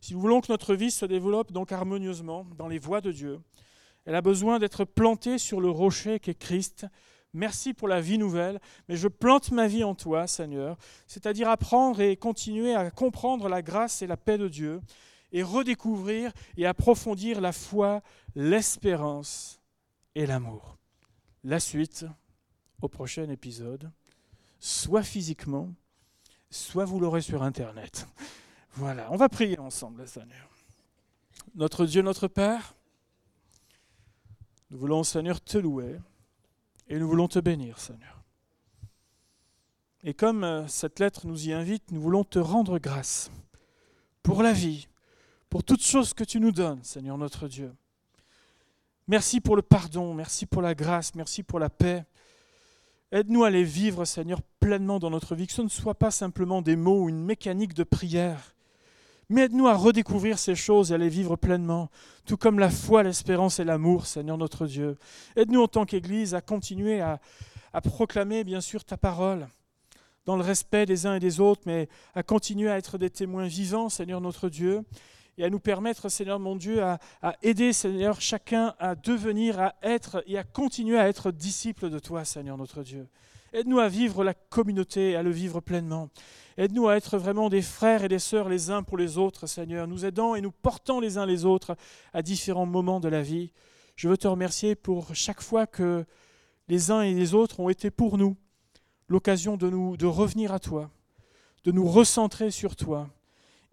Si 0.00 0.14
nous 0.14 0.20
voulons 0.20 0.40
que 0.40 0.50
notre 0.50 0.74
vie 0.74 0.90
se 0.90 1.04
développe 1.04 1.52
donc 1.52 1.72
harmonieusement 1.72 2.46
dans 2.56 2.68
les 2.68 2.78
voies 2.78 3.02
de 3.02 3.12
Dieu, 3.12 3.38
elle 4.06 4.14
a 4.14 4.22
besoin 4.22 4.58
d'être 4.58 4.84
plantée 4.84 5.36
sur 5.36 5.60
le 5.60 5.68
rocher 5.68 6.20
qu'est 6.20 6.38
Christ 6.38 6.86
Merci 7.36 7.74
pour 7.74 7.86
la 7.86 8.00
vie 8.00 8.16
nouvelle, 8.16 8.60
mais 8.88 8.96
je 8.96 9.08
plante 9.08 9.50
ma 9.50 9.68
vie 9.68 9.84
en 9.84 9.94
toi, 9.94 10.26
Seigneur, 10.26 10.78
c'est-à-dire 11.06 11.50
apprendre 11.50 12.00
et 12.00 12.16
continuer 12.16 12.74
à 12.74 12.90
comprendre 12.90 13.50
la 13.50 13.60
grâce 13.60 14.00
et 14.00 14.06
la 14.06 14.16
paix 14.16 14.38
de 14.38 14.48
Dieu, 14.48 14.80
et 15.32 15.42
redécouvrir 15.42 16.32
et 16.56 16.64
approfondir 16.64 17.42
la 17.42 17.52
foi, 17.52 18.00
l'espérance 18.34 19.60
et 20.14 20.24
l'amour. 20.24 20.78
La 21.44 21.60
suite 21.60 22.06
au 22.80 22.88
prochain 22.88 23.28
épisode, 23.28 23.90
soit 24.58 25.02
physiquement, 25.02 25.68
soit 26.48 26.86
vous 26.86 27.00
l'aurez 27.00 27.20
sur 27.20 27.42
Internet. 27.42 28.08
Voilà, 28.72 29.08
on 29.10 29.16
va 29.16 29.28
prier 29.28 29.58
ensemble, 29.58 30.08
Seigneur. 30.08 30.48
Notre 31.54 31.84
Dieu, 31.84 32.00
notre 32.00 32.28
Père, 32.28 32.74
nous 34.70 34.78
voulons, 34.78 35.04
Seigneur, 35.04 35.38
te 35.42 35.58
louer. 35.58 35.98
Et 36.88 36.98
nous 36.98 37.08
voulons 37.08 37.28
te 37.28 37.38
bénir, 37.38 37.78
Seigneur. 37.78 38.22
Et 40.04 40.14
comme 40.14 40.44
euh, 40.44 40.68
cette 40.68 41.00
lettre 41.00 41.26
nous 41.26 41.48
y 41.48 41.52
invite, 41.52 41.90
nous 41.90 42.00
voulons 42.00 42.22
te 42.24 42.38
rendre 42.38 42.78
grâce 42.78 43.30
pour 44.22 44.42
la 44.42 44.52
vie, 44.52 44.88
pour 45.50 45.64
toutes 45.64 45.82
choses 45.82 46.14
que 46.14 46.24
tu 46.24 46.40
nous 46.40 46.52
donnes, 46.52 46.82
Seigneur 46.84 47.18
notre 47.18 47.48
Dieu. 47.48 47.72
Merci 49.08 49.40
pour 49.40 49.56
le 49.56 49.62
pardon, 49.62 50.14
merci 50.14 50.46
pour 50.46 50.62
la 50.62 50.74
grâce, 50.74 51.14
merci 51.14 51.42
pour 51.42 51.58
la 51.58 51.70
paix. 51.70 52.04
Aide-nous 53.12 53.44
à 53.44 53.50
les 53.50 53.62
vivre, 53.62 54.04
Seigneur, 54.04 54.42
pleinement 54.58 54.98
dans 54.98 55.10
notre 55.10 55.36
vie, 55.36 55.46
que 55.46 55.52
ce 55.52 55.62
ne 55.62 55.68
soit 55.68 55.94
pas 55.94 56.10
simplement 56.10 56.60
des 56.60 56.74
mots 56.74 57.04
ou 57.04 57.08
une 57.08 57.22
mécanique 57.22 57.74
de 57.74 57.84
prière, 57.84 58.55
mais 59.28 59.42
aide-nous 59.42 59.66
à 59.66 59.74
redécouvrir 59.74 60.38
ces 60.38 60.54
choses 60.54 60.92
et 60.92 60.94
à 60.94 60.98
les 60.98 61.08
vivre 61.08 61.36
pleinement, 61.36 61.90
tout 62.24 62.36
comme 62.36 62.58
la 62.58 62.70
foi, 62.70 63.02
l'espérance 63.02 63.58
et 63.58 63.64
l'amour, 63.64 64.06
Seigneur 64.06 64.38
notre 64.38 64.66
Dieu. 64.66 64.96
Aide-nous 65.34 65.62
en 65.62 65.68
tant 65.68 65.84
qu'Église 65.84 66.34
à 66.34 66.40
continuer 66.40 67.00
à, 67.00 67.20
proclamer, 67.82 68.44
bien 68.44 68.60
sûr, 68.60 68.84
ta 68.84 68.96
parole, 68.96 69.48
dans 70.24 70.36
le 70.36 70.42
respect 70.42 70.86
des 70.86 71.06
uns 71.06 71.16
et 71.16 71.20
des 71.20 71.40
autres, 71.40 71.62
mais 71.66 71.88
à 72.14 72.22
continuer 72.22 72.70
à 72.70 72.78
être 72.78 72.98
des 72.98 73.10
témoins 73.10 73.46
vivants, 73.46 73.88
Seigneur 73.88 74.20
notre 74.20 74.48
Dieu, 74.48 74.82
et 75.38 75.44
à 75.44 75.50
nous 75.50 75.60
permettre, 75.60 76.08
Seigneur 76.08 76.38
mon 76.38 76.56
Dieu, 76.56 76.82
à, 76.82 76.98
à, 77.20 77.36
aider, 77.42 77.72
Seigneur, 77.72 78.20
chacun 78.20 78.74
à 78.78 78.94
devenir, 78.94 79.60
à 79.60 79.74
être 79.82 80.22
et 80.26 80.38
à 80.38 80.44
continuer 80.44 80.98
à 80.98 81.08
être 81.08 81.30
disciple 81.30 81.90
de 81.90 81.98
toi, 81.98 82.24
Seigneur 82.24 82.56
notre 82.56 82.82
Dieu. 82.82 83.06
Aide-nous 83.56 83.78
à 83.78 83.88
vivre 83.88 84.22
la 84.22 84.34
communauté, 84.34 85.16
à 85.16 85.22
le 85.22 85.30
vivre 85.30 85.60
pleinement. 85.60 86.10
Aide-nous 86.58 86.88
à 86.88 86.96
être 86.98 87.16
vraiment 87.16 87.48
des 87.48 87.62
frères 87.62 88.04
et 88.04 88.08
des 88.08 88.18
sœurs 88.18 88.50
les 88.50 88.70
uns 88.70 88.82
pour 88.82 88.98
les 88.98 89.16
autres, 89.16 89.46
Seigneur, 89.46 89.88
nous 89.88 90.04
aidant 90.04 90.34
et 90.34 90.42
nous 90.42 90.50
portant 90.50 91.00
les 91.00 91.16
uns 91.16 91.24
les 91.24 91.46
autres 91.46 91.74
à 92.12 92.20
différents 92.20 92.66
moments 92.66 93.00
de 93.00 93.08
la 93.08 93.22
vie. 93.22 93.52
Je 93.96 94.10
veux 94.10 94.18
te 94.18 94.28
remercier 94.28 94.74
pour 94.74 95.14
chaque 95.14 95.40
fois 95.40 95.66
que 95.66 96.04
les 96.68 96.90
uns 96.90 97.00
et 97.00 97.14
les 97.14 97.32
autres 97.32 97.58
ont 97.58 97.70
été 97.70 97.90
pour 97.90 98.18
nous 98.18 98.36
l'occasion 99.08 99.56
de 99.56 99.70
nous 99.70 99.96
de 99.96 100.04
revenir 100.04 100.52
à 100.52 100.60
toi, 100.60 100.90
de 101.64 101.72
nous 101.72 101.88
recentrer 101.88 102.50
sur 102.50 102.76
toi 102.76 103.08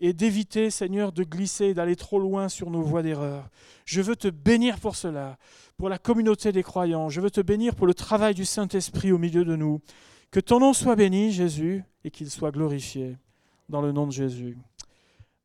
et 0.04 0.12
d'éviter, 0.12 0.70
Seigneur, 0.70 1.14
de 1.14 1.24
glisser, 1.24 1.74
d'aller 1.74 1.96
trop 1.96 2.20
loin 2.20 2.50
sur 2.50 2.70
nos 2.70 2.82
voies 2.82 3.04
d'erreur. 3.04 3.50
Je 3.86 4.02
veux 4.02 4.18
te 4.18 4.28
bénir 4.28 4.78
pour 4.78 4.98
cela, 4.98 5.38
pour 5.78 5.88
la 5.88 5.98
communauté 5.98 6.52
des 6.52 6.62
croyants. 6.62 7.08
Je 7.08 7.22
veux 7.22 7.32
te 7.32 7.40
bénir 7.40 7.74
pour 7.74 7.88
le 7.88 7.94
travail 7.94 8.34
du 8.34 8.44
Saint-Esprit 8.44 9.14
au 9.14 9.18
milieu 9.18 9.46
de 9.46 9.56
nous. 9.56 9.80
Que 10.30 10.42
ton 10.42 10.60
nom 10.60 10.74
soit 10.74 10.98
béni, 10.98 11.32
Jésus, 11.32 11.86
et 12.04 12.12
qu'il 12.12 12.30
soit 12.30 12.52
glorifié. 12.52 13.18
Dans 13.70 13.82
le 13.82 13.94
nom 13.94 14.06
de 14.06 14.12
Jésus. 14.12 14.58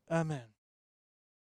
Amen. 0.09 0.43